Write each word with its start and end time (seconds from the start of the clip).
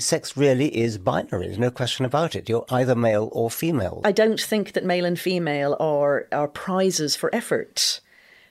Sex 0.00 0.36
really 0.36 0.76
is 0.76 0.98
binary, 0.98 1.46
there's 1.46 1.58
no 1.58 1.70
question 1.70 2.04
about 2.04 2.34
it. 2.34 2.48
You're 2.48 2.64
either 2.68 2.96
male 2.96 3.28
or 3.30 3.48
female. 3.48 4.00
I 4.04 4.10
don't 4.10 4.40
think 4.40 4.72
that 4.72 4.84
male 4.84 5.04
and 5.04 5.18
female 5.18 5.76
are, 5.78 6.26
are 6.32 6.48
prizes 6.48 7.14
for 7.14 7.32
effort. 7.32 8.00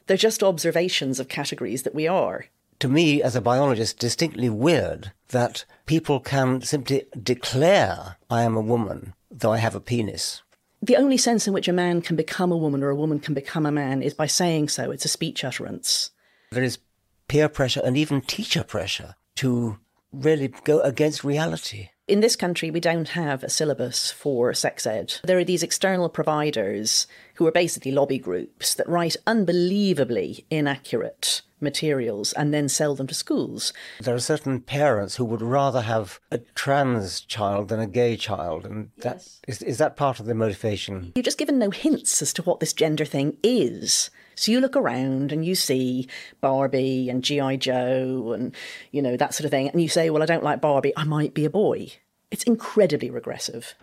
They're 0.08 0.16
just 0.16 0.42
observations 0.42 1.20
of 1.20 1.28
categories 1.28 1.84
that 1.84 1.96
we 1.96 2.08
are. 2.08 2.46
To 2.80 2.88
me, 2.88 3.22
as 3.22 3.36
a 3.36 3.42
biologist, 3.42 4.00
distinctly 4.00 4.50
weird 4.50 5.12
that 5.30 5.66
people 5.86 6.22
can 6.22 6.62
simply 6.62 7.04
declare, 7.22 8.18
I 8.30 8.44
am 8.44 8.56
a 8.56 8.62
woman, 8.62 9.14
though 9.30 9.52
I 9.52 9.58
have 9.58 9.76
a 9.76 9.82
penis. 9.82 10.44
The 10.82 10.98
only 10.98 11.18
sense 11.18 11.46
in 11.48 11.54
which 11.54 11.68
a 11.68 11.74
man 11.74 12.02
can 12.02 12.16
become 12.16 12.52
a 12.52 12.58
woman 12.58 12.84
or 12.84 12.90
a 12.90 12.96
woman 12.96 13.20
can 13.20 13.34
become 13.34 13.66
a 13.66 13.72
man 13.72 14.02
is 14.02 14.14
by 14.14 14.28
saying 14.28 14.70
so. 14.70 14.92
It's 14.92 15.06
a 15.06 15.10
speech 15.10 15.44
utterance. 15.44 16.12
There 16.52 16.64
is 16.64 16.80
peer 17.28 17.50
pressure 17.50 17.82
and 17.84 17.98
even 17.98 18.22
teacher 18.22 18.64
pressure 18.64 19.16
to 19.36 19.78
really 20.14 20.50
go 20.64 20.80
against 20.82 21.24
reality. 21.24 21.90
In 22.06 22.20
this 22.20 22.36
country, 22.36 22.70
we 22.70 22.82
don't 22.82 23.10
have 23.10 23.44
a 23.44 23.50
syllabus 23.50 24.12
for 24.12 24.54
sex 24.54 24.86
ed. 24.86 25.16
There 25.24 25.38
are 25.38 25.46
these 25.46 25.64
external 25.64 26.10
providers 26.10 27.08
who 27.36 27.48
are 27.48 27.52
basically 27.52 27.92
lobby 27.92 28.18
groups 28.18 28.74
that 28.74 28.90
write 28.90 29.16
unbelievably 29.26 30.46
inaccurate 30.50 31.42
materials 31.62 32.34
and 32.34 32.54
then 32.54 32.68
sell 32.68 32.94
them 32.94 33.08
to 33.08 33.14
schools. 33.14 33.72
There 34.02 34.14
are 34.14 34.20
certain 34.20 34.60
parents 34.60 35.16
who 35.16 35.24
would 35.26 35.42
rather 35.42 35.82
have 35.82 36.20
a 36.30 36.40
trans 36.40 37.22
child 37.22 37.70
than 37.70 37.80
a 37.80 37.88
gay 37.88 38.18
child, 38.18 38.66
and 38.66 38.90
that 38.98 39.16
yes. 39.16 39.42
is, 39.48 39.62
is 39.62 39.78
that 39.78 39.96
part 39.96 40.20
of 40.20 40.26
the 40.26 40.36
motivation? 40.36 41.14
You're 41.16 41.24
just 41.24 41.38
given 41.38 41.58
no 41.58 41.72
hints 41.72 42.22
as 42.22 42.34
to 42.34 42.44
what 42.44 42.60
this 42.60 42.74
gender 42.74 43.06
thing 43.06 43.38
is. 43.42 44.10
So 44.36 44.52
you 44.52 44.62
look 44.62 44.76
around 44.76 45.32
and 45.32 45.46
you 45.46 45.54
see 45.54 46.08
Barbie 46.42 47.08
and 47.08 47.24
G.I. 47.24 47.58
Joe 47.58 48.34
and, 48.34 48.56
you 48.92 49.00
know, 49.00 49.16
that 49.16 49.36
sort 49.36 49.46
of 49.46 49.52
thing, 49.52 49.70
and 49.70 49.80
you 49.80 49.88
say, 49.88 50.10
well, 50.10 50.24
I 50.24 50.26
don't 50.26 50.44
like 50.44 50.60
Barbie, 50.60 50.94
I 50.98 51.04
might 51.04 51.36
be 51.36 51.46
a 51.46 51.52
boy. 51.52 51.92
It's 52.32 52.44
incredibly 52.44 53.12
regressive. 53.12 53.76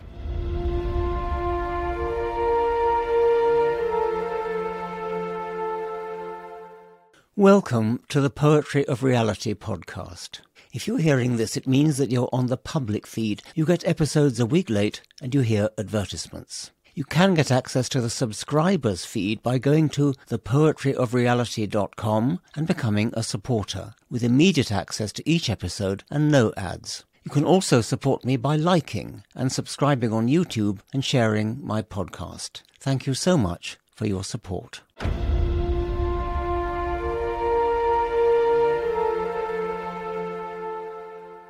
Welcome 7.37 8.03
to 8.09 8.21
the 8.21 8.29
Poetry 8.29 8.85
of 8.87 9.05
Reality 9.05 9.55
podcast. 9.55 10.41
If 10.73 10.89
you're 10.89 10.99
hearing 10.99 11.37
this, 11.37 11.57
it 11.57 11.69
means 11.69 11.97
that 11.99 12.11
you're 12.11 12.29
on 12.33 12.47
the 12.47 12.57
public 12.57 13.07
feed. 13.07 13.43
You 13.55 13.65
get 13.65 13.87
episodes 13.87 14.41
a 14.41 14.47
week 14.47 14.69
late 14.69 15.01
and 15.23 15.33
you 15.33 15.43
hear 15.43 15.71
advertisements. 15.79 16.73
You 17.01 17.07
can 17.07 17.33
get 17.33 17.51
access 17.51 17.89
to 17.89 18.03
the 18.03 18.11
subscribers 18.11 19.07
feed 19.07 19.43
by 19.43 19.57
going 19.57 19.89
to 19.97 20.13
thepoetryofreality.com 20.29 22.41
and 22.55 22.67
becoming 22.67 23.11
a 23.15 23.23
supporter, 23.23 23.95
with 24.11 24.23
immediate 24.23 24.71
access 24.71 25.11
to 25.13 25.27
each 25.27 25.49
episode 25.49 26.05
and 26.11 26.31
no 26.31 26.53
ads. 26.59 27.07
You 27.25 27.31
can 27.31 27.47
also 27.47 27.81
support 27.81 28.27
me 28.27 28.37
by 28.37 28.57
liking 28.57 29.25
and 29.35 29.51
subscribing 29.51 30.13
on 30.13 30.29
YouTube 30.29 30.81
and 30.93 31.03
sharing 31.03 31.65
my 31.65 31.81
podcast. 31.81 32.61
Thank 32.79 33.07
you 33.07 33.15
so 33.15 33.39
much 33.39 33.79
for 33.95 34.07
your 34.07 34.23
support. 34.23 34.83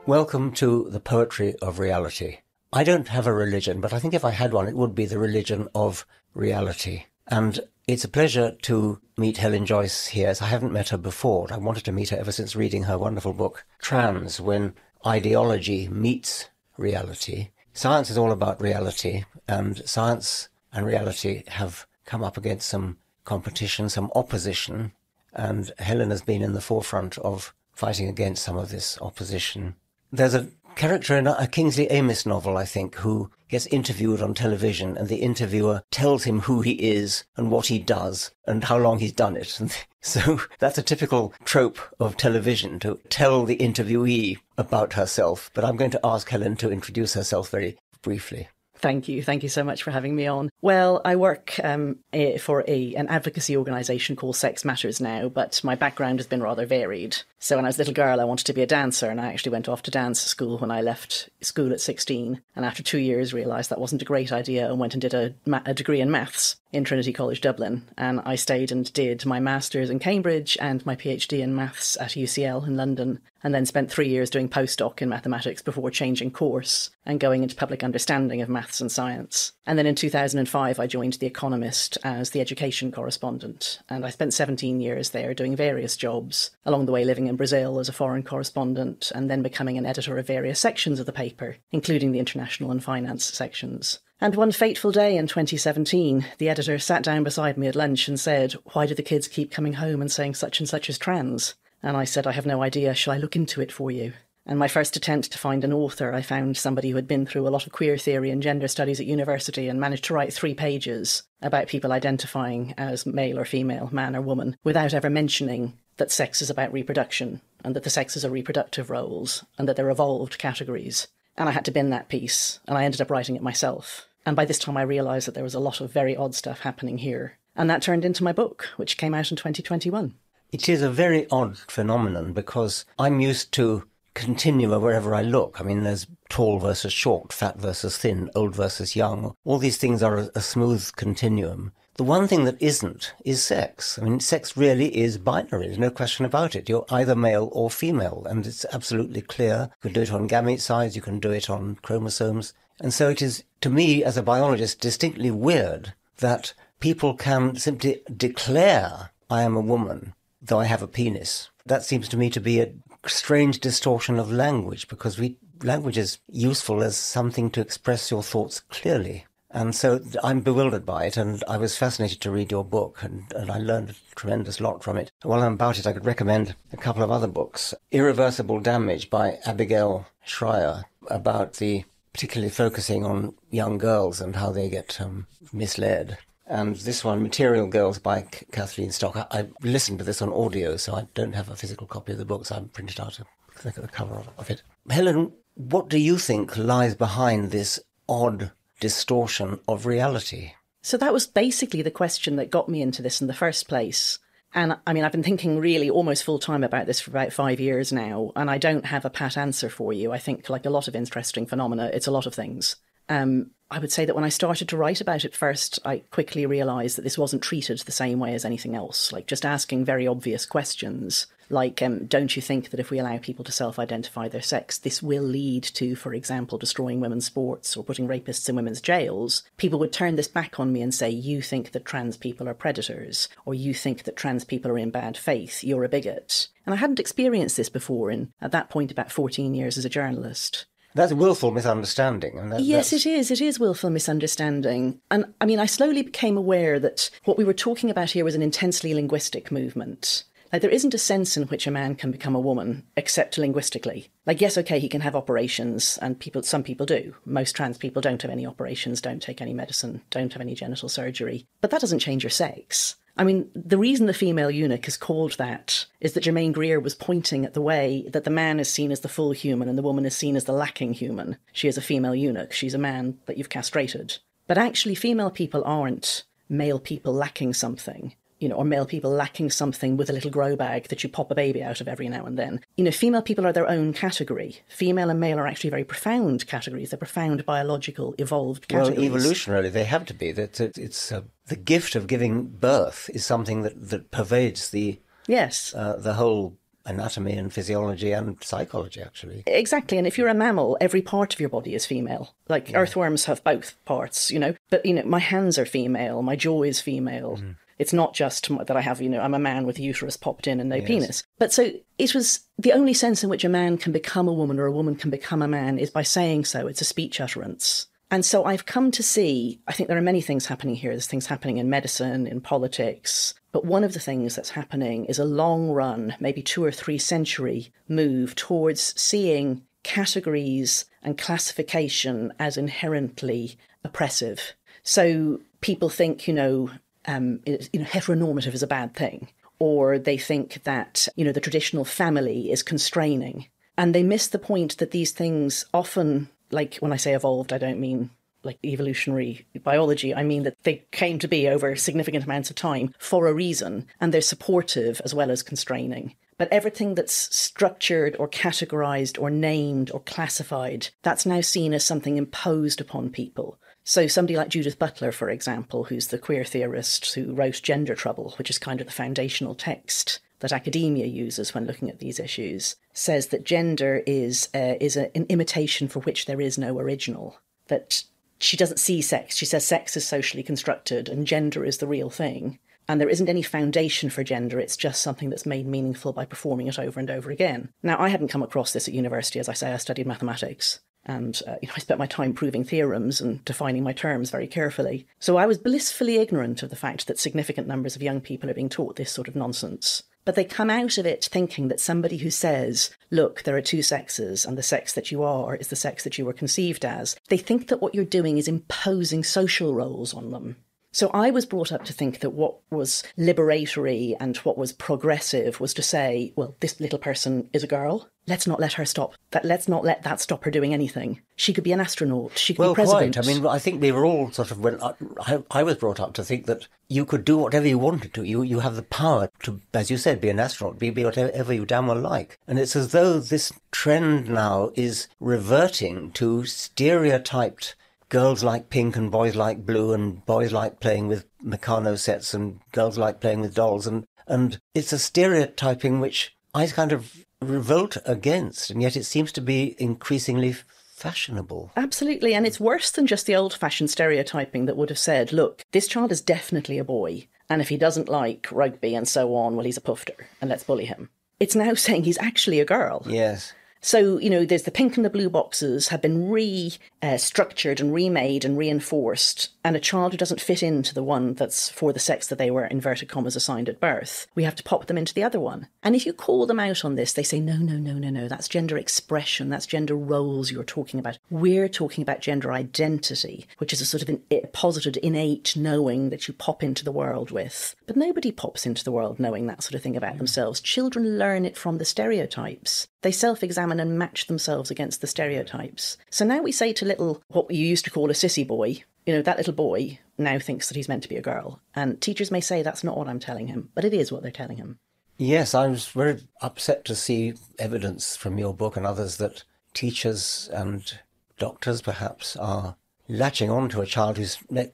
Welcome 0.06 0.52
to 0.52 0.88
the 0.90 1.00
Poetry 1.00 1.56
of 1.56 1.80
Reality. 1.80 2.38
I 2.72 2.84
don't 2.84 3.08
have 3.08 3.26
a 3.26 3.32
religion, 3.32 3.80
but 3.80 3.92
I 3.92 3.98
think 3.98 4.14
if 4.14 4.24
I 4.24 4.30
had 4.30 4.52
one, 4.52 4.68
it 4.68 4.76
would 4.76 4.94
be 4.94 5.06
the 5.06 5.18
religion 5.18 5.68
of 5.74 6.06
reality. 6.34 7.04
And 7.26 7.58
it's 7.88 8.04
a 8.04 8.08
pleasure 8.08 8.56
to 8.62 9.00
meet 9.16 9.38
Helen 9.38 9.66
Joyce 9.66 10.06
here, 10.06 10.28
as 10.28 10.40
I 10.40 10.46
haven't 10.46 10.72
met 10.72 10.90
her 10.90 10.96
before. 10.96 11.52
I 11.52 11.56
wanted 11.56 11.84
to 11.86 11.92
meet 11.92 12.10
her 12.10 12.16
ever 12.16 12.30
since 12.30 12.54
reading 12.54 12.84
her 12.84 12.96
wonderful 12.96 13.32
book, 13.32 13.64
Trans, 13.80 14.40
when 14.40 14.74
ideology 15.04 15.88
meets 15.88 16.48
reality. 16.76 17.48
Science 17.72 18.08
is 18.08 18.16
all 18.16 18.30
about 18.30 18.60
reality, 18.60 19.24
and 19.48 19.82
science 19.88 20.48
and 20.72 20.86
reality 20.86 21.42
have 21.48 21.86
come 22.04 22.22
up 22.22 22.36
against 22.36 22.68
some 22.68 22.98
competition, 23.24 23.88
some 23.88 24.12
opposition, 24.14 24.92
and 25.32 25.72
Helen 25.78 26.10
has 26.10 26.22
been 26.22 26.42
in 26.42 26.52
the 26.52 26.60
forefront 26.60 27.18
of 27.18 27.52
fighting 27.72 28.08
against 28.08 28.44
some 28.44 28.56
of 28.56 28.70
this 28.70 28.96
opposition. 29.00 29.74
There's 30.12 30.34
a 30.34 30.48
character 30.80 31.14
in 31.14 31.26
a 31.26 31.46
Kingsley 31.46 31.90
Amis 31.90 32.24
novel, 32.24 32.56
I 32.56 32.64
think, 32.64 32.94
who 32.94 33.30
gets 33.50 33.66
interviewed 33.66 34.22
on 34.22 34.32
television 34.32 34.96
and 34.96 35.08
the 35.08 35.20
interviewer 35.20 35.82
tells 35.90 36.24
him 36.24 36.40
who 36.40 36.62
he 36.62 36.72
is 36.72 37.22
and 37.36 37.50
what 37.50 37.66
he 37.66 37.78
does 37.78 38.30
and 38.46 38.64
how 38.64 38.78
long 38.78 38.98
he's 38.98 39.12
done 39.12 39.36
it. 39.36 39.60
so 40.00 40.40
that's 40.58 40.78
a 40.78 40.82
typical 40.82 41.34
trope 41.44 41.78
of 42.00 42.16
television 42.16 42.78
to 42.78 42.98
tell 43.10 43.44
the 43.44 43.58
interviewee 43.58 44.38
about 44.56 44.94
herself. 44.94 45.50
But 45.52 45.66
I'm 45.66 45.76
going 45.76 45.90
to 45.90 46.00
ask 46.02 46.30
Helen 46.30 46.56
to 46.56 46.72
introduce 46.72 47.12
herself 47.12 47.50
very 47.50 47.76
briefly. 48.00 48.48
Thank 48.80 49.08
you. 49.08 49.22
Thank 49.22 49.42
you 49.42 49.50
so 49.50 49.62
much 49.62 49.82
for 49.82 49.90
having 49.90 50.16
me 50.16 50.26
on. 50.26 50.50
Well, 50.62 51.02
I 51.04 51.16
work 51.16 51.60
um, 51.62 51.98
for 52.38 52.64
a, 52.66 52.94
an 52.94 53.08
advocacy 53.08 53.54
organisation 53.54 54.16
called 54.16 54.36
Sex 54.36 54.64
Matters 54.64 55.02
now, 55.02 55.28
but 55.28 55.62
my 55.62 55.74
background 55.74 56.18
has 56.18 56.26
been 56.26 56.42
rather 56.42 56.64
varied. 56.64 57.18
So 57.38 57.56
when 57.56 57.66
I 57.66 57.68
was 57.68 57.76
a 57.76 57.80
little 57.80 57.94
girl, 57.94 58.20
I 58.20 58.24
wanted 58.24 58.46
to 58.46 58.54
be 58.54 58.62
a 58.62 58.66
dancer, 58.66 59.10
and 59.10 59.20
I 59.20 59.26
actually 59.26 59.52
went 59.52 59.68
off 59.68 59.82
to 59.82 59.90
dance 59.90 60.20
school 60.20 60.58
when 60.58 60.70
I 60.70 60.80
left 60.80 61.28
school 61.42 61.72
at 61.72 61.80
16. 61.80 62.40
And 62.56 62.64
after 62.64 62.82
two 62.82 62.98
years, 62.98 63.34
realised 63.34 63.68
that 63.68 63.80
wasn't 63.80 64.02
a 64.02 64.06
great 64.06 64.32
idea 64.32 64.70
and 64.70 64.78
went 64.78 64.94
and 64.94 65.02
did 65.02 65.14
a, 65.14 65.34
a 65.66 65.74
degree 65.74 66.00
in 66.00 66.10
maths 66.10 66.56
in 66.72 66.84
Trinity 66.84 67.12
College 67.12 67.42
Dublin. 67.42 67.86
And 67.98 68.20
I 68.24 68.36
stayed 68.36 68.72
and 68.72 68.90
did 68.94 69.26
my 69.26 69.40
master's 69.40 69.90
in 69.90 69.98
Cambridge 69.98 70.56
and 70.60 70.84
my 70.86 70.96
PhD 70.96 71.40
in 71.40 71.54
maths 71.54 71.98
at 72.00 72.10
UCL 72.10 72.66
in 72.66 72.76
London 72.76 73.20
and 73.42 73.54
then 73.54 73.66
spent 73.66 73.90
three 73.90 74.08
years 74.08 74.30
doing 74.30 74.48
postdoc 74.48 75.00
in 75.00 75.08
mathematics 75.08 75.62
before 75.62 75.90
changing 75.90 76.30
course 76.30 76.90
and 77.06 77.20
going 77.20 77.42
into 77.42 77.56
public 77.56 77.82
understanding 77.82 78.40
of 78.42 78.48
maths 78.48 78.80
and 78.80 78.92
science. 78.92 79.52
And 79.66 79.78
then 79.78 79.86
in 79.86 79.94
2005, 79.94 80.80
I 80.80 80.86
joined 80.86 81.14
The 81.14 81.26
Economist 81.26 81.98
as 82.04 82.30
the 82.30 82.40
education 82.40 82.92
correspondent, 82.92 83.80
and 83.88 84.04
I 84.04 84.10
spent 84.10 84.34
17 84.34 84.80
years 84.80 85.10
there 85.10 85.34
doing 85.34 85.56
various 85.56 85.96
jobs, 85.96 86.50
along 86.64 86.86
the 86.86 86.92
way 86.92 87.04
living 87.04 87.26
in 87.26 87.36
Brazil 87.36 87.78
as 87.78 87.88
a 87.88 87.92
foreign 87.92 88.22
correspondent, 88.22 89.10
and 89.14 89.30
then 89.30 89.42
becoming 89.42 89.78
an 89.78 89.86
editor 89.86 90.18
of 90.18 90.26
various 90.26 90.60
sections 90.60 91.00
of 91.00 91.06
the 91.06 91.12
paper, 91.12 91.56
including 91.70 92.12
the 92.12 92.18
international 92.18 92.70
and 92.70 92.84
finance 92.84 93.24
sections. 93.24 94.00
And 94.22 94.34
one 94.34 94.52
fateful 94.52 94.92
day 94.92 95.16
in 95.16 95.26
2017, 95.26 96.26
the 96.36 96.50
editor 96.50 96.78
sat 96.78 97.02
down 97.02 97.24
beside 97.24 97.56
me 97.56 97.68
at 97.68 97.74
lunch 97.74 98.06
and 98.06 98.20
said, 98.20 98.52
Why 98.72 98.84
do 98.84 98.94
the 98.94 99.02
kids 99.02 99.28
keep 99.28 99.50
coming 99.50 99.74
home 99.74 100.02
and 100.02 100.12
saying 100.12 100.34
such 100.34 100.60
and 100.60 100.68
such 100.68 100.90
is 100.90 100.98
trans? 100.98 101.54
And 101.82 101.96
I 101.96 102.04
said, 102.04 102.26
I 102.26 102.32
have 102.32 102.46
no 102.46 102.62
idea. 102.62 102.94
Shall 102.94 103.14
I 103.14 103.18
look 103.18 103.36
into 103.36 103.60
it 103.60 103.72
for 103.72 103.90
you? 103.90 104.12
And 104.46 104.58
my 104.58 104.68
first 104.68 104.96
attempt 104.96 105.30
to 105.32 105.38
find 105.38 105.62
an 105.64 105.72
author, 105.72 106.12
I 106.12 106.22
found 106.22 106.56
somebody 106.56 106.90
who 106.90 106.96
had 106.96 107.06
been 107.06 107.26
through 107.26 107.46
a 107.46 107.50
lot 107.50 107.66
of 107.66 107.72
queer 107.72 107.96
theory 107.96 108.30
and 108.30 108.42
gender 108.42 108.68
studies 108.68 108.98
at 108.98 109.06
university 109.06 109.68
and 109.68 109.78
managed 109.78 110.04
to 110.04 110.14
write 110.14 110.32
three 110.32 110.54
pages 110.54 111.22
about 111.42 111.68
people 111.68 111.92
identifying 111.92 112.74
as 112.76 113.06
male 113.06 113.38
or 113.38 113.44
female, 113.44 113.90
man 113.92 114.16
or 114.16 114.20
woman, 114.22 114.56
without 114.64 114.94
ever 114.94 115.10
mentioning 115.10 115.74
that 115.98 116.10
sex 116.10 116.40
is 116.42 116.50
about 116.50 116.72
reproduction 116.72 117.40
and 117.62 117.76
that 117.76 117.84
the 117.84 117.90
sexes 117.90 118.24
are 118.24 118.30
reproductive 118.30 118.90
roles 118.90 119.44
and 119.58 119.68
that 119.68 119.76
they're 119.76 119.90
evolved 119.90 120.38
categories. 120.38 121.06
And 121.36 121.48
I 121.48 121.52
had 121.52 121.64
to 121.66 121.70
bin 121.70 121.90
that 121.90 122.08
piece, 122.08 122.58
and 122.66 122.76
I 122.76 122.84
ended 122.84 123.00
up 123.00 123.10
writing 123.10 123.36
it 123.36 123.42
myself. 123.42 124.06
And 124.26 124.34
by 124.34 124.44
this 124.44 124.58
time, 124.58 124.76
I 124.76 124.82
realised 124.82 125.26
that 125.26 125.34
there 125.34 125.44
was 125.44 125.54
a 125.54 125.60
lot 125.60 125.80
of 125.80 125.92
very 125.92 126.16
odd 126.16 126.34
stuff 126.34 126.60
happening 126.60 126.98
here. 126.98 127.38
And 127.54 127.70
that 127.70 127.82
turned 127.82 128.04
into 128.04 128.24
my 128.24 128.32
book, 128.32 128.68
which 128.76 128.96
came 128.96 129.14
out 129.14 129.30
in 129.30 129.36
2021. 129.36 130.14
It 130.52 130.68
is 130.68 130.82
a 130.82 130.90
very 130.90 131.28
odd 131.30 131.58
phenomenon 131.58 132.32
because 132.32 132.84
I'm 132.98 133.20
used 133.20 133.52
to 133.52 133.84
continua 134.14 134.80
wherever 134.80 135.14
I 135.14 135.22
look. 135.22 135.60
I 135.60 135.62
mean, 135.64 135.84
there's 135.84 136.08
tall 136.28 136.58
versus 136.58 136.92
short, 136.92 137.32
fat 137.32 137.56
versus 137.56 137.96
thin, 137.96 138.30
old 138.34 138.56
versus 138.56 138.96
young. 138.96 139.36
All 139.44 139.58
these 139.58 139.76
things 139.76 140.02
are 140.02 140.18
a, 140.18 140.30
a, 140.34 140.40
smooth 140.40 140.90
continuum. 140.96 141.70
The 141.98 142.02
one 142.02 142.26
thing 142.26 142.46
that 142.46 142.60
isn't 142.60 143.14
is 143.24 143.44
sex. 143.44 143.96
I 143.96 144.02
mean, 144.02 144.18
sex 144.18 144.56
really 144.56 144.96
is 144.96 145.18
binary. 145.18 145.66
There's 145.66 145.78
no 145.78 145.90
question 145.90 146.24
about 146.24 146.56
it. 146.56 146.68
You're 146.68 146.84
either 146.90 147.14
male 147.14 147.48
or 147.52 147.70
female, 147.70 148.26
and 148.28 148.44
it's 148.44 148.66
absolutely 148.72 149.22
clear. 149.22 149.70
You 149.76 149.90
can 149.90 149.92
do 149.92 150.02
it 150.02 150.12
on 150.12 150.28
gamete 150.28 150.60
size, 150.60 150.96
you 150.96 151.02
can 151.02 151.20
do 151.20 151.30
it 151.30 151.48
on 151.48 151.76
chromosomes. 151.82 152.54
And 152.80 152.92
so 152.92 153.08
it 153.08 153.22
is, 153.22 153.44
to 153.60 153.70
me, 153.70 154.02
as 154.02 154.16
a 154.16 154.22
biologist, 154.22 154.80
distinctly 154.80 155.30
weird 155.30 155.94
that 156.18 156.54
people 156.80 157.14
can 157.14 157.54
simply 157.54 158.02
declare, 158.16 159.10
I 159.30 159.42
am 159.42 159.54
a 159.54 159.60
woman, 159.60 160.14
though 160.42 160.60
I 160.60 160.64
have 160.64 160.82
a 160.82 160.88
penis. 160.88 161.50
That 161.66 161.84
seems 161.84 162.08
to 162.08 162.16
me 162.16 162.30
to 162.30 162.40
be 162.40 162.60
a 162.60 162.72
strange 163.06 163.60
distortion 163.60 164.18
of 164.18 164.32
language 164.32 164.88
because 164.88 165.18
we, 165.18 165.36
language 165.62 165.98
is 165.98 166.18
useful 166.28 166.82
as 166.82 166.96
something 166.96 167.50
to 167.50 167.60
express 167.60 168.10
your 168.10 168.22
thoughts 168.22 168.60
clearly. 168.60 169.26
And 169.52 169.74
so 169.74 170.00
I'm 170.22 170.40
bewildered 170.40 170.86
by 170.86 171.06
it, 171.06 171.16
and 171.16 171.42
I 171.48 171.56
was 171.56 171.76
fascinated 171.76 172.20
to 172.20 172.30
read 172.30 172.52
your 172.52 172.64
book, 172.64 173.02
and, 173.02 173.24
and 173.34 173.50
I 173.50 173.58
learned 173.58 173.90
a 173.90 174.14
tremendous 174.14 174.60
lot 174.60 174.84
from 174.84 174.96
it. 174.96 175.10
While 175.22 175.42
I'm 175.42 175.54
about 175.54 175.76
it, 175.78 175.88
I 175.88 175.92
could 175.92 176.06
recommend 176.06 176.54
a 176.72 176.76
couple 176.76 177.02
of 177.02 177.10
other 177.10 177.26
books. 177.26 177.74
Irreversible 177.90 178.60
Damage 178.60 179.10
by 179.10 179.38
Abigail 179.44 180.06
Shrier, 180.24 180.84
about 181.08 181.54
the 181.54 181.84
particularly 182.12 182.50
focusing 182.50 183.04
on 183.04 183.34
young 183.50 183.78
girls 183.78 184.20
and 184.20 184.36
how 184.36 184.50
they 184.50 184.68
get 184.68 185.00
um, 185.00 185.26
misled. 185.52 186.18
And 186.50 186.74
this 186.74 187.04
one, 187.04 187.22
Material 187.22 187.68
Girls 187.68 188.00
by 188.00 188.22
Kathleen 188.50 188.90
Stock. 188.90 189.16
I, 189.16 189.26
I, 189.30 189.48
listened 189.62 190.00
to 190.00 190.04
this 190.04 190.20
on 190.20 190.32
audio, 190.32 190.76
so 190.76 190.94
I 190.94 191.06
don't 191.14 191.34
have 191.34 191.48
a 191.48 191.54
physical 191.54 191.86
copy 191.86 192.10
of 192.10 192.18
the 192.18 192.24
book, 192.24 192.44
so 192.44 192.56
I 192.56 192.60
printed 192.72 192.98
out 192.98 193.20
a 193.20 193.24
the 193.62 193.86
cover 193.86 194.16
of, 194.16 194.28
of 194.36 194.50
it. 194.50 194.62
Helen, 194.88 195.32
what 195.54 195.88
do 195.88 195.96
you 195.96 196.18
think 196.18 196.56
lies 196.56 196.96
behind 196.96 197.52
this 197.52 197.78
odd 198.08 198.50
distortion 198.80 199.60
of 199.68 199.86
reality? 199.86 200.54
So 200.82 200.96
that 200.96 201.12
was 201.12 201.28
basically 201.28 201.82
the 201.82 201.90
question 201.92 202.34
that 202.36 202.50
got 202.50 202.68
me 202.68 202.82
into 202.82 203.00
this 203.00 203.20
in 203.20 203.28
the 203.28 203.34
first 203.34 203.68
place. 203.68 204.18
And 204.52 204.76
I 204.88 204.92
mean, 204.92 205.04
I've 205.04 205.12
been 205.12 205.22
thinking 205.22 205.60
really 205.60 205.88
almost 205.88 206.24
full 206.24 206.40
time 206.40 206.64
about 206.64 206.86
this 206.86 207.00
for 207.00 207.10
about 207.10 207.32
five 207.32 207.60
years 207.60 207.92
now, 207.92 208.32
and 208.34 208.50
I 208.50 208.58
don't 208.58 208.86
have 208.86 209.04
a 209.04 209.10
pat 209.10 209.36
answer 209.36 209.68
for 209.68 209.92
you. 209.92 210.10
I 210.10 210.18
think, 210.18 210.50
like 210.50 210.66
a 210.66 210.70
lot 210.70 210.88
of 210.88 210.96
interesting 210.96 211.46
phenomena, 211.46 211.90
it's 211.92 212.08
a 212.08 212.12
lot 212.12 212.26
of 212.26 212.34
things. 212.34 212.74
Um, 213.08 213.52
I 213.70 213.78
would 213.78 213.92
say 213.92 214.04
that 214.04 214.16
when 214.16 214.24
I 214.24 214.30
started 214.30 214.68
to 214.68 214.76
write 214.76 215.00
about 215.00 215.24
it 215.24 215.36
first, 215.36 215.78
I 215.84 215.98
quickly 216.10 216.44
realised 216.44 216.96
that 216.96 217.02
this 217.02 217.18
wasn't 217.18 217.42
treated 217.42 217.78
the 217.78 217.92
same 217.92 218.18
way 218.18 218.34
as 218.34 218.44
anything 218.44 218.74
else. 218.74 219.12
Like 219.12 219.26
just 219.26 219.46
asking 219.46 219.84
very 219.84 220.08
obvious 220.08 220.44
questions, 220.44 221.28
like, 221.50 221.82
um, 221.82 222.06
don't 222.06 222.34
you 222.34 222.42
think 222.42 222.70
that 222.70 222.80
if 222.80 222.90
we 222.90 222.98
allow 222.98 223.18
people 223.18 223.44
to 223.44 223.52
self 223.52 223.78
identify 223.78 224.28
their 224.28 224.42
sex, 224.42 224.78
this 224.78 225.02
will 225.02 225.22
lead 225.22 225.62
to, 225.64 225.96
for 225.96 226.14
example, 226.14 226.58
destroying 226.58 227.00
women's 227.00 227.26
sports 227.26 227.76
or 227.76 227.84
putting 227.84 228.08
rapists 228.08 228.48
in 228.48 228.56
women's 228.56 228.80
jails? 228.80 229.42
People 229.56 229.78
would 229.80 229.92
turn 229.92 230.16
this 230.16 230.28
back 230.28 230.58
on 230.58 230.72
me 230.72 230.80
and 230.80 230.94
say, 230.94 231.10
you 231.10 231.42
think 231.42 231.72
that 231.72 231.84
trans 231.84 232.16
people 232.16 232.48
are 232.48 232.54
predators, 232.54 233.28
or 233.44 233.54
you 233.54 233.74
think 233.74 234.04
that 234.04 234.16
trans 234.16 234.44
people 234.44 234.70
are 234.70 234.78
in 234.78 234.90
bad 234.90 235.16
faith, 235.16 235.64
you're 235.64 235.84
a 235.84 235.88
bigot. 235.88 236.48
And 236.66 236.74
I 236.74 236.78
hadn't 236.78 237.00
experienced 237.00 237.56
this 237.56 237.68
before 237.68 238.10
in, 238.10 238.32
at 238.40 238.52
that 238.52 238.70
point, 238.70 238.92
about 238.92 239.12
14 239.12 239.54
years 239.54 239.76
as 239.76 239.84
a 239.84 239.88
journalist. 239.88 240.66
That's 240.94 241.12
willful 241.12 241.50
misunderstanding. 241.50 242.38
And 242.38 242.52
that, 242.52 242.62
yes, 242.62 242.92
it 242.92 243.06
is. 243.06 243.30
It 243.30 243.40
is 243.40 243.60
willful 243.60 243.90
misunderstanding. 243.90 245.00
And 245.10 245.32
I 245.40 245.46
mean, 245.46 245.60
I 245.60 245.66
slowly 245.66 246.02
became 246.02 246.36
aware 246.36 246.80
that 246.80 247.10
what 247.24 247.38
we 247.38 247.44
were 247.44 247.54
talking 247.54 247.90
about 247.90 248.10
here 248.10 248.24
was 248.24 248.34
an 248.34 248.42
intensely 248.42 248.92
linguistic 248.94 249.52
movement. 249.52 250.24
Like, 250.52 250.62
there 250.62 250.70
isn't 250.70 250.94
a 250.94 250.98
sense 250.98 251.36
in 251.36 251.44
which 251.44 251.68
a 251.68 251.70
man 251.70 251.94
can 251.94 252.10
become 252.10 252.34
a 252.34 252.40
woman 252.40 252.84
except 252.96 253.38
linguistically. 253.38 254.08
Like, 254.26 254.40
yes, 254.40 254.58
okay, 254.58 254.80
he 254.80 254.88
can 254.88 255.00
have 255.00 255.14
operations, 255.14 255.96
and 256.02 256.18
people, 256.18 256.42
some 256.42 256.64
people 256.64 256.86
do. 256.86 257.14
Most 257.24 257.52
trans 257.52 257.78
people 257.78 258.02
don't 258.02 258.20
have 258.22 258.32
any 258.32 258.44
operations, 258.44 259.00
don't 259.00 259.22
take 259.22 259.40
any 259.40 259.54
medicine, 259.54 260.02
don't 260.10 260.32
have 260.32 260.42
any 260.42 260.56
genital 260.56 260.88
surgery. 260.88 261.46
But 261.60 261.70
that 261.70 261.80
doesn't 261.80 262.00
change 262.00 262.24
your 262.24 262.30
sex. 262.30 262.96
I 263.16 263.24
mean, 263.24 263.50
the 263.54 263.78
reason 263.78 264.06
the 264.06 264.14
female 264.14 264.50
eunuch 264.50 264.88
is 264.88 264.96
called 264.96 265.32
that 265.32 265.86
is 266.00 266.12
that 266.14 266.22
Germaine 266.22 266.52
Greer 266.52 266.80
was 266.80 266.94
pointing 266.94 267.44
at 267.44 267.54
the 267.54 267.60
way 267.60 268.06
that 268.12 268.24
the 268.24 268.30
man 268.30 268.60
is 268.60 268.70
seen 268.70 268.92
as 268.92 269.00
the 269.00 269.08
full 269.08 269.32
human 269.32 269.68
and 269.68 269.76
the 269.76 269.82
woman 269.82 270.06
is 270.06 270.16
seen 270.16 270.36
as 270.36 270.44
the 270.44 270.52
lacking 270.52 270.94
human. 270.94 271.36
She 271.52 271.68
is 271.68 271.76
a 271.76 271.82
female 271.82 272.14
eunuch. 272.14 272.52
She's 272.52 272.74
a 272.74 272.78
man 272.78 273.18
that 273.26 273.36
you've 273.36 273.48
castrated. 273.48 274.18
But 274.46 274.58
actually, 274.58 274.94
female 274.94 275.30
people 275.30 275.62
aren't 275.64 276.24
male 276.48 276.80
people 276.80 277.12
lacking 277.12 277.54
something 277.54 278.14
you 278.40 278.48
know, 278.48 278.56
or 278.56 278.64
male 278.64 278.86
people 278.86 279.10
lacking 279.10 279.50
something 279.50 279.96
with 279.96 280.10
a 280.10 280.12
little 280.12 280.30
grow 280.30 280.56
bag 280.56 280.88
that 280.88 281.04
you 281.04 281.08
pop 281.08 281.30
a 281.30 281.34
baby 281.34 281.62
out 281.62 281.80
of 281.80 281.86
every 281.86 282.08
now 282.08 282.24
and 282.24 282.38
then. 282.38 282.60
You 282.76 282.84
know, 282.84 282.90
female 282.90 283.22
people 283.22 283.46
are 283.46 283.52
their 283.52 283.68
own 283.68 283.92
category. 283.92 284.60
Female 284.66 285.10
and 285.10 285.20
male 285.20 285.38
are 285.38 285.46
actually 285.46 285.70
very 285.70 285.84
profound 285.84 286.46
categories. 286.46 286.90
They're 286.90 286.98
profound 286.98 287.44
biological, 287.44 288.14
evolved 288.18 288.66
categories. 288.66 289.10
Well, 289.10 289.20
evolutionarily, 289.20 289.70
they 289.70 289.84
have 289.84 290.06
to 290.06 290.14
be. 290.14 290.32
That 290.32 290.58
it's 290.58 291.12
uh, 291.12 291.22
the 291.46 291.56
gift 291.56 291.94
of 291.94 292.06
giving 292.06 292.46
birth 292.46 293.10
is 293.12 293.26
something 293.26 293.62
that 293.62 293.90
that 293.90 294.10
pervades 294.10 294.70
the 294.70 295.00
yes 295.26 295.74
uh, 295.74 295.96
the 295.96 296.14
whole 296.14 296.56
anatomy 296.86 297.34
and 297.34 297.52
physiology 297.52 298.12
and 298.12 298.42
psychology 298.42 299.02
actually 299.02 299.42
exactly 299.46 299.98
and 299.98 300.06
if 300.06 300.16
you're 300.16 300.28
a 300.28 300.34
mammal 300.34 300.78
every 300.80 301.02
part 301.02 301.34
of 301.34 301.40
your 301.40 301.48
body 301.48 301.74
is 301.74 301.84
female 301.84 302.34
like 302.48 302.70
yeah. 302.70 302.78
earthworms 302.78 303.26
have 303.26 303.44
both 303.44 303.76
parts 303.84 304.30
you 304.30 304.38
know 304.38 304.54
but 304.70 304.84
you 304.86 304.94
know 304.94 305.04
my 305.04 305.18
hands 305.18 305.58
are 305.58 305.66
female 305.66 306.22
my 306.22 306.34
jaw 306.34 306.62
is 306.62 306.80
female 306.80 307.36
mm. 307.36 307.54
It's 307.80 307.94
not 307.94 308.12
just 308.12 308.46
that 308.66 308.76
I 308.76 308.82
have, 308.82 309.00
you 309.00 309.08
know, 309.08 309.22
I'm 309.22 309.32
a 309.32 309.38
man 309.38 309.64
with 309.64 309.78
a 309.78 309.82
uterus 309.82 310.18
popped 310.18 310.46
in 310.46 310.60
and 310.60 310.68
no 310.68 310.76
yes. 310.76 310.86
penis. 310.86 311.24
But 311.38 311.50
so 311.50 311.72
it 311.96 312.14
was 312.14 312.40
the 312.58 312.74
only 312.74 312.92
sense 312.92 313.24
in 313.24 313.30
which 313.30 313.42
a 313.42 313.48
man 313.48 313.78
can 313.78 313.90
become 313.90 314.28
a 314.28 314.34
woman 314.34 314.58
or 314.60 314.66
a 314.66 314.72
woman 314.72 314.96
can 314.96 315.08
become 315.10 315.40
a 315.40 315.48
man 315.48 315.78
is 315.78 315.88
by 315.88 316.02
saying 316.02 316.44
so. 316.44 316.66
It's 316.66 316.82
a 316.82 316.84
speech 316.84 317.22
utterance. 317.22 317.86
And 318.10 318.22
so 318.22 318.44
I've 318.44 318.66
come 318.66 318.90
to 318.90 319.02
see, 319.02 319.60
I 319.66 319.72
think 319.72 319.88
there 319.88 319.96
are 319.96 320.02
many 320.02 320.20
things 320.20 320.44
happening 320.44 320.74
here. 320.74 320.90
There's 320.90 321.06
things 321.06 321.26
happening 321.26 321.56
in 321.56 321.70
medicine, 321.70 322.26
in 322.26 322.42
politics. 322.42 323.32
But 323.50 323.64
one 323.64 323.82
of 323.82 323.94
the 323.94 323.98
things 323.98 324.36
that's 324.36 324.50
happening 324.50 325.06
is 325.06 325.18
a 325.18 325.24
long 325.24 325.70
run, 325.70 326.16
maybe 326.20 326.42
two 326.42 326.62
or 326.62 326.72
three 326.72 326.98
century 326.98 327.72
move 327.88 328.34
towards 328.34 329.00
seeing 329.00 329.62
categories 329.84 330.84
and 331.02 331.16
classification 331.16 332.34
as 332.38 332.58
inherently 332.58 333.56
oppressive. 333.84 334.52
So 334.82 335.40
people 335.62 335.88
think, 335.88 336.28
you 336.28 336.34
know, 336.34 336.70
um, 337.10 337.40
you 337.46 337.80
know, 337.80 337.84
heteronormative 337.84 338.54
is 338.54 338.62
a 338.62 338.68
bad 338.68 338.94
thing, 338.94 339.28
or 339.58 339.98
they 339.98 340.16
think 340.16 340.62
that 340.64 341.08
you 341.16 341.24
know 341.24 341.32
the 341.32 341.40
traditional 341.40 341.84
family 341.84 342.50
is 342.50 342.62
constraining, 342.62 343.48
and 343.76 343.94
they 343.94 344.02
miss 344.02 344.28
the 344.28 344.38
point 344.38 344.78
that 344.78 344.92
these 344.92 345.12
things 345.12 345.64
often, 345.74 346.28
like 346.50 346.76
when 346.76 346.92
I 346.92 346.96
say 346.96 347.14
evolved, 347.14 347.52
I 347.52 347.58
don't 347.58 347.80
mean 347.80 348.10
like 348.42 348.58
evolutionary 348.64 349.46
biology, 349.62 350.14
I 350.14 350.22
mean 350.22 350.44
that 350.44 350.56
they 350.62 350.84
came 350.92 351.18
to 351.18 351.28
be 351.28 351.46
over 351.48 351.76
significant 351.76 352.24
amounts 352.24 352.48
of 352.48 352.56
time 352.56 352.94
for 352.98 353.26
a 353.26 353.34
reason, 353.34 353.86
and 354.00 354.14
they're 354.14 354.22
supportive 354.22 355.00
as 355.04 355.14
well 355.14 355.30
as 355.30 355.42
constraining. 355.42 356.14
But 356.38 356.48
everything 356.50 356.94
that's 356.94 357.36
structured 357.36 358.16
or 358.18 358.26
categorized 358.26 359.20
or 359.20 359.28
named 359.28 359.90
or 359.92 360.00
classified, 360.00 360.88
that's 361.02 361.26
now 361.26 361.42
seen 361.42 361.74
as 361.74 361.84
something 361.84 362.16
imposed 362.16 362.80
upon 362.80 363.10
people. 363.10 363.58
So, 363.84 364.06
somebody 364.06 364.36
like 364.36 364.48
Judith 364.48 364.78
Butler, 364.78 365.10
for 365.10 365.30
example, 365.30 365.84
who's 365.84 366.08
the 366.08 366.18
queer 366.18 366.44
theorist 366.44 367.14
who 367.14 367.32
wrote 367.32 367.60
Gender 367.62 367.94
Trouble, 367.94 368.34
which 368.36 368.50
is 368.50 368.58
kind 368.58 368.80
of 368.80 368.86
the 368.86 368.92
foundational 368.92 369.54
text 369.54 370.20
that 370.40 370.52
academia 370.52 371.06
uses 371.06 371.54
when 371.54 371.66
looking 371.66 371.88
at 371.88 371.98
these 371.98 372.18
issues, 372.18 372.76
says 372.92 373.28
that 373.28 373.44
gender 373.44 374.02
is 374.06 374.48
uh, 374.54 374.74
is 374.80 374.96
a, 374.96 375.14
an 375.16 375.26
imitation 375.28 375.88
for 375.88 376.00
which 376.00 376.26
there 376.26 376.40
is 376.40 376.58
no 376.58 376.78
original. 376.78 377.38
That 377.68 378.04
she 378.38 378.56
doesn't 378.56 378.80
see 378.80 379.02
sex. 379.02 379.36
She 379.36 379.46
says 379.46 379.64
sex 379.66 379.96
is 379.96 380.06
socially 380.06 380.42
constructed 380.42 381.08
and 381.08 381.26
gender 381.26 381.64
is 381.64 381.78
the 381.78 381.86
real 381.86 382.10
thing. 382.10 382.58
And 382.88 383.00
there 383.00 383.08
isn't 383.08 383.28
any 383.28 383.42
foundation 383.42 384.10
for 384.10 384.24
gender, 384.24 384.58
it's 384.58 384.76
just 384.76 385.00
something 385.00 385.30
that's 385.30 385.46
made 385.46 385.66
meaningful 385.66 386.12
by 386.12 386.24
performing 386.24 386.66
it 386.66 386.78
over 386.78 386.98
and 386.98 387.08
over 387.08 387.30
again. 387.30 387.68
Now, 387.84 388.00
I 388.00 388.08
hadn't 388.08 388.28
come 388.28 388.42
across 388.42 388.72
this 388.72 388.88
at 388.88 388.94
university, 388.94 389.38
as 389.38 389.48
I 389.48 389.52
say, 389.52 389.72
I 389.72 389.76
studied 389.76 390.08
mathematics. 390.08 390.80
And 391.06 391.40
uh, 391.46 391.56
you 391.62 391.68
know, 391.68 391.74
I 391.76 391.80
spent 391.80 391.98
my 391.98 392.06
time 392.06 392.32
proving 392.32 392.64
theorems 392.64 393.20
and 393.20 393.44
defining 393.44 393.82
my 393.82 393.92
terms 393.92 394.30
very 394.30 394.46
carefully. 394.46 395.06
So 395.18 395.36
I 395.36 395.46
was 395.46 395.58
blissfully 395.58 396.16
ignorant 396.16 396.62
of 396.62 396.70
the 396.70 396.76
fact 396.76 397.06
that 397.06 397.18
significant 397.18 397.66
numbers 397.66 397.96
of 397.96 398.02
young 398.02 398.20
people 398.20 398.50
are 398.50 398.54
being 398.54 398.68
taught 398.68 398.96
this 398.96 399.10
sort 399.10 399.28
of 399.28 399.36
nonsense. 399.36 400.02
But 400.26 400.34
they 400.34 400.44
come 400.44 400.68
out 400.68 400.98
of 400.98 401.06
it 401.06 401.24
thinking 401.24 401.68
that 401.68 401.80
somebody 401.80 402.18
who 402.18 402.30
says, 402.30 402.90
look, 403.10 403.42
there 403.42 403.56
are 403.56 403.62
two 403.62 403.82
sexes, 403.82 404.44
and 404.44 404.56
the 404.58 404.62
sex 404.62 404.92
that 404.92 405.10
you 405.10 405.22
are 405.22 405.56
is 405.56 405.68
the 405.68 405.76
sex 405.76 406.04
that 406.04 406.18
you 406.18 406.26
were 406.26 406.34
conceived 406.34 406.84
as, 406.84 407.16
they 407.28 407.38
think 407.38 407.68
that 407.68 407.80
what 407.80 407.94
you're 407.94 408.04
doing 408.04 408.36
is 408.36 408.46
imposing 408.46 409.24
social 409.24 409.74
roles 409.74 410.12
on 410.12 410.30
them. 410.30 410.56
So 410.92 411.08
I 411.14 411.30
was 411.30 411.46
brought 411.46 411.70
up 411.70 411.84
to 411.84 411.92
think 411.92 412.18
that 412.20 412.30
what 412.30 412.56
was 412.70 413.04
liberatory 413.16 414.16
and 414.18 414.36
what 414.38 414.58
was 414.58 414.72
progressive 414.72 415.60
was 415.60 415.72
to 415.74 415.82
say, 415.82 416.32
well, 416.34 416.56
this 416.60 416.80
little 416.80 416.98
person 416.98 417.48
is 417.52 417.62
a 417.62 417.68
girl. 417.68 418.08
Let's 418.26 418.46
not 418.46 418.60
let 418.60 418.74
her 418.74 418.84
stop. 418.84 419.14
That 419.30 419.44
let's 419.44 419.68
not 419.68 419.84
let 419.84 420.02
that 420.02 420.20
stop 420.20 420.44
her 420.44 420.50
doing 420.50 420.74
anything. 420.74 421.20
She 421.36 421.52
could 421.52 421.64
be 421.64 421.72
an 421.72 421.80
astronaut. 421.80 422.36
She 422.36 422.54
could 422.54 422.60
well, 422.60 422.72
be 422.72 422.76
president. 422.76 423.14
quite. 423.14 423.24
I 423.24 423.26
mean, 423.26 423.46
I 423.46 423.58
think 423.58 423.80
we 423.80 423.92
were 423.92 424.04
all 424.04 424.30
sort 424.30 424.50
of 424.50 424.60
when 424.60 424.80
I, 424.82 425.42
I, 425.50 425.62
was 425.62 425.76
brought 425.76 426.00
up 426.00 426.12
to 426.14 426.24
think 426.24 426.46
that 426.46 426.68
you 426.88 427.04
could 427.04 427.24
do 427.24 427.38
whatever 427.38 427.66
you 427.66 427.78
wanted 427.78 428.12
to. 428.14 428.24
You 428.24 428.42
you 428.42 428.60
have 428.60 428.76
the 428.76 428.82
power 428.82 429.30
to, 429.44 429.60
as 429.72 429.90
you 429.90 429.96
said, 429.96 430.20
be 430.20 430.28
an 430.28 430.38
astronaut, 430.38 430.78
be, 430.78 430.90
be 430.90 431.04
whatever 431.04 431.52
you 431.52 431.64
damn 431.64 431.86
well 431.86 431.98
like. 431.98 432.38
And 432.46 432.58
it's 432.58 432.76
as 432.76 432.92
though 432.92 433.20
this 433.20 433.52
trend 433.70 434.28
now 434.28 434.70
is 434.74 435.08
reverting 435.18 436.10
to 436.12 436.44
stereotyped 436.44 437.74
girls 438.10 438.44
like 438.44 438.68
pink 438.68 438.96
and 438.96 439.10
boys 439.10 439.34
like 439.34 439.64
blue 439.64 439.94
and 439.94 440.26
boys 440.26 440.52
like 440.52 440.80
playing 440.80 441.06
with 441.08 441.24
Meccano 441.42 441.98
sets 441.98 442.34
and 442.34 442.60
girls 442.72 442.98
like 442.98 443.20
playing 443.20 443.40
with 443.40 443.54
dolls 443.54 443.86
and 443.86 444.04
and 444.26 444.58
it's 444.74 444.92
a 444.92 444.98
stereotyping 444.98 446.00
which 446.00 446.36
I 446.54 446.66
kind 446.66 446.92
of 446.92 447.24
revolt 447.40 447.96
against 448.04 448.70
and 448.70 448.82
yet 448.82 448.96
it 448.96 449.04
seems 449.04 449.32
to 449.32 449.40
be 449.40 449.74
increasingly 449.78 450.54
fashionable. 450.94 451.70
Absolutely 451.76 452.34
and 452.34 452.46
it's 452.46 452.60
worse 452.60 452.90
than 452.90 453.06
just 453.06 453.26
the 453.26 453.36
old 453.36 453.54
fashioned 453.54 453.90
stereotyping 453.90 454.66
that 454.66 454.76
would 454.76 454.90
have 454.90 454.98
said 454.98 455.32
look 455.32 455.62
this 455.72 455.88
child 455.88 456.12
is 456.12 456.20
definitely 456.20 456.78
a 456.78 456.84
boy 456.84 457.28
and 457.48 457.62
if 457.62 457.68
he 457.68 457.76
doesn't 457.76 458.08
like 458.08 458.48
rugby 458.50 458.94
and 458.94 459.08
so 459.08 459.34
on 459.34 459.54
well 459.54 459.64
he's 459.64 459.78
a 459.78 459.80
pufter 459.80 460.26
and 460.40 460.50
let's 460.50 460.64
bully 460.64 460.84
him. 460.84 461.08
It's 461.38 461.54
now 461.54 461.74
saying 461.74 462.04
he's 462.04 462.18
actually 462.18 462.58
a 462.58 462.64
girl. 462.64 463.04
Yes. 463.06 463.54
So, 463.80 464.18
you 464.18 464.28
know, 464.28 464.44
there's 464.44 464.64
the 464.64 464.70
pink 464.70 464.96
and 464.96 465.04
the 465.04 465.10
blue 465.10 465.30
boxes 465.30 465.88
have 465.88 466.02
been 466.02 466.28
restructured 466.28 467.80
uh, 467.80 467.84
and 467.84 467.94
remade 467.94 468.44
and 468.44 468.58
reinforced. 468.58 469.48
And 469.64 469.76
a 469.76 469.80
child 469.80 470.12
who 470.12 470.18
doesn't 470.18 470.40
fit 470.40 470.62
into 470.62 470.94
the 470.94 471.02
one 471.02 471.34
that's 471.34 471.70
for 471.70 471.92
the 471.92 471.98
sex 471.98 472.26
that 472.28 472.38
they 472.38 472.50
were, 472.50 472.64
inverted 472.66 473.08
commas, 473.08 473.36
assigned 473.36 473.68
at 473.68 473.80
birth, 473.80 474.26
we 474.34 474.44
have 474.44 474.54
to 474.56 474.62
pop 474.62 474.86
them 474.86 474.98
into 474.98 475.14
the 475.14 475.22
other 475.22 475.40
one. 475.40 475.68
And 475.82 475.96
if 475.96 476.04
you 476.04 476.12
call 476.12 476.46
them 476.46 476.60
out 476.60 476.84
on 476.84 476.94
this, 476.94 477.12
they 477.12 477.22
say, 477.22 477.40
no, 477.40 477.56
no, 477.56 477.76
no, 477.76 477.94
no, 477.94 478.10
no, 478.10 478.28
that's 478.28 478.48
gender 478.48 478.76
expression, 478.76 479.48
that's 479.48 479.66
gender 479.66 479.96
roles 479.96 480.50
you're 480.50 480.64
talking 480.64 481.00
about. 481.00 481.18
We're 481.30 481.68
talking 481.68 482.02
about 482.02 482.20
gender 482.20 482.52
identity, 482.52 483.46
which 483.58 483.72
is 483.72 483.80
a 483.80 483.86
sort 483.86 484.02
of 484.02 484.08
an, 484.08 484.22
a 484.30 484.46
posited, 484.52 484.96
innate 484.98 485.56
knowing 485.56 486.10
that 486.10 486.28
you 486.28 486.34
pop 486.34 486.62
into 486.62 486.84
the 486.84 486.92
world 486.92 487.30
with. 487.30 487.74
But 487.86 487.96
nobody 487.96 488.32
pops 488.32 488.66
into 488.66 488.84
the 488.84 488.92
world 488.92 489.20
knowing 489.20 489.46
that 489.46 489.62
sort 489.62 489.74
of 489.74 489.82
thing 489.82 489.96
about 489.96 490.18
themselves. 490.18 490.60
Children 490.60 491.18
learn 491.18 491.44
it 491.44 491.56
from 491.56 491.78
the 491.78 491.84
stereotypes. 491.84 492.88
They 493.02 493.12
self 493.12 493.42
examine 493.42 493.69
examine 493.70 493.88
and 493.88 493.98
match 493.98 494.26
themselves 494.26 494.70
against 494.70 495.00
the 495.00 495.06
stereotypes. 495.06 495.96
So 496.10 496.24
now 496.24 496.42
we 496.42 496.52
say 496.52 496.72
to 496.72 496.84
little, 496.84 497.22
what 497.28 497.50
you 497.50 497.66
used 497.66 497.84
to 497.84 497.90
call 497.90 498.10
a 498.10 498.14
sissy 498.14 498.46
boy, 498.46 498.82
you 499.06 499.14
know, 499.14 499.22
that 499.22 499.36
little 499.36 499.52
boy 499.52 499.98
now 500.18 500.38
thinks 500.38 500.68
that 500.68 500.76
he's 500.76 500.88
meant 500.88 501.02
to 501.04 501.08
be 501.08 501.16
a 501.16 501.22
girl. 501.22 501.60
And 501.74 502.00
teachers 502.00 502.30
may 502.30 502.40
say 502.40 502.62
that's 502.62 502.84
not 502.84 502.96
what 502.96 503.08
I'm 503.08 503.20
telling 503.20 503.48
him, 503.48 503.70
but 503.74 503.84
it 503.84 503.94
is 503.94 504.10
what 504.10 504.22
they're 504.22 504.30
telling 504.32 504.56
him. 504.56 504.78
Yes, 505.18 505.54
I 505.54 505.68
was 505.68 505.86
very 505.88 506.20
upset 506.40 506.84
to 506.86 506.94
see 506.94 507.34
evidence 507.58 508.16
from 508.16 508.38
your 508.38 508.54
book 508.54 508.76
and 508.76 508.86
others 508.86 509.16
that 509.18 509.44
teachers 509.74 510.48
and 510.52 510.98
doctors 511.38 511.82
perhaps 511.82 512.36
are 512.36 512.76
latching 513.08 513.50
on 513.50 513.68
to 513.68 513.82
a 513.82 513.86
child 513.86 514.18
who 514.18 514.26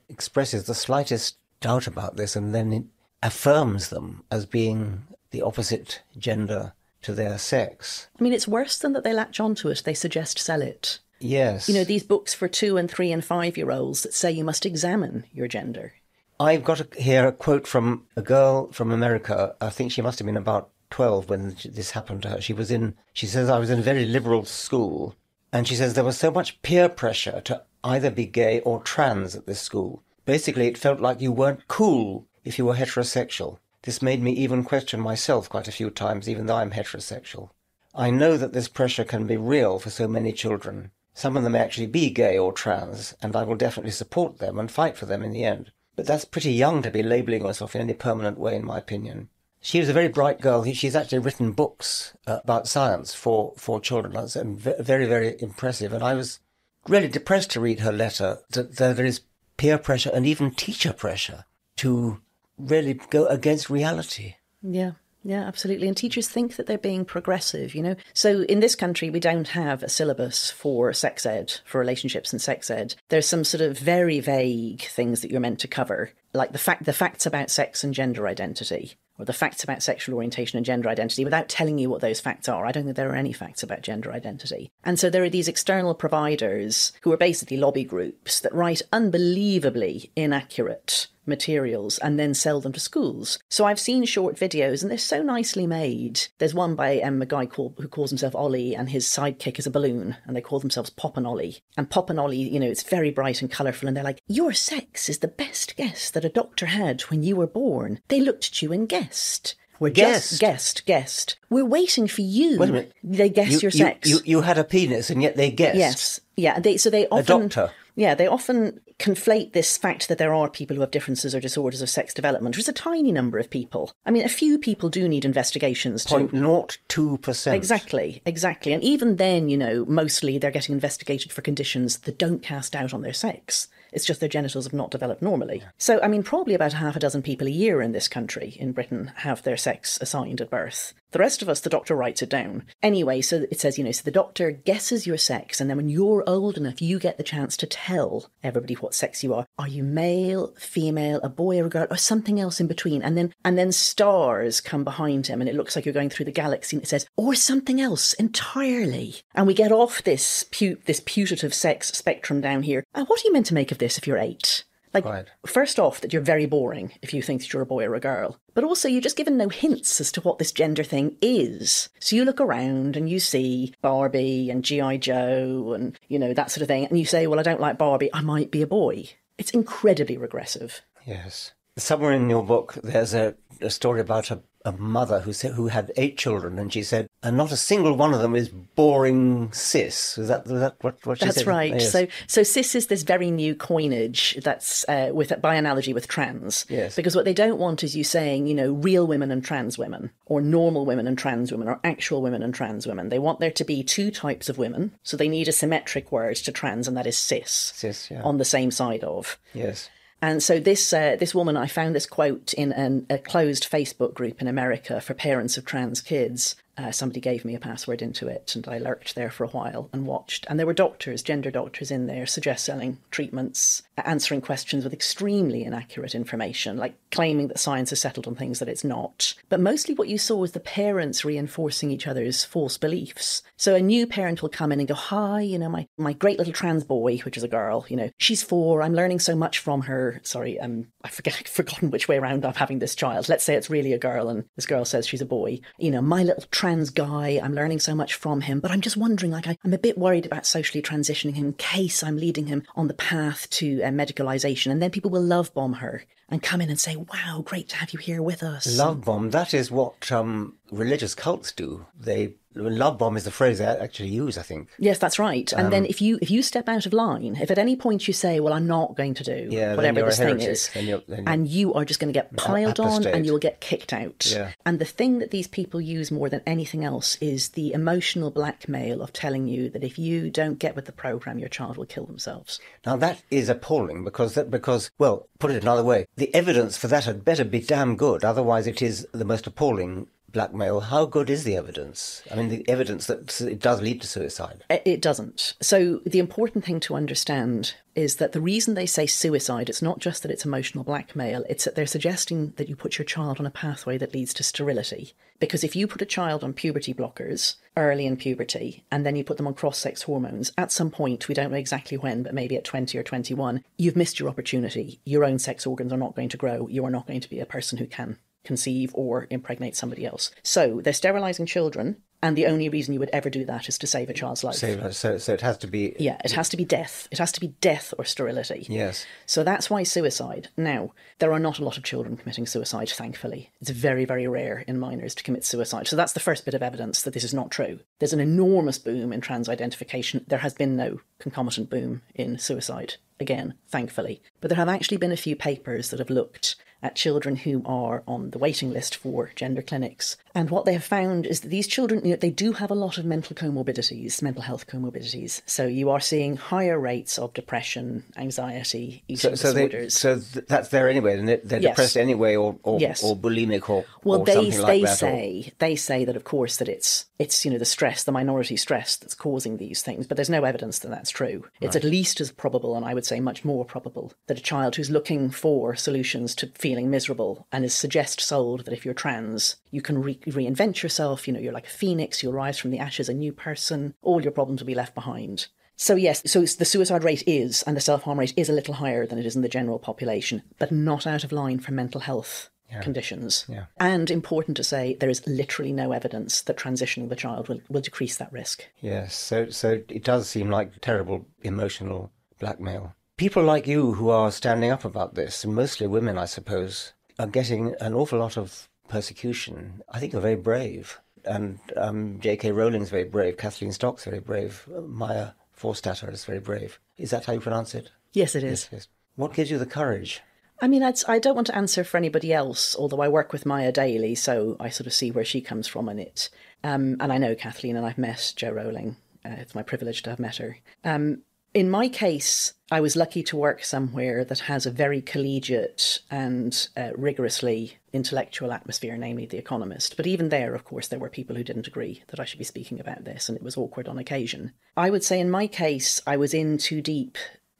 expresses 0.08 0.64
the 0.64 0.74
slightest 0.74 1.36
doubt 1.60 1.86
about 1.86 2.16
this 2.16 2.36
and 2.36 2.54
then 2.54 2.90
affirms 3.22 3.88
them 3.88 4.22
as 4.30 4.46
being 4.46 5.04
the 5.30 5.42
opposite 5.42 6.02
gender 6.16 6.72
to 7.06 7.14
their 7.14 7.38
sex. 7.38 8.08
I 8.18 8.22
mean, 8.24 8.32
it's 8.32 8.48
worse 8.48 8.76
than 8.78 8.92
that 8.94 9.04
they 9.04 9.12
latch 9.12 9.38
onto 9.38 9.68
it, 9.68 9.82
they 9.84 9.94
suggest 9.94 10.40
sell 10.40 10.60
it. 10.60 10.98
Yes. 11.20 11.68
You 11.68 11.76
know, 11.76 11.84
these 11.84 12.02
books 12.02 12.34
for 12.34 12.48
two 12.48 12.76
and 12.76 12.90
three 12.90 13.12
and 13.12 13.24
five 13.24 13.56
year 13.56 13.70
olds 13.70 14.02
that 14.02 14.12
say 14.12 14.32
you 14.32 14.42
must 14.42 14.66
examine 14.66 15.24
your 15.32 15.46
gender. 15.46 15.94
I've 16.40 16.64
got 16.64 16.80
a, 16.80 16.88
here 17.00 17.24
a 17.28 17.30
quote 17.30 17.64
from 17.68 18.06
a 18.16 18.22
girl 18.22 18.72
from 18.72 18.90
America. 18.90 19.54
I 19.60 19.70
think 19.70 19.92
she 19.92 20.02
must 20.02 20.18
have 20.18 20.26
been 20.26 20.36
about 20.36 20.70
12 20.90 21.30
when 21.30 21.56
this 21.64 21.92
happened 21.92 22.22
to 22.22 22.30
her. 22.30 22.40
She 22.40 22.52
was 22.52 22.72
in, 22.72 22.96
she 23.12 23.26
says, 23.26 23.48
I 23.48 23.60
was 23.60 23.70
in 23.70 23.78
a 23.78 23.82
very 23.82 24.04
liberal 24.04 24.44
school. 24.44 25.14
And 25.52 25.68
she 25.68 25.76
says 25.76 25.94
there 25.94 26.02
was 26.02 26.18
so 26.18 26.32
much 26.32 26.60
peer 26.62 26.88
pressure 26.88 27.40
to 27.42 27.62
either 27.84 28.10
be 28.10 28.26
gay 28.26 28.60
or 28.60 28.82
trans 28.82 29.36
at 29.36 29.46
this 29.46 29.60
school. 29.60 30.02
Basically, 30.24 30.66
it 30.66 30.76
felt 30.76 30.98
like 30.98 31.20
you 31.20 31.30
weren't 31.30 31.68
cool 31.68 32.26
if 32.44 32.58
you 32.58 32.66
were 32.66 32.74
heterosexual. 32.74 33.58
This 33.86 34.02
made 34.02 34.20
me 34.20 34.32
even 34.32 34.64
question 34.64 35.00
myself 35.00 35.48
quite 35.48 35.68
a 35.68 35.72
few 35.72 35.90
times, 35.90 36.28
even 36.28 36.46
though 36.46 36.56
I'm 36.56 36.72
heterosexual. 36.72 37.50
I 37.94 38.10
know 38.10 38.36
that 38.36 38.52
this 38.52 38.66
pressure 38.66 39.04
can 39.04 39.28
be 39.28 39.36
real 39.36 39.78
for 39.78 39.90
so 39.90 40.08
many 40.08 40.32
children. 40.32 40.90
Some 41.14 41.36
of 41.36 41.44
them 41.44 41.52
may 41.52 41.60
actually 41.60 41.86
be 41.86 42.10
gay 42.10 42.36
or 42.36 42.52
trans, 42.52 43.14
and 43.22 43.36
I 43.36 43.44
will 43.44 43.54
definitely 43.54 43.92
support 43.92 44.38
them 44.38 44.58
and 44.58 44.72
fight 44.72 44.96
for 44.96 45.06
them 45.06 45.22
in 45.22 45.30
the 45.30 45.44
end. 45.44 45.70
But 45.94 46.04
that's 46.04 46.24
pretty 46.24 46.50
young 46.50 46.82
to 46.82 46.90
be 46.90 47.04
labelling 47.04 47.44
yourself 47.44 47.76
in 47.76 47.80
any 47.80 47.94
permanent 47.94 48.38
way, 48.38 48.56
in 48.56 48.66
my 48.66 48.78
opinion. 48.78 49.28
She 49.60 49.78
was 49.78 49.88
a 49.88 49.92
very 49.92 50.08
bright 50.08 50.40
girl. 50.40 50.64
She's 50.64 50.96
actually 50.96 51.20
written 51.20 51.52
books 51.52 52.12
uh, 52.26 52.40
about 52.42 52.66
science 52.66 53.14
for, 53.14 53.54
for 53.56 53.78
children, 53.78 54.16
and 54.16 54.58
very, 54.58 55.06
very 55.06 55.36
impressive. 55.40 55.92
And 55.92 56.02
I 56.02 56.14
was 56.14 56.40
really 56.88 57.06
depressed 57.06 57.52
to 57.52 57.60
read 57.60 57.78
her 57.80 57.92
letter 57.92 58.40
that 58.50 58.78
there 58.78 59.06
is 59.06 59.20
peer 59.56 59.78
pressure 59.78 60.10
and 60.12 60.26
even 60.26 60.50
teacher 60.50 60.92
pressure 60.92 61.44
to 61.76 62.20
really 62.58 62.94
go 62.94 63.26
against 63.26 63.70
reality. 63.70 64.34
Yeah. 64.62 64.92
Yeah, 65.26 65.42
absolutely. 65.42 65.88
And 65.88 65.96
teachers 65.96 66.28
think 66.28 66.54
that 66.54 66.66
they're 66.66 66.78
being 66.78 67.04
progressive, 67.04 67.74
you 67.74 67.82
know. 67.82 67.96
So 68.14 68.42
in 68.42 68.60
this 68.60 68.76
country, 68.76 69.10
we 69.10 69.18
don't 69.18 69.48
have 69.48 69.82
a 69.82 69.88
syllabus 69.88 70.52
for 70.52 70.92
sex 70.92 71.26
ed, 71.26 71.52
for 71.64 71.80
relationships 71.80 72.32
and 72.32 72.40
sex 72.40 72.70
ed. 72.70 72.94
There's 73.08 73.26
some 73.26 73.42
sort 73.42 73.60
of 73.60 73.76
very 73.76 74.20
vague 74.20 74.82
things 74.82 75.22
that 75.22 75.32
you're 75.32 75.40
meant 75.40 75.58
to 75.60 75.68
cover, 75.68 76.12
like 76.36 76.52
the 76.52 76.58
fact 76.58 76.84
the 76.84 76.92
facts 76.92 77.26
about 77.26 77.50
sex 77.50 77.82
and 77.82 77.94
gender 77.94 78.26
identity 78.26 78.94
or 79.18 79.24
the 79.24 79.32
facts 79.32 79.64
about 79.64 79.82
sexual 79.82 80.14
orientation 80.14 80.56
and 80.56 80.66
gender 80.66 80.88
identity 80.88 81.24
without 81.24 81.48
telling 81.48 81.78
you 81.78 81.88
what 81.88 82.00
those 82.00 82.20
facts 82.20 82.48
are. 82.48 82.66
I 82.66 82.72
don't 82.72 82.84
think 82.84 82.96
there 82.96 83.10
are 83.10 83.16
any 83.16 83.32
facts 83.32 83.62
about 83.62 83.82
gender 83.82 84.12
identity. 84.12 84.70
And 84.84 84.98
so 84.98 85.08
there 85.10 85.24
are 85.24 85.30
these 85.30 85.48
external 85.48 85.94
providers 85.94 86.92
who 87.02 87.12
are 87.12 87.16
basically 87.16 87.56
lobby 87.56 87.84
groups 87.84 88.40
that 88.40 88.54
write 88.54 88.82
unbelievably 88.92 90.12
inaccurate 90.14 91.08
materials 91.26 91.98
and 91.98 92.18
then 92.18 92.34
sell 92.34 92.60
them 92.60 92.72
to 92.72 92.80
schools. 92.80 93.38
So 93.50 93.64
I've 93.64 93.80
seen 93.80 94.04
short 94.04 94.36
videos 94.36 94.82
and 94.82 94.90
they're 94.90 94.98
so 94.98 95.22
nicely 95.22 95.66
made. 95.66 96.20
There's 96.38 96.54
one 96.54 96.74
by 96.74 97.00
um, 97.00 97.20
a 97.20 97.26
guy 97.26 97.46
called, 97.46 97.74
who 97.78 97.88
calls 97.88 98.10
himself 98.10 98.34
Ollie 98.34 98.74
and 98.74 98.88
his 98.88 99.06
sidekick 99.06 99.58
is 99.58 99.66
a 99.66 99.70
balloon 99.70 100.16
and 100.24 100.36
they 100.36 100.40
call 100.40 100.60
themselves 100.60 100.90
Pop 100.90 101.16
and 101.16 101.26
Ollie. 101.26 101.58
And 101.76 101.90
Pop 101.90 102.10
and 102.10 102.20
Ollie, 102.20 102.36
you 102.36 102.60
know, 102.60 102.68
it's 102.68 102.82
very 102.82 103.10
bright 103.10 103.42
and 103.42 103.50
colourful 103.50 103.88
and 103.88 103.96
they're 103.96 104.04
like, 104.04 104.20
your 104.28 104.52
sex 104.52 105.08
is 105.08 105.18
the 105.18 105.28
best 105.28 105.76
guess 105.76 106.10
that 106.10 106.24
a 106.26 106.30
doctor 106.30 106.66
had 106.66 107.02
when 107.02 107.22
you 107.22 107.36
were 107.36 107.46
born. 107.46 108.00
They 108.08 108.20
looked 108.20 108.48
at 108.48 108.60
you 108.60 108.72
and 108.72 108.88
guessed. 108.88 109.54
We're 109.78 109.90
guessed. 109.90 110.30
just 110.30 110.40
guessed, 110.40 110.86
guessed. 110.86 111.36
We're 111.50 111.64
waiting 111.64 112.08
for 112.08 112.22
you. 112.22 112.58
Wait 112.58 112.68
a 112.68 112.72
minute. 112.72 112.92
They 113.04 113.28
guess 113.28 113.52
you, 113.52 113.58
your 113.60 113.70
sex. 113.70 114.08
You, 114.08 114.18
you 114.24 114.40
had 114.40 114.58
a 114.58 114.64
penis 114.64 115.10
and 115.10 115.22
yet 115.22 115.36
they 115.36 115.50
guessed. 115.50 115.76
Yes. 115.76 116.20
Yeah. 116.36 116.58
They, 116.60 116.76
so 116.76 116.90
they 116.90 117.06
often. 117.08 117.36
A 117.36 117.48
doctor. 117.48 117.72
Yeah, 117.94 118.14
they 118.14 118.26
often 118.26 118.80
conflate 118.98 119.52
this 119.52 119.78
fact 119.78 120.08
that 120.08 120.18
there 120.18 120.34
are 120.34 120.50
people 120.50 120.76
who 120.76 120.82
have 120.82 120.90
differences 120.90 121.34
or 121.34 121.40
disorders 121.40 121.80
of 121.80 121.88
sex 121.88 122.12
development, 122.12 122.54
which 122.54 122.62
is 122.62 122.68
a 122.68 122.74
tiny 122.74 123.10
number 123.10 123.38
of 123.38 123.48
people. 123.48 123.92
I 124.04 124.10
mean, 124.10 124.24
a 124.24 124.28
few 124.28 124.58
people 124.58 124.90
do 124.90 125.08
need 125.08 125.24
investigations. 125.24 126.04
Point 126.04 126.34
naught 126.34 126.76
two 126.88 127.16
percent. 127.18 127.56
Exactly, 127.56 128.20
exactly. 128.26 128.74
And 128.74 128.82
even 128.82 129.16
then, 129.16 129.48
you 129.48 129.56
know, 129.56 129.86
mostly 129.86 130.36
they're 130.36 130.50
getting 130.50 130.74
investigated 130.74 131.32
for 131.32 131.40
conditions 131.40 132.00
that 132.00 132.18
don't 132.18 132.42
cast 132.42 132.72
doubt 132.72 132.92
on 132.92 133.00
their 133.00 133.14
sex. 133.14 133.68
It's 133.92 134.04
just 134.04 134.20
their 134.20 134.28
genitals 134.28 134.64
have 134.64 134.72
not 134.72 134.90
developed 134.90 135.22
normally. 135.22 135.62
So, 135.78 136.00
I 136.02 136.08
mean, 136.08 136.22
probably 136.22 136.54
about 136.54 136.74
half 136.74 136.96
a 136.96 137.00
dozen 137.00 137.22
people 137.22 137.46
a 137.46 137.50
year 137.50 137.80
in 137.82 137.92
this 137.92 138.08
country, 138.08 138.56
in 138.58 138.72
Britain, 138.72 139.12
have 139.16 139.42
their 139.42 139.56
sex 139.56 139.98
assigned 140.00 140.40
at 140.40 140.50
birth. 140.50 140.92
The 141.12 141.18
rest 141.20 141.40
of 141.40 141.48
us, 141.48 141.60
the 141.60 141.70
doctor 141.70 141.94
writes 141.94 142.20
it 142.20 142.28
down. 142.28 142.66
Anyway, 142.82 143.20
so 143.20 143.46
it 143.50 143.60
says, 143.60 143.78
you 143.78 143.84
know, 143.84 143.92
so 143.92 144.02
the 144.02 144.10
doctor 144.10 144.50
guesses 144.50 145.06
your 145.06 145.16
sex, 145.16 145.60
and 145.60 145.70
then 145.70 145.76
when 145.76 145.88
you're 145.88 146.24
old 146.26 146.56
enough, 146.56 146.82
you 146.82 146.98
get 146.98 147.16
the 147.16 147.22
chance 147.22 147.56
to 147.58 147.66
tell 147.66 148.30
everybody 148.42 148.74
what 148.74 148.94
sex 148.94 149.22
you 149.22 149.32
are. 149.32 149.46
Are 149.58 149.68
you 149.68 149.82
male, 149.82 150.52
female, 150.58 151.20
a 151.22 151.28
boy 151.28 151.60
or 151.60 151.66
a 151.66 151.70
girl, 151.70 151.86
or 151.90 151.96
something 151.96 152.40
else 152.40 152.60
in 152.60 152.66
between? 152.66 153.02
And 153.02 153.16
then 153.16 153.32
and 153.44 153.56
then 153.56 153.72
stars 153.72 154.60
come 154.60 154.84
behind 154.84 155.28
him, 155.28 155.40
and 155.40 155.48
it 155.48 155.54
looks 155.54 155.76
like 155.76 155.84
you're 155.84 155.94
going 155.94 156.10
through 156.10 156.26
the 156.26 156.32
galaxy, 156.32 156.76
and 156.76 156.82
it 156.82 156.88
says, 156.88 157.06
or 157.16 157.34
something 157.34 157.80
else 157.80 158.12
entirely. 158.14 159.16
And 159.34 159.46
we 159.46 159.54
get 159.54 159.72
off 159.72 160.02
this 160.02 160.44
pu- 160.44 160.78
this 160.86 161.02
putative 161.04 161.54
sex 161.54 161.88
spectrum 161.92 162.40
down 162.40 162.64
here. 162.64 162.84
And 162.94 163.06
what 163.08 163.20
are 163.20 163.26
you 163.26 163.32
meant 163.32 163.46
to 163.46 163.54
make 163.54 163.72
of 163.72 163.78
this 163.78 163.96
if 163.96 164.06
you're 164.06 164.18
eight? 164.18 164.64
Like, 164.94 165.04
Right. 165.04 165.26
first 165.46 165.78
off, 165.78 166.00
that 166.00 166.12
you're 166.12 166.22
very 166.22 166.46
boring 166.46 166.92
if 167.02 167.12
you 167.12 167.22
think 167.22 167.40
that 167.42 167.52
you're 167.52 167.62
a 167.62 167.66
boy 167.66 167.84
or 167.84 167.94
a 167.94 168.00
girl. 168.00 168.38
But 168.54 168.64
also, 168.64 168.88
you're 168.88 169.00
just 169.02 169.16
given 169.16 169.36
no 169.36 169.48
hints 169.48 170.00
as 170.00 170.10
to 170.12 170.20
what 170.22 170.38
this 170.38 170.52
gender 170.52 170.82
thing 170.82 171.16
is. 171.20 171.88
So 172.00 172.16
you 172.16 172.24
look 172.24 172.40
around 172.40 172.96
and 172.96 173.08
you 173.08 173.20
see 173.20 173.74
Barbie 173.82 174.48
and 174.50 174.64
G.I. 174.64 174.96
Joe 174.98 175.72
and, 175.74 175.98
you 176.08 176.18
know, 176.18 176.32
that 176.32 176.50
sort 176.50 176.62
of 176.62 176.68
thing. 176.68 176.86
And 176.86 176.98
you 176.98 177.04
say, 177.04 177.26
well, 177.26 177.40
I 177.40 177.42
don't 177.42 177.60
like 177.60 177.76
Barbie. 177.78 178.10
I 178.14 178.20
might 178.22 178.50
be 178.50 178.62
a 178.62 178.66
boy. 178.66 179.10
It's 179.38 179.50
incredibly 179.50 180.16
regressive. 180.16 180.80
Yes. 181.04 181.52
Somewhere 181.76 182.12
in 182.12 182.30
your 182.30 182.42
book, 182.42 182.78
there's 182.82 183.12
a, 183.12 183.34
a 183.60 183.68
story 183.68 184.00
about 184.00 184.30
a, 184.30 184.40
a 184.64 184.72
mother 184.72 185.20
who 185.20 185.34
said 185.34 185.52
who 185.52 185.66
had 185.68 185.92
eight 185.96 186.16
children, 186.16 186.58
and 186.58 186.72
she 186.72 186.82
said, 186.82 187.06
and 187.26 187.36
not 187.36 187.50
a 187.50 187.56
single 187.56 187.94
one 187.94 188.14
of 188.14 188.20
them 188.20 188.36
is 188.36 188.48
boring 188.48 189.52
cis. 189.52 190.16
Is 190.16 190.28
that, 190.28 190.46
is 190.46 190.60
that 190.60 190.76
what, 190.80 191.04
what 191.04 191.18
she 191.18 191.24
That's 191.24 191.38
said? 191.38 191.46
right. 191.46 191.72
Yes. 191.72 191.90
So, 191.90 192.06
so 192.28 192.42
cis 192.44 192.74
is 192.74 192.86
this 192.86 193.02
very 193.02 193.30
new 193.30 193.54
coinage 193.56 194.38
that's 194.42 194.88
uh, 194.88 195.10
with 195.12 195.32
by 195.40 195.56
analogy 195.56 195.92
with 195.92 196.06
trans. 196.06 196.66
Yes. 196.68 196.94
Because 196.94 197.16
what 197.16 197.24
they 197.24 197.34
don't 197.34 197.58
want 197.58 197.82
is 197.82 197.96
you 197.96 198.04
saying, 198.04 198.46
you 198.46 198.54
know, 198.54 198.72
real 198.72 199.06
women 199.06 199.32
and 199.32 199.44
trans 199.44 199.76
women, 199.76 200.10
or 200.26 200.40
normal 200.40 200.86
women 200.86 201.08
and 201.08 201.18
trans 201.18 201.50
women, 201.50 201.68
or 201.68 201.80
actual 201.82 202.22
women 202.22 202.42
and 202.42 202.54
trans 202.54 202.86
women. 202.86 203.08
They 203.08 203.18
want 203.18 203.40
there 203.40 203.50
to 203.50 203.64
be 203.64 203.82
two 203.82 204.10
types 204.12 204.48
of 204.48 204.56
women. 204.56 204.92
So 205.02 205.16
they 205.16 205.28
need 205.28 205.48
a 205.48 205.52
symmetric 205.52 206.12
word 206.12 206.36
to 206.36 206.52
trans, 206.52 206.86
and 206.86 206.96
that 206.96 207.06
is 207.06 207.18
cis. 207.18 207.72
Cis, 207.74 208.08
yeah. 208.10 208.22
On 208.22 208.38
the 208.38 208.44
same 208.44 208.70
side 208.70 209.02
of. 209.02 209.38
yes. 209.52 209.90
And 210.22 210.42
so 210.42 210.58
this 210.58 210.92
uh, 210.92 211.16
this 211.18 211.34
woman, 211.34 211.56
I 211.56 211.66
found 211.66 211.94
this 211.94 212.06
quote 212.06 212.54
in 212.54 212.72
an, 212.72 213.06
a 213.10 213.18
closed 213.18 213.70
Facebook 213.70 214.14
group 214.14 214.40
in 214.40 214.48
America 214.48 215.00
for 215.00 215.12
parents 215.12 215.58
of 215.58 215.66
trans 215.66 216.00
kids. 216.00 216.56
Uh, 216.78 216.90
somebody 216.90 217.20
gave 217.20 217.44
me 217.44 217.54
a 217.54 217.60
password 217.60 218.02
into 218.02 218.28
it, 218.28 218.54
and 218.54 218.66
I 218.68 218.78
lurked 218.78 219.14
there 219.14 219.30
for 219.30 219.44
a 219.44 219.48
while 219.48 219.88
and 219.92 220.06
watched. 220.06 220.46
And 220.48 220.58
there 220.58 220.66
were 220.66 220.74
doctors, 220.74 221.22
gender 221.22 221.50
doctors, 221.50 221.90
in 221.90 222.06
there, 222.06 222.26
suggest 222.26 222.64
selling 222.64 222.98
treatments, 223.10 223.82
answering 223.98 224.40
questions 224.40 224.84
with 224.84 224.92
extremely 224.92 225.64
inaccurate 225.64 226.14
information, 226.14 226.76
like 226.76 226.94
claiming 227.10 227.48
that 227.48 227.58
science 227.58 227.90
has 227.90 228.00
settled 228.00 228.26
on 228.26 228.34
things 228.34 228.58
that 228.58 228.68
it's 228.68 228.84
not. 228.84 229.34
But 229.48 229.60
mostly, 229.60 229.94
what 229.94 230.08
you 230.08 230.18
saw 230.18 230.36
was 230.36 230.52
the 230.52 230.60
parents 230.60 231.24
reinforcing 231.24 231.90
each 231.90 232.06
other's 232.06 232.44
false 232.44 232.76
beliefs. 232.76 233.42
So 233.56 233.74
a 233.74 233.80
new 233.80 234.06
parent 234.06 234.42
will 234.42 234.48
come 234.48 234.72
in 234.72 234.80
and 234.80 234.88
go, 234.88 234.94
"Hi, 234.94 235.40
you 235.40 235.58
know, 235.58 235.68
my 235.68 235.86
my 235.96 236.12
great 236.12 236.38
little 236.38 236.52
trans 236.52 236.84
boy, 236.84 237.18
which 237.18 237.36
is 237.36 237.42
a 237.42 237.48
girl, 237.48 237.86
you 237.88 237.96
know, 237.96 238.10
she's 238.18 238.42
four. 238.42 238.82
I'm 238.82 238.94
learning 238.94 239.20
so 239.20 239.34
much 239.34 239.58
from 239.58 239.82
her. 239.82 240.20
Sorry, 240.22 240.58
um, 240.60 240.88
I 241.02 241.08
forget, 241.08 241.36
I've 241.38 241.46
forgotten 241.60 241.90
which 241.90 242.08
way 242.08 242.18
around 242.18 242.44
I'm 242.44 242.54
having 242.54 242.78
this 242.78 242.94
child. 242.94 243.28
Let's 243.28 243.44
say 243.44 243.54
it's 243.54 243.70
really 243.70 243.92
a 243.92 243.98
girl, 243.98 244.28
and 244.28 244.44
this 244.56 244.66
girl 244.66 244.84
says 244.84 245.06
she's 245.06 245.20
a 245.20 245.26
boy. 245.26 245.60
You 245.78 245.90
know, 245.90 246.02
my 246.02 246.22
little 246.22 246.44
trans 246.50 246.65
guy, 246.94 247.40
I'm 247.42 247.54
learning 247.54 247.80
so 247.80 247.94
much 247.94 248.14
from 248.14 248.40
him, 248.40 248.60
but 248.60 248.70
I'm 248.70 248.80
just 248.80 248.96
wondering, 248.96 249.32
like, 249.32 249.46
I, 249.46 249.56
I'm 249.64 249.72
a 249.72 249.78
bit 249.78 249.96
worried 249.96 250.26
about 250.26 250.46
socially 250.46 250.82
transitioning 250.82 251.34
him 251.34 251.46
in 251.46 251.52
case 251.54 252.02
I'm 252.02 252.16
leading 252.16 252.46
him 252.46 252.64
on 252.74 252.88
the 252.88 252.94
path 252.94 253.48
to 253.50 253.82
uh, 253.82 253.88
medicalization, 253.88 254.72
and 254.72 254.82
then 254.82 254.90
people 254.90 255.10
will 255.10 255.22
love 255.22 255.52
bomb 255.54 255.74
her 255.74 256.04
and 256.28 256.42
come 256.42 256.60
in 256.60 256.68
and 256.68 256.80
say, 256.80 256.96
"Wow, 256.96 257.42
great 257.44 257.68
to 257.70 257.76
have 257.76 257.92
you 257.92 257.98
here 257.98 258.22
with 258.22 258.42
us." 258.42 258.76
Love 258.76 259.04
bomb. 259.04 259.30
That 259.30 259.54
is 259.54 259.70
what 259.70 260.10
um, 260.10 260.54
religious 260.70 261.14
cults 261.14 261.52
do. 261.52 261.86
They 261.98 262.34
love 262.56 262.98
bomb 262.98 263.16
is 263.16 263.24
the 263.24 263.30
phrase 263.30 263.58
they 263.58 263.64
actually 263.66 264.08
use, 264.08 264.38
I 264.38 264.42
think. 264.42 264.68
Yes, 264.78 264.98
that's 264.98 265.18
right. 265.18 265.50
And 265.52 265.72
then 265.72 265.82
um, 265.82 265.86
if 265.90 266.00
you 266.00 266.18
if 266.22 266.30
you 266.30 266.42
step 266.42 266.68
out 266.68 266.86
of 266.86 266.92
line, 266.92 267.36
if 267.40 267.50
at 267.50 267.58
any 267.58 267.76
point 267.76 268.08
you 268.08 268.14
say, 268.14 268.40
"Well, 268.40 268.52
I'm 268.52 268.66
not 268.66 268.96
going 268.96 269.14
to 269.14 269.24
do 269.24 269.48
Yeah, 269.50 269.74
whatever 269.76 270.02
this 270.02 270.18
thing 270.18 270.40
is," 270.40 270.70
Then 270.74 270.86
you're- 270.86 271.02
then 271.06 271.18
you're- 271.18 271.32
and 271.32 271.48
you 271.48 271.74
are 271.74 271.84
just 271.84 272.00
going 272.00 272.12
to 272.12 272.16
get 272.16 272.34
piled 272.36 272.80
on, 272.80 273.06
and 273.06 273.24
you'll 273.26 273.38
get 273.38 273.60
kicked 273.60 273.92
out. 273.92 274.26
Yeah. 274.30 274.52
And 274.64 274.78
the 274.78 274.84
thing 274.84 275.18
that 275.18 275.30
these 275.30 275.46
people 275.48 275.80
use 275.80 276.10
more 276.10 276.28
than 276.28 276.40
anything 276.46 276.84
else 276.84 277.16
is 277.20 277.50
the 277.50 277.72
emotional 277.72 278.30
blackmail 278.30 279.02
of 279.02 279.12
telling 279.12 279.46
you 279.46 279.68
that 279.70 279.84
if 279.84 279.98
you 279.98 280.30
don't 280.30 280.58
get 280.58 280.74
with 280.74 280.86
the 280.86 280.92
program, 280.92 281.38
your 281.38 281.48
child 281.48 281.76
will 281.76 281.86
kill 281.86 282.06
themselves. 282.06 282.58
Now 282.84 282.96
that 282.96 283.22
is 283.30 283.48
appalling 283.48 284.04
because 284.04 284.34
that 284.34 284.50
because 284.50 284.90
well, 284.98 285.28
put 285.38 285.50
it 285.50 285.62
another 285.62 285.84
way, 285.84 286.06
the 286.16 286.34
evidence 286.34 286.76
for 286.76 286.88
that 286.88 287.04
had 287.04 287.24
better 287.24 287.44
be 287.44 287.60
damn 287.60 287.96
good. 287.96 288.24
Otherwise, 288.24 288.66
it 288.66 288.80
is 288.82 289.06
the 289.12 289.24
most 289.24 289.46
appalling 289.46 290.06
blackmail. 290.36 290.80
How 290.80 291.06
good 291.06 291.30
is 291.30 291.44
the 291.44 291.56
evidence? 291.56 292.22
I 292.30 292.34
mean, 292.34 292.50
the 292.50 292.68
evidence 292.68 293.06
that 293.06 293.40
it 293.40 293.58
does 293.58 293.80
lead 293.80 294.02
to 294.02 294.06
suicide. 294.06 294.64
It 294.68 295.00
doesn't. 295.00 295.54
So 295.62 296.02
the 296.04 296.18
important 296.18 296.62
thing 296.62 296.78
to 296.80 296.94
understand 296.94 297.74
is 297.94 298.16
that 298.16 298.32
the 298.32 298.40
reason 298.42 298.74
they 298.74 298.84
say 298.84 299.06
suicide, 299.06 299.70
it's 299.70 299.80
not 299.80 299.98
just 299.98 300.22
that 300.22 300.30
it's 300.30 300.44
emotional 300.44 300.84
blackmail, 300.84 301.42
it's 301.48 301.64
that 301.64 301.74
they're 301.74 301.86
suggesting 301.86 302.52
that 302.56 302.68
you 302.68 302.76
put 302.76 302.98
your 302.98 303.06
child 303.06 303.40
on 303.40 303.46
a 303.46 303.50
pathway 303.50 303.96
that 303.96 304.12
leads 304.12 304.34
to 304.34 304.42
sterility. 304.42 305.14
Because 305.38 305.64
if 305.64 305.74
you 305.74 305.86
put 305.86 306.02
a 306.02 306.06
child 306.06 306.44
on 306.44 306.52
puberty 306.52 306.92
blockers 306.92 307.54
early 307.74 308.04
in 308.04 308.18
puberty 308.18 308.84
and 308.92 309.06
then 309.06 309.16
you 309.16 309.24
put 309.24 309.38
them 309.38 309.46
on 309.46 309.54
cross 309.54 309.78
sex 309.78 310.02
hormones, 310.02 310.52
at 310.58 310.70
some 310.70 310.90
point, 310.90 311.28
we 311.28 311.34
don't 311.34 311.50
know 311.50 311.56
exactly 311.56 311.96
when, 311.96 312.22
but 312.22 312.34
maybe 312.34 312.58
at 312.58 312.64
20 312.64 312.98
or 312.98 313.02
21, 313.02 313.64
you've 313.78 313.96
missed 313.96 314.20
your 314.20 314.28
opportunity. 314.28 315.00
Your 315.06 315.24
own 315.24 315.38
sex 315.38 315.66
organs 315.66 315.94
are 315.94 315.98
not 315.98 316.14
going 316.14 316.28
to 316.28 316.36
grow. 316.36 316.68
You 316.68 316.84
are 316.84 316.90
not 316.90 317.06
going 317.06 317.20
to 317.20 317.30
be 317.30 317.40
a 317.40 317.46
person 317.46 317.78
who 317.78 317.86
can 317.86 318.18
conceive 318.46 318.92
or 318.94 319.26
impregnate 319.30 319.76
somebody 319.76 320.06
else. 320.06 320.30
So 320.42 320.80
they're 320.82 320.92
sterilizing 320.92 321.46
children. 321.46 321.96
And 322.22 322.34
the 322.34 322.46
only 322.46 322.70
reason 322.70 322.94
you 322.94 323.00
would 323.00 323.10
ever 323.12 323.28
do 323.28 323.44
that 323.44 323.68
is 323.68 323.76
to 323.78 323.86
save 323.86 324.08
a 324.08 324.14
child's 324.14 324.42
life. 324.42 324.54
So, 324.54 324.90
so, 324.90 325.18
so 325.18 325.34
it 325.34 325.42
has 325.42 325.58
to 325.58 325.66
be. 325.66 325.94
Yeah, 325.98 326.18
it 326.24 326.32
has 326.32 326.48
to 326.48 326.56
be 326.56 326.64
death. 326.64 327.06
It 327.10 327.18
has 327.18 327.30
to 327.32 327.40
be 327.40 327.48
death 327.60 327.92
or 327.98 328.06
sterility. 328.06 328.66
Yes. 328.70 329.04
So 329.26 329.44
that's 329.44 329.68
why 329.68 329.82
suicide. 329.82 330.48
Now, 330.56 330.92
there 331.18 331.32
are 331.32 331.38
not 331.38 331.58
a 331.58 331.64
lot 331.64 331.76
of 331.76 331.84
children 331.84 332.16
committing 332.16 332.46
suicide, 332.46 332.88
thankfully. 332.88 333.50
It's 333.60 333.70
very, 333.70 334.06
very 334.06 334.26
rare 334.26 334.64
in 334.66 334.80
minors 334.80 335.14
to 335.16 335.22
commit 335.22 335.44
suicide. 335.44 335.88
So 335.88 335.94
that's 335.94 336.14
the 336.14 336.20
first 336.20 336.46
bit 336.46 336.54
of 336.54 336.62
evidence 336.62 337.02
that 337.02 337.12
this 337.12 337.22
is 337.22 337.34
not 337.34 337.50
true. 337.50 337.80
There's 337.98 338.14
an 338.14 338.20
enormous 338.20 338.78
boom 338.78 339.12
in 339.12 339.20
trans 339.20 339.48
identification. 339.48 340.24
There 340.26 340.38
has 340.38 340.54
been 340.54 340.74
no 340.74 341.00
concomitant 341.18 341.68
boom 341.68 342.00
in 342.14 342.38
suicide, 342.38 342.94
again, 343.20 343.54
thankfully. 343.68 344.22
But 344.40 344.48
there 344.48 344.56
have 344.56 344.70
actually 344.70 344.96
been 344.96 345.12
a 345.12 345.18
few 345.18 345.36
papers 345.36 345.90
that 345.90 345.98
have 345.98 346.10
looked 346.10 346.56
at 346.82 346.94
children 346.94 347.36
who 347.36 347.62
are 347.64 348.02
on 348.06 348.30
the 348.30 348.38
waiting 348.38 348.70
list 348.72 348.94
for 348.96 349.30
gender 349.34 349.62
clinics. 349.62 350.16
And 350.34 350.50
what 350.50 350.66
they 350.66 350.74
have 350.74 350.84
found 350.84 351.24
is 351.26 351.40
that 351.40 351.48
these 351.48 351.66
children, 351.66 352.02
you 352.04 352.10
know, 352.10 352.16
they 352.16 352.30
do 352.30 352.52
have 352.52 352.70
a 352.70 352.74
lot 352.74 352.98
of 352.98 353.06
mental 353.06 353.34
comorbidities, 353.34 354.20
mental 354.20 354.42
health 354.42 354.66
comorbidities. 354.66 355.40
So 355.46 355.66
you 355.66 355.88
are 355.90 356.00
seeing 356.00 356.36
higher 356.36 356.78
rates 356.78 357.18
of 357.18 357.32
depression, 357.32 358.04
anxiety, 358.18 359.02
So, 359.08 359.28
eating 359.30 359.36
so, 359.36 359.52
they, 359.52 359.66
disorders. 359.68 359.94
so 359.98 360.20
th- 360.20 360.46
that's 360.46 360.68
there 360.68 360.88
anyway, 360.88 361.18
and 361.18 361.28
they're, 361.28 361.40
they're 361.42 361.60
Yes. 361.60 361.72
depressed 361.72 361.96
anyway, 361.96 362.36
or 362.36 362.56
or, 362.62 362.78
Yes. 362.78 363.02
or 363.02 363.16
bulimic, 363.16 363.68
or 363.70 363.84
Well, 364.04 364.20
or 364.20 364.26
they 364.26 364.34
something 364.34 364.60
like 364.60 364.66
they 364.66 364.82
that. 364.82 364.92
or- 364.92 364.96
say 364.96 365.52
they 365.58 365.76
say 365.76 366.04
that 366.04 366.16
of 366.16 366.24
course 366.24 366.56
that 366.58 366.68
it's 366.68 367.06
it's 367.18 367.44
you 367.44 367.50
know 367.50 367.58
the 367.58 367.64
stress, 367.64 368.04
the 368.04 368.12
minority 368.12 368.56
stress 368.56 368.96
that's 368.96 369.14
causing 369.14 369.56
these 369.56 369.82
things, 369.82 370.06
but 370.06 370.16
there's 370.16 370.30
no 370.30 370.44
evidence 370.44 370.78
that 370.80 370.88
that's 370.90 371.10
true. 371.10 371.44
It's 371.60 371.76
at 371.76 371.84
least 371.84 372.20
as 372.20 372.30
probable, 372.30 372.76
and 372.76 372.84
I 372.84 372.94
would 372.94 373.06
say 373.06 373.20
much 373.20 373.44
more 373.44 373.64
probable, 373.64 374.12
that 374.26 374.38
a 374.38 374.42
child 374.42 374.76
who's 374.76 374.90
looking 374.90 375.30
for 375.30 375.74
solutions 375.74 376.34
to 376.36 376.48
feeling 376.54 376.90
miserable 376.90 377.46
and 377.50 377.64
is 377.64 377.74
suggest 377.74 378.20
sold 378.20 378.64
that 378.64 378.74
if 378.74 378.84
you're 378.84 378.94
trans, 378.94 379.56
you 379.70 379.82
can 379.82 380.00
re- 380.02 380.20
reinvent 380.26 380.82
yourself. 380.82 381.26
You 381.26 381.34
know, 381.34 381.40
you're 381.40 381.52
like 381.52 381.66
a 381.66 381.70
phoenix, 381.70 382.22
you'll 382.22 382.32
rise 382.32 382.58
from 382.58 382.70
the 382.70 382.78
ashes 382.78 383.08
a 383.08 383.14
new 383.14 383.32
person. 383.32 383.94
All 384.02 384.22
your 384.22 384.32
problems 384.32 384.60
will 384.60 384.66
be 384.66 384.74
left 384.74 384.94
behind. 384.94 385.46
So 385.78 385.94
yes, 385.94 386.22
so 386.24 386.38
it's- 386.40 386.54
the 386.54 386.64
suicide 386.64 387.04
rate 387.04 387.22
is 387.26 387.62
and 387.62 387.76
the 387.76 387.82
self 387.82 388.02
harm 388.04 388.18
rate 388.18 388.32
is 388.36 388.48
a 388.48 388.52
little 388.54 388.74
higher 388.74 389.06
than 389.06 389.18
it 389.18 389.26
is 389.26 389.36
in 389.36 389.42
the 389.42 389.48
general 389.48 389.78
population, 389.78 390.42
but 390.58 390.72
not 390.72 391.06
out 391.06 391.22
of 391.24 391.32
line 391.32 391.58
for 391.58 391.72
mental 391.72 392.00
health 392.00 392.48
conditions. 392.80 393.44
Yeah. 393.48 393.66
And 393.78 394.10
important 394.10 394.56
to 394.56 394.64
say, 394.64 394.96
there 394.98 395.10
is 395.10 395.26
literally 395.26 395.72
no 395.72 395.92
evidence 395.92 396.40
that 396.42 396.56
transitioning 396.56 397.08
the 397.08 397.16
child 397.16 397.48
will, 397.48 397.60
will 397.68 397.80
decrease 397.80 398.16
that 398.16 398.32
risk. 398.32 398.64
Yes, 398.80 399.14
so 399.14 399.50
so 399.50 399.82
it 399.88 400.04
does 400.04 400.28
seem 400.28 400.50
like 400.50 400.80
terrible 400.80 401.26
emotional 401.42 402.10
blackmail. 402.38 402.94
People 403.16 403.44
like 403.44 403.66
you 403.66 403.94
who 403.94 404.10
are 404.10 404.30
standing 404.30 404.70
up 404.70 404.84
about 404.84 405.14
this, 405.14 405.44
and 405.44 405.54
mostly 405.54 405.86
women, 405.86 406.18
I 406.18 406.26
suppose, 406.26 406.92
are 407.18 407.26
getting 407.26 407.74
an 407.80 407.94
awful 407.94 408.18
lot 408.18 408.36
of 408.36 408.68
persecution. 408.88 409.82
I 409.88 409.98
think 409.98 410.12
you're 410.12 410.22
very 410.22 410.36
brave, 410.36 411.00
and 411.24 411.58
um, 411.76 412.20
J.K. 412.20 412.52
Rowling's 412.52 412.90
very 412.90 413.04
brave. 413.04 413.36
Kathleen 413.38 413.72
Stock's 413.72 414.04
very 414.04 414.20
brave. 414.20 414.68
Maya 414.86 415.30
Forstater 415.58 416.12
is 416.12 416.24
very 416.24 416.40
brave. 416.40 416.78
Is 416.98 417.10
that 417.10 417.24
how 417.24 417.32
you 417.32 417.40
pronounce 417.40 417.74
it? 417.74 417.90
Yes, 418.12 418.34
it 418.34 418.44
is. 418.44 418.68
Yes. 418.70 418.88
What 419.16 419.32
gives 419.34 419.50
you 419.50 419.58
the 419.58 419.66
courage? 419.66 420.20
I 420.60 420.68
mean, 420.68 420.82
I'd, 420.82 420.98
I 421.06 421.18
don't 421.18 421.34
want 421.34 421.48
to 421.48 421.56
answer 421.56 421.84
for 421.84 421.96
anybody 421.96 422.32
else, 422.32 422.74
although 422.76 423.02
I 423.02 423.08
work 423.08 423.32
with 423.32 423.46
Maya 423.46 423.72
daily, 423.72 424.14
so 424.14 424.56
I 424.58 424.70
sort 424.70 424.86
of 424.86 424.94
see 424.94 425.10
where 425.10 425.24
she 425.24 425.40
comes 425.40 425.68
from 425.68 425.88
in 425.88 425.98
it. 425.98 426.30
Um, 426.64 426.96
and 427.00 427.12
I 427.12 427.18
know 427.18 427.34
Kathleen, 427.34 427.76
and 427.76 427.84
I've 427.84 427.98
met 427.98 428.32
Jo 428.36 428.50
Rowling. 428.50 428.96
Uh, 429.24 429.36
it's 429.38 429.54
my 429.54 429.62
privilege 429.62 430.02
to 430.02 430.10
have 430.10 430.18
met 430.18 430.36
her. 430.36 430.58
Um, 430.84 431.22
in 431.56 431.70
my 431.70 431.88
case, 431.88 432.52
I 432.70 432.80
was 432.80 432.96
lucky 432.96 433.22
to 433.22 433.36
work 433.36 433.64
somewhere 433.64 434.24
that 434.26 434.40
has 434.40 434.66
a 434.66 434.70
very 434.70 435.00
collegiate 435.00 436.00
and 436.10 436.68
uh, 436.76 436.90
rigorously 436.96 437.78
intellectual 437.94 438.52
atmosphere, 438.52 438.96
namely 438.98 439.24
The 439.24 439.38
Economist. 439.38 439.96
But 439.96 440.06
even 440.06 440.28
there, 440.28 440.54
of 440.54 440.64
course, 440.64 440.88
there 440.88 440.98
were 440.98 441.08
people 441.08 441.34
who 441.34 441.44
didn't 441.44 441.66
agree 441.66 442.02
that 442.08 442.20
I 442.20 442.26
should 442.26 442.38
be 442.38 442.44
speaking 442.44 442.78
about 442.78 443.04
this, 443.04 443.28
and 443.28 443.36
it 443.36 443.42
was 443.42 443.56
awkward 443.56 443.88
on 443.88 443.96
occasion. 443.96 444.52
I 444.76 444.90
would 444.90 445.02
say 445.02 445.18
in 445.18 445.30
my 445.30 445.46
case, 445.46 446.02
I 446.06 446.18
was 446.18 446.34
in 446.34 446.58
too 446.58 446.82
deep 446.82 447.16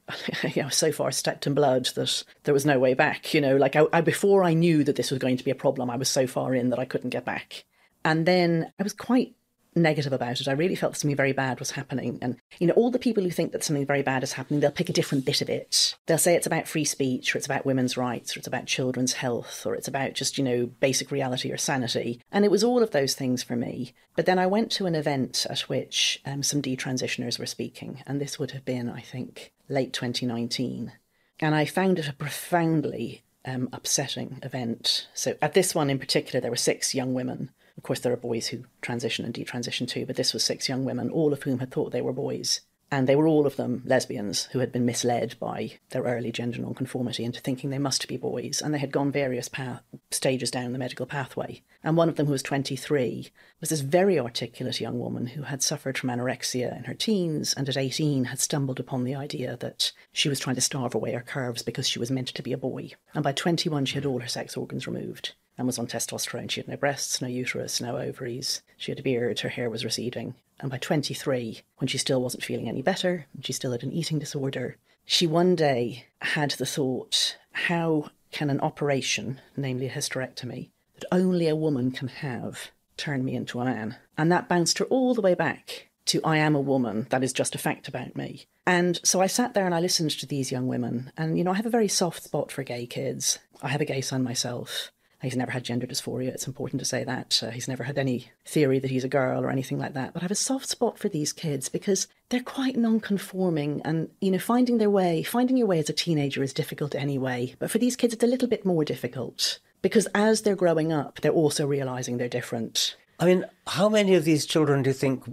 you 0.54 0.62
know, 0.62 0.68
so 0.68 0.92
far 0.92 1.10
stepped 1.10 1.46
in 1.46 1.54
blood 1.54 1.86
that 1.94 2.24
there 2.44 2.54
was 2.54 2.66
no 2.66 2.78
way 2.78 2.94
back. 2.94 3.34
You 3.34 3.40
know, 3.40 3.56
like 3.56 3.76
I, 3.76 3.86
I, 3.92 4.00
before 4.00 4.44
I 4.44 4.54
knew 4.54 4.84
that 4.84 4.96
this 4.96 5.10
was 5.10 5.18
going 5.18 5.36
to 5.36 5.44
be 5.44 5.50
a 5.50 5.56
problem, 5.56 5.90
I 5.90 5.96
was 5.96 6.08
so 6.08 6.26
far 6.26 6.54
in 6.54 6.70
that 6.70 6.78
I 6.78 6.84
couldn't 6.84 7.10
get 7.10 7.24
back. 7.24 7.64
And 8.04 8.26
then 8.26 8.72
I 8.78 8.82
was 8.82 8.92
quite 8.92 9.34
negative 9.76 10.12
about 10.12 10.40
it. 10.40 10.48
I 10.48 10.52
really 10.52 10.74
felt 10.74 10.96
something 10.96 11.16
very 11.16 11.32
bad 11.32 11.58
was 11.58 11.72
happening. 11.72 12.18
And, 12.22 12.36
you 12.58 12.66
know, 12.66 12.72
all 12.74 12.90
the 12.90 12.98
people 12.98 13.22
who 13.22 13.30
think 13.30 13.52
that 13.52 13.62
something 13.62 13.86
very 13.86 14.02
bad 14.02 14.22
is 14.22 14.32
happening, 14.32 14.60
they'll 14.60 14.70
pick 14.70 14.88
a 14.88 14.94
different 14.94 15.24
bit 15.24 15.42
of 15.42 15.48
it. 15.48 15.96
They'll 16.06 16.18
say 16.18 16.34
it's 16.34 16.46
about 16.46 16.66
free 16.66 16.84
speech, 16.84 17.34
or 17.34 17.38
it's 17.38 17.46
about 17.46 17.66
women's 17.66 17.96
rights, 17.96 18.34
or 18.34 18.38
it's 18.38 18.48
about 18.48 18.66
children's 18.66 19.12
health, 19.14 19.64
or 19.66 19.74
it's 19.74 19.88
about 19.88 20.14
just, 20.14 20.38
you 20.38 20.44
know, 20.44 20.66
basic 20.66 21.10
reality 21.10 21.52
or 21.52 21.56
sanity. 21.56 22.20
And 22.32 22.44
it 22.44 22.50
was 22.50 22.64
all 22.64 22.82
of 22.82 22.90
those 22.90 23.14
things 23.14 23.42
for 23.42 23.56
me. 23.56 23.92
But 24.16 24.26
then 24.26 24.38
I 24.38 24.46
went 24.46 24.72
to 24.72 24.86
an 24.86 24.94
event 24.94 25.46
at 25.50 25.60
which 25.60 26.20
um, 26.24 26.42
some 26.42 26.62
detransitioners 26.62 27.38
were 27.38 27.46
speaking. 27.46 28.02
And 28.06 28.20
this 28.20 28.38
would 28.38 28.52
have 28.52 28.64
been, 28.64 28.88
I 28.88 29.00
think, 29.00 29.52
late 29.68 29.92
2019. 29.92 30.92
And 31.40 31.54
I 31.54 31.66
found 31.66 31.98
it 31.98 32.08
a 32.08 32.14
profoundly 32.14 33.22
um, 33.44 33.68
upsetting 33.72 34.38
event. 34.42 35.08
So 35.14 35.36
at 35.40 35.54
this 35.54 35.74
one 35.74 35.90
in 35.90 35.98
particular, 35.98 36.40
there 36.40 36.50
were 36.50 36.56
six 36.56 36.94
young 36.94 37.14
women. 37.14 37.50
Of 37.76 37.82
course, 37.82 38.00
there 38.00 38.12
are 38.12 38.16
boys 38.16 38.48
who 38.48 38.64
transition 38.80 39.24
and 39.24 39.34
detransition 39.34 39.86
too, 39.86 40.06
but 40.06 40.16
this 40.16 40.32
was 40.32 40.42
six 40.42 40.68
young 40.68 40.84
women, 40.84 41.10
all 41.10 41.32
of 41.32 41.42
whom 41.42 41.58
had 41.58 41.70
thought 41.70 41.92
they 41.92 42.02
were 42.02 42.12
boys. 42.12 42.62
And 42.88 43.08
they 43.08 43.16
were 43.16 43.26
all 43.26 43.46
of 43.46 43.56
them 43.56 43.82
lesbians 43.84 44.44
who 44.52 44.60
had 44.60 44.70
been 44.70 44.86
misled 44.86 45.34
by 45.40 45.72
their 45.90 46.04
early 46.04 46.30
gender 46.30 46.60
nonconformity 46.60 47.24
into 47.24 47.40
thinking 47.40 47.70
they 47.70 47.78
must 47.78 48.06
be 48.06 48.16
boys. 48.16 48.62
And 48.62 48.72
they 48.72 48.78
had 48.78 48.92
gone 48.92 49.10
various 49.10 49.48
path- 49.48 49.82
stages 50.12 50.52
down 50.52 50.72
the 50.72 50.78
medical 50.78 51.04
pathway. 51.04 51.62
And 51.82 51.96
one 51.96 52.08
of 52.08 52.14
them, 52.14 52.26
who 52.26 52.32
was 52.32 52.44
23, 52.44 53.30
was 53.60 53.70
this 53.70 53.80
very 53.80 54.20
articulate 54.20 54.80
young 54.80 55.00
woman 55.00 55.26
who 55.26 55.42
had 55.42 55.64
suffered 55.64 55.98
from 55.98 56.10
anorexia 56.10 56.76
in 56.76 56.84
her 56.84 56.94
teens 56.94 57.54
and 57.54 57.68
at 57.68 57.76
18 57.76 58.26
had 58.26 58.38
stumbled 58.38 58.78
upon 58.78 59.02
the 59.02 59.16
idea 59.16 59.56
that 59.56 59.90
she 60.12 60.28
was 60.28 60.38
trying 60.38 60.56
to 60.56 60.62
starve 60.62 60.94
away 60.94 61.12
her 61.12 61.22
curves 61.22 61.62
because 61.62 61.88
she 61.88 61.98
was 61.98 62.10
meant 62.10 62.28
to 62.28 62.42
be 62.42 62.52
a 62.52 62.58
boy. 62.58 62.92
And 63.14 63.24
by 63.24 63.32
21, 63.32 63.86
she 63.86 63.96
had 63.96 64.06
all 64.06 64.20
her 64.20 64.28
sex 64.28 64.56
organs 64.56 64.86
removed 64.86 65.34
and 65.58 65.66
was 65.66 65.78
on 65.78 65.86
testosterone. 65.86 66.50
She 66.50 66.60
had 66.60 66.68
no 66.68 66.76
breasts, 66.76 67.20
no 67.22 67.28
uterus, 67.28 67.80
no 67.80 67.96
ovaries. 67.96 68.62
She 68.76 68.90
had 68.90 68.98
a 68.98 69.02
beard, 69.02 69.40
her 69.40 69.48
hair 69.48 69.70
was 69.70 69.84
receding. 69.84 70.34
And 70.60 70.70
by 70.70 70.78
23, 70.78 71.60
when 71.78 71.88
she 71.88 71.98
still 71.98 72.22
wasn't 72.22 72.44
feeling 72.44 72.68
any 72.68 72.82
better, 72.82 73.26
and 73.34 73.44
she 73.44 73.52
still 73.52 73.72
had 73.72 73.82
an 73.82 73.92
eating 73.92 74.18
disorder, 74.18 74.76
she 75.04 75.26
one 75.26 75.54
day 75.54 76.06
had 76.20 76.52
the 76.52 76.66
thought 76.66 77.36
how 77.52 78.10
can 78.32 78.50
an 78.50 78.60
operation, 78.60 79.40
namely 79.56 79.86
a 79.86 79.90
hysterectomy, 79.90 80.68
that 80.94 81.06
only 81.12 81.48
a 81.48 81.56
woman 81.56 81.90
can 81.90 82.08
have, 82.08 82.70
turn 82.96 83.24
me 83.24 83.34
into 83.34 83.60
a 83.60 83.64
man? 83.64 83.96
And 84.18 84.30
that 84.32 84.48
bounced 84.48 84.78
her 84.78 84.84
all 84.86 85.14
the 85.14 85.22
way 85.22 85.34
back 85.34 85.88
to 86.06 86.20
I 86.24 86.38
am 86.38 86.54
a 86.54 86.60
woman, 86.60 87.06
that 87.10 87.24
is 87.24 87.32
just 87.32 87.54
a 87.54 87.58
fact 87.58 87.88
about 87.88 88.16
me. 88.16 88.46
And 88.66 89.00
so 89.04 89.20
I 89.20 89.26
sat 89.26 89.54
there 89.54 89.66
and 89.66 89.74
I 89.74 89.80
listened 89.80 90.10
to 90.12 90.26
these 90.26 90.52
young 90.52 90.66
women. 90.66 91.12
And, 91.16 91.38
you 91.38 91.44
know, 91.44 91.50
I 91.52 91.56
have 91.56 91.66
a 91.66 91.70
very 91.70 91.88
soft 91.88 92.22
spot 92.22 92.50
for 92.50 92.62
gay 92.62 92.86
kids. 92.86 93.38
I 93.62 93.68
have 93.68 93.80
a 93.80 93.86
gay 93.86 94.00
son 94.00 94.22
myself. 94.22 94.90
He's 95.22 95.36
never 95.36 95.50
had 95.50 95.64
gender 95.64 95.86
dysphoria. 95.86 96.28
It's 96.28 96.46
important 96.46 96.80
to 96.80 96.84
say 96.84 97.02
that. 97.04 97.42
Uh, 97.42 97.50
he's 97.50 97.68
never 97.68 97.84
had 97.84 97.98
any 97.98 98.30
theory 98.44 98.78
that 98.78 98.90
he's 98.90 99.04
a 99.04 99.08
girl 99.08 99.44
or 99.44 99.50
anything 99.50 99.78
like 99.78 99.94
that. 99.94 100.12
But 100.12 100.22
I 100.22 100.24
have 100.24 100.30
a 100.30 100.36
soft 100.36 100.68
spot 100.68 100.98
for 100.98 101.08
these 101.08 101.32
kids 101.32 101.68
because 101.68 102.06
they're 102.28 102.42
quite 102.42 102.76
non-conforming 102.76 103.80
and, 103.84 104.10
you 104.20 104.30
know, 104.30 104.38
finding 104.38 104.78
their 104.78 104.90
way, 104.90 105.22
finding 105.22 105.56
your 105.56 105.66
way 105.66 105.78
as 105.78 105.88
a 105.88 105.94
teenager 105.94 106.42
is 106.42 106.52
difficult 106.52 106.94
anyway. 106.94 107.54
But 107.58 107.70
for 107.70 107.78
these 107.78 107.96
kids, 107.96 108.12
it's 108.14 108.24
a 108.24 108.28
little 108.28 108.48
bit 108.48 108.66
more 108.66 108.84
difficult 108.84 109.58
because 109.82 110.06
as 110.14 110.42
they're 110.42 110.54
growing 110.54 110.92
up, 110.92 111.20
they're 111.20 111.32
also 111.32 111.66
realizing 111.66 112.16
they're 112.16 112.28
different. 112.28 112.96
I 113.18 113.24
mean, 113.24 113.46
how 113.66 113.88
many 113.88 114.14
of 114.14 114.24
these 114.24 114.44
children 114.44 114.82
do 114.82 114.90
you 114.90 114.94
think 114.94 115.24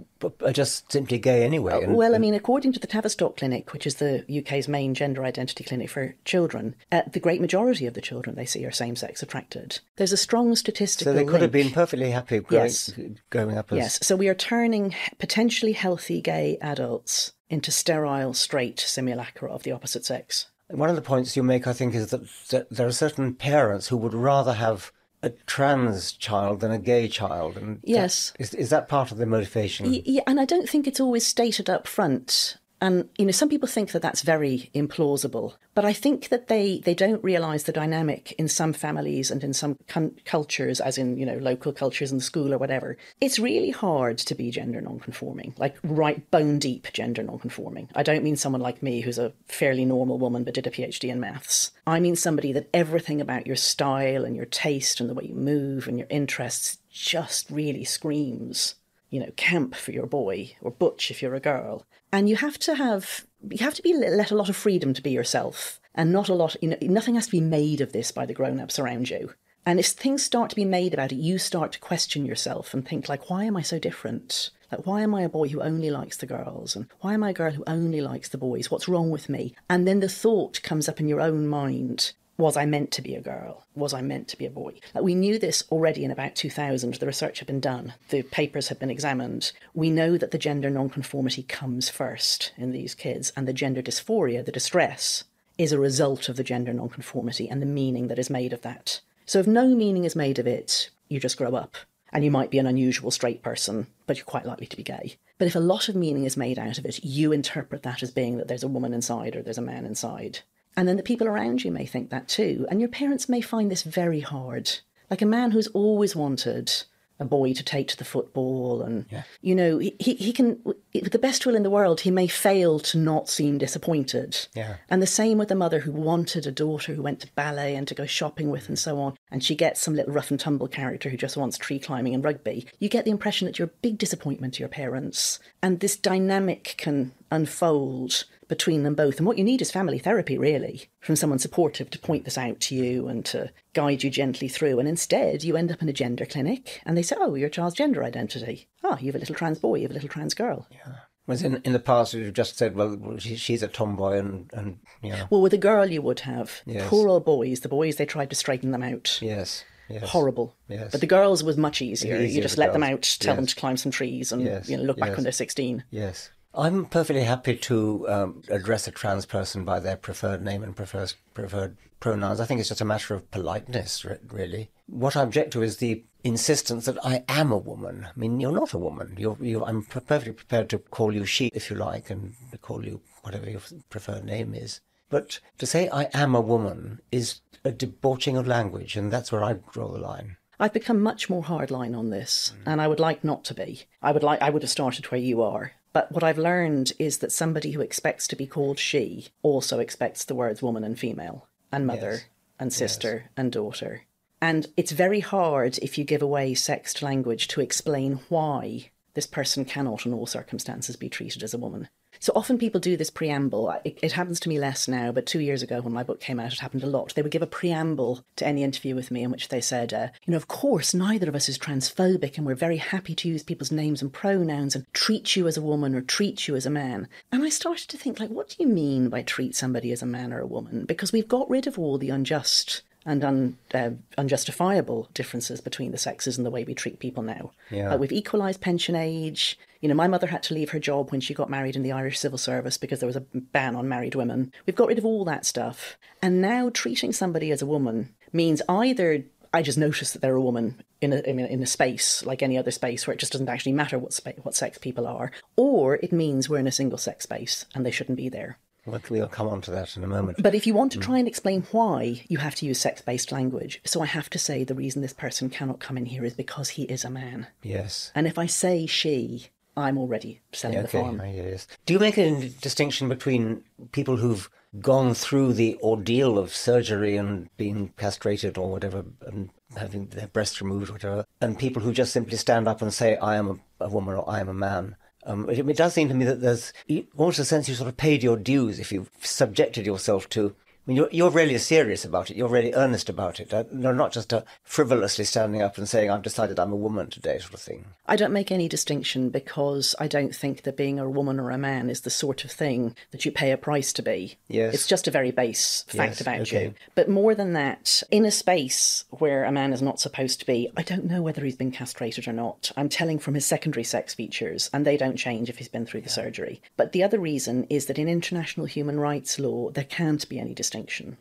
are 0.42 0.52
just 0.52 0.90
simply 0.90 1.18
gay 1.18 1.44
anyway? 1.44 1.82
And, 1.82 1.94
well, 1.94 2.14
I 2.14 2.18
mean, 2.18 2.34
according 2.34 2.72
to 2.72 2.80
the 2.80 2.86
Tavistock 2.86 3.36
Clinic, 3.36 3.72
which 3.72 3.86
is 3.86 3.96
the 3.96 4.24
UK's 4.38 4.68
main 4.68 4.94
gender 4.94 5.24
identity 5.24 5.64
clinic 5.64 5.90
for 5.90 6.14
children, 6.24 6.74
uh, 6.90 7.02
the 7.12 7.20
great 7.20 7.40
majority 7.40 7.86
of 7.86 7.94
the 7.94 8.00
children 8.00 8.36
they 8.36 8.46
see 8.46 8.64
are 8.64 8.70
same 8.70 8.96
sex 8.96 9.22
attracted. 9.22 9.80
There's 9.96 10.12
a 10.12 10.16
strong 10.16 10.54
statistical. 10.56 11.12
So 11.12 11.16
they 11.16 11.24
could 11.24 11.32
link. 11.32 11.42
have 11.42 11.52
been 11.52 11.70
perfectly 11.70 12.10
happy 12.10 12.40
growing, 12.40 12.64
yes. 12.64 12.92
growing 13.30 13.58
up 13.58 13.70
as. 13.72 13.78
Yes, 13.78 13.98
so 14.02 14.16
we 14.16 14.28
are 14.28 14.34
turning 14.34 14.94
potentially 15.18 15.72
healthy 15.72 16.22
gay 16.22 16.56
adults 16.62 17.32
into 17.50 17.70
sterile, 17.70 18.32
straight 18.32 18.80
simulacra 18.80 19.52
of 19.52 19.62
the 19.62 19.72
opposite 19.72 20.04
sex. 20.04 20.46
One 20.68 20.88
of 20.88 20.96
the 20.96 21.02
points 21.02 21.36
you 21.36 21.42
make, 21.42 21.66
I 21.66 21.74
think, 21.74 21.94
is 21.94 22.08
that, 22.08 22.22
that 22.48 22.70
there 22.70 22.86
are 22.86 22.92
certain 22.92 23.34
parents 23.34 23.88
who 23.88 23.98
would 23.98 24.14
rather 24.14 24.54
have 24.54 24.90
a 25.24 25.30
trans 25.46 26.12
child 26.12 26.60
than 26.60 26.70
a 26.70 26.78
gay 26.78 27.08
child. 27.08 27.56
And 27.56 27.80
yes. 27.82 28.32
That, 28.32 28.40
is, 28.40 28.54
is 28.54 28.70
that 28.70 28.88
part 28.88 29.10
of 29.10 29.18
the 29.18 29.26
motivation? 29.26 30.02
Yeah, 30.04 30.22
and 30.26 30.38
I 30.38 30.44
don't 30.44 30.68
think 30.68 30.86
it's 30.86 31.00
always 31.00 31.26
stated 31.26 31.70
up 31.70 31.86
front. 31.86 32.58
And, 32.84 33.08
you 33.16 33.24
know, 33.24 33.32
some 33.32 33.48
people 33.48 33.66
think 33.66 33.92
that 33.92 34.02
that's 34.02 34.20
very 34.20 34.70
implausible. 34.74 35.54
But 35.74 35.86
I 35.86 35.94
think 35.94 36.28
that 36.28 36.48
they, 36.48 36.82
they 36.84 36.92
don't 36.92 37.24
realize 37.24 37.64
the 37.64 37.72
dynamic 37.72 38.32
in 38.32 38.46
some 38.46 38.74
families 38.74 39.30
and 39.30 39.42
in 39.42 39.54
some 39.54 39.78
cultures, 40.26 40.80
as 40.80 40.98
in, 40.98 41.16
you 41.16 41.24
know, 41.24 41.38
local 41.38 41.72
cultures 41.72 42.12
in 42.12 42.20
school 42.20 42.52
or 42.52 42.58
whatever. 42.58 42.98
It's 43.22 43.38
really 43.38 43.70
hard 43.70 44.18
to 44.18 44.34
be 44.34 44.50
gender 44.50 44.82
nonconforming, 44.82 45.54
like 45.56 45.76
right 45.82 46.30
bone 46.30 46.58
deep 46.58 46.92
gender 46.92 47.22
nonconforming. 47.22 47.88
I 47.94 48.02
don't 48.02 48.22
mean 48.22 48.36
someone 48.36 48.60
like 48.60 48.82
me 48.82 49.00
who's 49.00 49.18
a 49.18 49.32
fairly 49.46 49.86
normal 49.86 50.18
woman 50.18 50.44
but 50.44 50.52
did 50.52 50.66
a 50.66 50.70
PhD 50.70 51.08
in 51.08 51.20
maths. 51.20 51.70
I 51.86 52.00
mean 52.00 52.16
somebody 52.16 52.52
that 52.52 52.68
everything 52.74 53.22
about 53.22 53.46
your 53.46 53.56
style 53.56 54.26
and 54.26 54.36
your 54.36 54.44
taste 54.44 55.00
and 55.00 55.08
the 55.08 55.14
way 55.14 55.24
you 55.24 55.34
move 55.34 55.88
and 55.88 55.98
your 55.98 56.08
interests 56.10 56.76
just 56.90 57.48
really 57.48 57.84
screams 57.84 58.74
you 59.14 59.20
know, 59.20 59.30
camp 59.36 59.76
for 59.76 59.92
your 59.92 60.06
boy 60.06 60.56
or 60.60 60.72
butch 60.72 61.08
if 61.08 61.22
you're 61.22 61.36
a 61.36 61.40
girl. 61.40 61.86
And 62.12 62.28
you 62.28 62.34
have 62.34 62.58
to 62.60 62.74
have 62.74 63.24
you 63.48 63.64
have 63.64 63.74
to 63.74 63.82
be 63.82 63.94
let 63.94 64.32
a 64.32 64.34
lot 64.34 64.48
of 64.48 64.56
freedom 64.56 64.92
to 64.92 65.02
be 65.02 65.12
yourself. 65.12 65.78
And 65.94 66.10
not 66.10 66.28
a 66.28 66.34
lot 66.34 66.56
you 66.60 66.70
know 66.70 66.76
nothing 66.82 67.14
has 67.14 67.26
to 67.26 67.30
be 67.30 67.40
made 67.40 67.80
of 67.80 67.92
this 67.92 68.10
by 68.10 68.26
the 68.26 68.34
grown-ups 68.34 68.80
around 68.80 69.10
you. 69.10 69.32
And 69.64 69.78
if 69.78 69.86
things 69.86 70.24
start 70.24 70.50
to 70.50 70.56
be 70.56 70.64
made 70.64 70.92
about 70.92 71.12
it 71.12 71.16
you 71.16 71.38
start 71.38 71.70
to 71.72 71.78
question 71.78 72.26
yourself 72.26 72.74
and 72.74 72.86
think 72.86 73.08
like 73.08 73.30
why 73.30 73.44
am 73.44 73.56
i 73.56 73.62
so 73.62 73.78
different? 73.78 74.50
Like 74.72 74.84
why 74.84 75.02
am 75.02 75.14
i 75.14 75.22
a 75.22 75.28
boy 75.28 75.46
who 75.46 75.62
only 75.62 75.92
likes 75.92 76.16
the 76.16 76.26
girls? 76.26 76.74
And 76.74 76.88
why 76.98 77.14
am 77.14 77.22
i 77.22 77.30
a 77.30 77.34
girl 77.34 77.52
who 77.52 77.62
only 77.68 78.00
likes 78.00 78.30
the 78.30 78.38
boys? 78.38 78.68
What's 78.68 78.88
wrong 78.88 79.10
with 79.10 79.28
me? 79.28 79.54
And 79.70 79.86
then 79.86 80.00
the 80.00 80.08
thought 80.08 80.60
comes 80.64 80.88
up 80.88 80.98
in 80.98 81.06
your 81.06 81.20
own 81.20 81.46
mind 81.46 82.14
was 82.36 82.56
I 82.56 82.66
meant 82.66 82.90
to 82.92 83.02
be 83.02 83.14
a 83.14 83.20
girl? 83.20 83.64
Was 83.74 83.94
I 83.94 84.02
meant 84.02 84.28
to 84.28 84.38
be 84.38 84.46
a 84.46 84.50
boy? 84.50 84.74
Like 84.94 85.04
we 85.04 85.14
knew 85.14 85.38
this 85.38 85.64
already 85.70 86.04
in 86.04 86.10
about 86.10 86.34
2000. 86.34 86.94
The 86.94 87.06
research 87.06 87.38
had 87.38 87.46
been 87.46 87.60
done, 87.60 87.94
the 88.08 88.22
papers 88.22 88.68
had 88.68 88.78
been 88.78 88.90
examined. 88.90 89.52
We 89.72 89.90
know 89.90 90.18
that 90.18 90.30
the 90.30 90.38
gender 90.38 90.70
nonconformity 90.70 91.44
comes 91.44 91.88
first 91.88 92.52
in 92.56 92.72
these 92.72 92.94
kids, 92.94 93.32
and 93.36 93.46
the 93.46 93.52
gender 93.52 93.82
dysphoria, 93.82 94.44
the 94.44 94.52
distress, 94.52 95.24
is 95.58 95.72
a 95.72 95.78
result 95.78 96.28
of 96.28 96.36
the 96.36 96.44
gender 96.44 96.72
nonconformity 96.72 97.48
and 97.48 97.62
the 97.62 97.66
meaning 97.66 98.08
that 98.08 98.18
is 98.18 98.30
made 98.30 98.52
of 98.52 98.62
that. 98.62 99.00
So 99.26 99.38
if 99.38 99.46
no 99.46 99.68
meaning 99.68 100.04
is 100.04 100.16
made 100.16 100.38
of 100.38 100.46
it, 100.46 100.90
you 101.08 101.20
just 101.20 101.38
grow 101.38 101.54
up. 101.54 101.76
And 102.12 102.24
you 102.24 102.30
might 102.30 102.50
be 102.50 102.58
an 102.58 102.66
unusual 102.66 103.10
straight 103.10 103.42
person, 103.42 103.88
but 104.06 104.16
you're 104.16 104.24
quite 104.24 104.46
likely 104.46 104.66
to 104.66 104.76
be 104.76 104.84
gay. 104.84 105.16
But 105.36 105.48
if 105.48 105.56
a 105.56 105.60
lot 105.60 105.88
of 105.88 105.96
meaning 105.96 106.24
is 106.24 106.36
made 106.36 106.60
out 106.60 106.78
of 106.78 106.86
it, 106.86 107.02
you 107.02 107.32
interpret 107.32 107.82
that 107.82 108.04
as 108.04 108.12
being 108.12 108.36
that 108.38 108.46
there's 108.46 108.62
a 108.62 108.68
woman 108.68 108.92
inside 108.94 109.34
or 109.34 109.42
there's 109.42 109.58
a 109.58 109.62
man 109.62 109.84
inside. 109.84 110.40
And 110.76 110.88
then 110.88 110.96
the 110.96 111.02
people 111.02 111.28
around 111.28 111.64
you 111.64 111.70
may 111.70 111.86
think 111.86 112.10
that 112.10 112.28
too. 112.28 112.66
And 112.70 112.80
your 112.80 112.88
parents 112.88 113.28
may 113.28 113.40
find 113.40 113.70
this 113.70 113.82
very 113.82 114.20
hard. 114.20 114.78
Like 115.10 115.22
a 115.22 115.26
man 115.26 115.52
who's 115.52 115.68
always 115.68 116.16
wanted 116.16 116.72
a 117.20 117.24
boy 117.24 117.52
to 117.52 117.62
take 117.62 117.88
to 117.88 117.96
the 117.96 118.04
football 118.04 118.82
and 118.82 119.06
yeah. 119.10 119.22
you 119.40 119.54
know 119.54 119.78
he, 119.78 119.94
he 120.00 120.32
can 120.32 120.60
with 121.02 121.12
the 121.12 121.18
best 121.18 121.44
will 121.44 121.56
in 121.56 121.62
the 121.62 121.70
world 121.70 122.00
he 122.00 122.10
may 122.10 122.26
fail 122.26 122.78
to 122.78 122.96
not 122.96 123.28
seem 123.28 123.58
disappointed 123.58 124.46
yeah. 124.54 124.76
and 124.88 125.02
the 125.02 125.06
same 125.06 125.38
with 125.38 125.48
the 125.48 125.54
mother 125.54 125.80
who 125.80 125.92
wanted 125.92 126.46
a 126.46 126.52
daughter 126.52 126.94
who 126.94 127.02
went 127.02 127.20
to 127.20 127.32
ballet 127.34 127.74
and 127.74 127.88
to 127.88 127.94
go 127.94 128.06
shopping 128.06 128.50
with 128.50 128.68
and 128.68 128.78
so 128.78 128.98
on 128.98 129.16
and 129.30 129.42
she 129.42 129.54
gets 129.54 129.80
some 129.80 129.94
little 129.94 130.12
rough 130.12 130.30
and 130.30 130.38
tumble 130.38 130.68
character 130.68 131.10
who 131.10 131.16
just 131.16 131.36
wants 131.36 131.58
tree 131.58 131.78
climbing 131.78 132.14
and 132.14 132.24
rugby 132.24 132.66
you 132.78 132.88
get 132.88 133.04
the 133.04 133.10
impression 133.10 133.46
that 133.46 133.58
you're 133.58 133.68
a 133.68 133.80
big 133.82 133.98
disappointment 133.98 134.54
to 134.54 134.60
your 134.60 134.68
parents 134.68 135.38
and 135.62 135.80
this 135.80 135.96
dynamic 135.96 136.74
can 136.78 137.12
unfold 137.30 138.24
between 138.48 138.82
them 138.82 138.94
both. 138.94 139.18
And 139.18 139.26
what 139.26 139.38
you 139.38 139.44
need 139.44 139.62
is 139.62 139.70
family 139.70 139.98
therapy, 139.98 140.38
really, 140.38 140.88
from 141.00 141.16
someone 141.16 141.38
supportive 141.38 141.90
to 141.90 141.98
point 141.98 142.24
this 142.24 142.38
out 142.38 142.60
to 142.60 142.74
you 142.74 143.08
and 143.08 143.24
to 143.26 143.50
guide 143.72 144.02
you 144.02 144.10
gently 144.10 144.48
through. 144.48 144.78
And 144.78 144.88
instead, 144.88 145.44
you 145.44 145.56
end 145.56 145.72
up 145.72 145.82
in 145.82 145.88
a 145.88 145.92
gender 145.92 146.26
clinic 146.26 146.80
and 146.84 146.96
they 146.96 147.02
say, 147.02 147.16
oh, 147.18 147.34
your 147.34 147.48
child's 147.48 147.76
gender 147.76 148.04
identity. 148.04 148.68
Ah, 148.82 148.90
oh, 148.92 148.98
you 149.00 149.06
have 149.06 149.16
a 149.16 149.18
little 149.18 149.34
trans 149.34 149.58
boy, 149.58 149.76
you 149.76 149.82
have 149.82 149.90
a 149.90 149.94
little 149.94 150.08
trans 150.08 150.34
girl. 150.34 150.66
Yeah. 150.70 150.83
Whereas 151.26 151.42
in, 151.42 151.56
in 151.64 151.72
the 151.72 151.78
past, 151.78 152.12
you've 152.12 152.34
just 152.34 152.58
said, 152.58 152.76
well, 152.76 153.16
she's 153.18 153.62
a 153.62 153.68
tomboy 153.68 154.18
and, 154.18 154.50
and 154.52 154.78
you 155.02 155.10
know. 155.10 155.26
Well, 155.30 155.40
with 155.40 155.54
a 155.54 155.58
girl, 155.58 155.90
you 155.90 156.02
would 156.02 156.20
have. 156.20 156.60
Yes. 156.66 156.88
Poor 156.88 157.08
old 157.08 157.24
boys. 157.24 157.60
The 157.60 157.68
boys, 157.68 157.96
they 157.96 158.04
tried 158.04 158.30
to 158.30 158.36
straighten 158.36 158.72
them 158.72 158.82
out. 158.82 159.18
Yes. 159.22 159.64
Yes. 159.88 160.08
Horrible. 160.10 160.54
Yes. 160.68 160.92
But 160.92 161.00
the 161.00 161.06
girls 161.06 161.42
was 161.42 161.56
much 161.56 161.80
easier. 161.82 162.16
easier 162.16 162.36
you 162.36 162.42
just 162.42 162.58
let 162.58 162.66
girls. 162.66 162.74
them 162.74 162.82
out, 162.82 163.16
tell 163.20 163.32
yes. 163.32 163.36
them 163.36 163.46
to 163.46 163.56
climb 163.56 163.76
some 163.76 163.92
trees 163.92 164.32
and 164.32 164.42
yes. 164.42 164.68
you 164.68 164.76
know, 164.76 164.82
look 164.82 164.98
back 164.98 165.14
when 165.14 165.22
they're 165.22 165.32
16. 165.32 165.84
Yes. 165.90 166.30
I'm 166.54 166.86
perfectly 166.86 167.24
happy 167.24 167.56
to 167.56 168.08
um, 168.08 168.42
address 168.48 168.86
a 168.86 168.92
trans 168.92 169.26
person 169.26 169.64
by 169.64 169.80
their 169.80 169.96
preferred 169.96 170.42
name 170.42 170.62
and 170.62 170.76
preferred, 170.76 171.14
preferred 171.34 171.76
pronouns. 172.00 172.38
I 172.38 172.44
think 172.44 172.60
it's 172.60 172.68
just 172.68 172.80
a 172.80 172.84
matter 172.84 173.14
of 173.14 173.30
politeness, 173.30 174.06
really. 174.30 174.70
What 174.86 175.16
I 175.16 175.22
object 175.22 175.52
to 175.54 175.62
is 175.62 175.78
the 175.78 176.04
insistence 176.24 176.86
that 176.86 177.04
I 177.04 177.22
am 177.28 177.52
a 177.52 177.58
woman. 177.58 178.06
I 178.06 178.18
mean, 178.18 178.40
you're 178.40 178.50
not 178.50 178.72
a 178.72 178.78
woman. 178.78 179.14
You're, 179.18 179.36
you're, 179.40 179.64
I'm 179.64 179.84
perfectly 179.84 180.32
prepared 180.32 180.70
to 180.70 180.78
call 180.78 181.14
you 181.14 181.24
she 181.24 181.48
if 181.54 181.70
you 181.70 181.76
like 181.76 182.10
and 182.10 182.34
to 182.50 182.58
call 182.58 182.84
you 182.84 183.02
whatever 183.22 183.48
your 183.48 183.60
preferred 183.90 184.24
name 184.24 184.54
is. 184.54 184.80
But 185.10 185.38
to 185.58 185.66
say 185.66 185.88
I 185.90 186.08
am 186.14 186.34
a 186.34 186.40
woman 186.40 187.00
is 187.12 187.40
a 187.64 187.70
debauching 187.70 188.36
of 188.36 188.46
language, 188.46 188.96
and 188.96 189.12
that's 189.12 189.30
where 189.30 189.44
I 189.44 189.54
draw 189.72 189.92
the 189.92 189.98
line. 189.98 190.38
I've 190.58 190.72
become 190.72 191.00
much 191.00 191.28
more 191.28 191.42
hardline 191.42 191.96
on 191.96 192.10
this, 192.10 192.52
mm. 192.54 192.62
and 192.66 192.80
I 192.80 192.88
would 192.88 193.00
like 193.00 193.22
not 193.24 193.44
to 193.44 193.54
be. 193.54 193.84
I 194.02 194.12
would 194.12 194.22
like 194.22 194.40
I 194.40 194.50
would 194.50 194.62
have 194.62 194.70
started 194.70 195.06
where 195.06 195.20
you 195.20 195.42
are. 195.42 195.72
But 195.92 196.10
what 196.10 196.24
I've 196.24 196.38
learned 196.38 196.92
is 196.98 197.18
that 197.18 197.32
somebody 197.32 197.72
who 197.72 197.80
expects 197.80 198.26
to 198.28 198.36
be 198.36 198.46
called 198.46 198.78
she 198.78 199.28
also 199.42 199.78
expects 199.78 200.24
the 200.24 200.34
words 200.34 200.62
woman 200.62 200.84
and 200.84 200.98
female, 200.98 201.48
and 201.70 201.86
mother, 201.86 202.12
yes. 202.12 202.24
and 202.58 202.72
sister, 202.72 203.22
yes. 203.24 203.30
and 203.36 203.52
daughter. 203.52 204.02
And 204.40 204.66
it's 204.76 204.92
very 204.92 205.20
hard 205.20 205.78
if 205.78 205.96
you 205.96 206.04
give 206.04 206.22
away 206.22 206.54
sexed 206.54 207.02
language 207.02 207.48
to 207.48 207.60
explain 207.60 208.20
why 208.28 208.90
this 209.14 209.26
person 209.26 209.64
cannot, 209.64 210.06
in 210.06 210.12
all 210.12 210.26
circumstances, 210.26 210.96
be 210.96 211.08
treated 211.08 211.42
as 211.42 211.54
a 211.54 211.58
woman. 211.58 211.88
So 212.20 212.32
often 212.34 212.58
people 212.58 212.80
do 212.80 212.96
this 212.96 213.10
preamble. 213.10 213.70
It, 213.84 213.98
it, 214.02 214.12
happens 214.12 214.38
to 214.40 214.48
me 214.48 214.58
less 214.58 214.86
now, 214.86 215.12
but 215.12 215.26
two 215.26 215.40
years 215.40 215.62
ago 215.62 215.80
when 215.80 215.92
my 215.92 216.02
book 216.02 216.20
came 216.20 216.38
out, 216.38 216.52
it 216.52 216.60
happened 216.60 216.82
a 216.84 216.88
lot. 216.88 217.14
They 217.14 217.22
would 217.22 217.32
give 217.32 217.42
a 217.42 217.46
preamble 217.46 218.24
to 218.36 218.46
any 218.46 218.62
interview 218.62 218.94
with 218.94 219.10
me 219.10 219.22
in 219.22 219.30
which 219.30 219.48
they 219.48 219.60
said, 219.60 219.92
uh, 219.92 220.08
you 220.24 220.30
know, 220.30 220.36
of 220.36 220.48
course, 220.48 220.94
neither 220.94 221.28
of 221.28 221.34
us 221.34 221.48
is 221.48 221.58
transphobic 221.58 222.36
and 222.36 222.46
we're 222.46 222.54
very 222.54 222.76
happy 222.76 223.14
to 223.16 223.28
use 223.28 223.42
people's 223.42 223.72
names 223.72 224.00
and 224.00 224.12
pronouns 224.12 224.74
and 224.76 224.86
treat 224.92 225.36
you 225.36 225.46
as 225.46 225.56
a 225.56 225.62
woman 225.62 225.94
or 225.94 226.00
treat 226.00 226.46
you 226.46 226.56
as 226.56 226.66
a 226.66 226.70
man. 226.70 227.08
And 227.32 227.42
I 227.42 227.48
started 227.48 227.88
to 227.88 227.98
think, 227.98 228.20
like, 228.20 228.30
what 228.30 228.50
do 228.50 228.56
you 228.60 228.68
mean 228.68 229.08
by 229.08 229.22
treat 229.22 229.54
somebody 229.56 229.92
as 229.92 230.02
a 230.02 230.06
man 230.06 230.32
or 230.32 230.40
a 230.40 230.46
woman? 230.46 230.84
Because 230.84 231.12
we've 231.12 231.28
got 231.28 231.50
rid 231.50 231.66
of 231.66 231.78
all 231.78 231.98
the 231.98 232.10
unjust 232.10 232.82
and 233.06 233.24
un, 233.24 233.58
uh, 233.74 233.90
unjustifiable 234.16 235.08
differences 235.12 235.60
between 235.60 235.92
the 235.92 235.98
sexes 235.98 236.36
and 236.36 236.46
the 236.46 236.50
way 236.50 236.64
we 236.64 236.74
treat 236.74 236.98
people 236.98 237.22
now. 237.22 237.52
Yeah. 237.70 237.94
Uh, 237.94 237.98
we've 237.98 238.12
equalised 238.12 238.60
pension 238.60 238.96
age. 238.96 239.58
You 239.80 239.88
know, 239.88 239.94
my 239.94 240.08
mother 240.08 240.28
had 240.28 240.42
to 240.44 240.54
leave 240.54 240.70
her 240.70 240.78
job 240.78 241.10
when 241.10 241.20
she 241.20 241.34
got 241.34 241.50
married 241.50 241.76
in 241.76 241.82
the 241.82 241.92
Irish 241.92 242.18
civil 242.18 242.38
service 242.38 242.78
because 242.78 243.00
there 243.00 243.06
was 243.06 243.16
a 243.16 243.20
ban 243.20 243.76
on 243.76 243.88
married 243.88 244.14
women. 244.14 244.52
We've 244.66 244.76
got 244.76 244.88
rid 244.88 244.98
of 244.98 245.04
all 245.04 245.24
that 245.26 245.44
stuff. 245.44 245.98
And 246.22 246.40
now 246.40 246.70
treating 246.72 247.12
somebody 247.12 247.50
as 247.50 247.60
a 247.60 247.66
woman 247.66 248.14
means 248.32 248.62
either 248.68 249.24
I 249.52 249.62
just 249.62 249.78
notice 249.78 250.12
that 250.12 250.22
they're 250.22 250.34
a 250.34 250.40
woman 250.40 250.82
in 251.00 251.12
a, 251.12 251.20
in 251.20 251.62
a 251.62 251.66
space 251.66 252.26
like 252.26 252.42
any 252.42 252.58
other 252.58 252.72
space 252.72 253.06
where 253.06 253.14
it 253.14 253.20
just 253.20 253.30
doesn't 253.30 253.48
actually 253.48 253.72
matter 253.72 253.98
what, 253.98 254.12
spa- 254.12 254.32
what 254.42 254.56
sex 254.56 254.78
people 254.78 255.06
are, 255.06 255.30
or 255.56 255.96
it 255.96 256.12
means 256.12 256.48
we're 256.48 256.58
in 256.58 256.66
a 256.66 256.72
single 256.72 256.98
sex 256.98 257.22
space 257.22 257.64
and 257.72 257.86
they 257.86 257.92
shouldn't 257.92 258.16
be 258.16 258.28
there. 258.28 258.58
We'll 258.86 259.28
come 259.28 259.48
on 259.48 259.60
to 259.62 259.70
that 259.70 259.96
in 259.96 260.04
a 260.04 260.06
moment. 260.06 260.42
But 260.42 260.54
if 260.54 260.66
you 260.66 260.74
want 260.74 260.92
to 260.92 260.98
mm. 260.98 261.02
try 261.02 261.18
and 261.18 261.26
explain 261.26 261.66
why, 261.70 262.22
you 262.28 262.38
have 262.38 262.54
to 262.56 262.66
use 262.66 262.78
sex 262.78 263.00
based 263.00 263.32
language. 263.32 263.80
So 263.84 264.02
I 264.02 264.06
have 264.06 264.28
to 264.30 264.38
say 264.38 264.64
the 264.64 264.74
reason 264.74 265.02
this 265.02 265.12
person 265.12 265.48
cannot 265.48 265.80
come 265.80 265.96
in 265.96 266.06
here 266.06 266.24
is 266.24 266.34
because 266.34 266.70
he 266.70 266.82
is 266.84 267.04
a 267.04 267.10
man. 267.10 267.46
Yes. 267.62 268.12
And 268.14 268.26
if 268.26 268.38
I 268.38 268.46
say 268.46 268.86
she, 268.86 269.48
I'm 269.76 269.98
already 269.98 270.40
selling 270.52 270.78
okay. 270.78 270.86
the 270.86 271.04
farm. 271.04 271.22
Yes. 271.24 271.66
Do 271.86 271.94
you 271.94 271.98
make 271.98 272.18
a 272.18 272.48
distinction 272.60 273.08
between 273.08 273.64
people 273.92 274.16
who've 274.16 274.48
gone 274.80 275.14
through 275.14 275.52
the 275.52 275.76
ordeal 275.82 276.38
of 276.38 276.54
surgery 276.54 277.16
and 277.16 277.48
being 277.56 277.92
castrated 277.96 278.58
or 278.58 278.70
whatever 278.70 279.04
and 279.26 279.50
having 279.76 280.06
their 280.08 280.26
breasts 280.28 280.60
removed 280.60 280.90
or 280.90 280.94
whatever, 280.94 281.24
and 281.40 281.58
people 281.58 281.82
who 281.82 281.92
just 281.92 282.12
simply 282.12 282.36
stand 282.36 282.68
up 282.68 282.82
and 282.82 282.92
say, 282.92 283.16
I 283.16 283.36
am 283.36 283.60
a, 283.80 283.84
a 283.84 283.88
woman 283.88 284.14
or 284.14 284.28
I 284.28 284.40
am 284.40 284.48
a 284.48 284.54
man? 284.54 284.96
Um, 285.26 285.48
it, 285.48 285.58
it, 285.58 285.76
does 285.76 285.94
seem 285.94 286.08
to 286.08 286.14
me 286.14 286.24
that 286.26 286.40
there's 286.40 286.72
almost 287.16 287.38
a 287.38 287.44
sense 287.44 287.68
you 287.68 287.74
sort 287.74 287.88
of 287.88 287.96
paid 287.96 288.22
your 288.22 288.36
dues 288.36 288.78
if 288.78 288.92
you've 288.92 289.10
subjected 289.22 289.86
yourself 289.86 290.28
to 290.30 290.54
I 290.86 290.90
mean, 290.90 290.98
you're, 290.98 291.08
you're 291.10 291.30
really 291.30 291.56
serious 291.56 292.04
about 292.04 292.30
it. 292.30 292.36
You're 292.36 292.48
really 292.48 292.74
earnest 292.74 293.08
about 293.08 293.40
it. 293.40 293.54
Uh, 293.54 293.64
You're 293.72 293.94
not 293.94 294.12
just 294.12 294.34
uh, 294.34 294.42
frivolously 294.64 295.24
standing 295.24 295.62
up 295.62 295.78
and 295.78 295.88
saying, 295.88 296.10
I've 296.10 296.20
decided 296.20 296.58
I'm 296.60 296.72
a 296.72 296.76
woman 296.76 297.08
today, 297.08 297.38
sort 297.38 297.54
of 297.54 297.60
thing. 297.60 297.86
I 298.06 298.16
don't 298.16 298.34
make 298.34 298.52
any 298.52 298.68
distinction 298.68 299.30
because 299.30 299.94
I 299.98 300.08
don't 300.08 300.34
think 300.36 300.62
that 300.64 300.76
being 300.76 300.98
a 300.98 301.08
woman 301.08 301.40
or 301.40 301.50
a 301.50 301.56
man 301.56 301.88
is 301.88 302.02
the 302.02 302.10
sort 302.10 302.44
of 302.44 302.50
thing 302.50 302.94
that 303.12 303.24
you 303.24 303.32
pay 303.32 303.50
a 303.50 303.56
price 303.56 303.94
to 303.94 304.02
be. 304.02 304.36
Yes. 304.46 304.74
It's 304.74 304.86
just 304.86 305.08
a 305.08 305.10
very 305.10 305.30
base 305.30 305.84
fact 305.88 306.10
Yes, 306.10 306.20
about 306.20 306.40
okay. 306.42 306.64
you. 306.64 306.74
But 306.94 307.08
more 307.08 307.34
than 307.34 307.54
that, 307.54 308.02
in 308.10 308.26
a 308.26 308.30
space 308.30 309.06
where 309.08 309.44
a 309.44 309.52
man 309.52 309.72
is 309.72 309.80
not 309.80 310.00
supposed 310.00 310.38
to 310.40 310.46
be, 310.46 310.70
I 310.76 310.82
don't 310.82 311.06
know 311.06 311.22
whether 311.22 311.42
he's 311.46 311.56
been 311.56 311.72
castrated 311.72 312.28
or 312.28 312.34
not. 312.34 312.72
I'm 312.76 312.90
telling 312.90 313.18
from 313.18 313.32
his 313.32 313.46
secondary 313.46 313.84
sex 313.84 314.12
features, 314.12 314.68
and 314.74 314.86
they 314.86 314.98
don't 314.98 315.16
change 315.16 315.48
if 315.48 315.56
he's 315.56 315.68
been 315.68 315.86
through 315.86 316.02
the 316.02 316.10
surgery. 316.10 316.60
But 316.76 316.92
the 316.92 317.02
other 317.02 317.18
reason 317.18 317.64
is 317.70 317.86
that 317.86 317.98
in 317.98 318.06
international 318.06 318.66
human 318.66 319.00
rights 319.00 319.38
law, 319.38 319.70
there 319.70 319.84
can't 319.84 320.28
be 320.28 320.38
any 320.38 320.52
distinction 320.52 320.73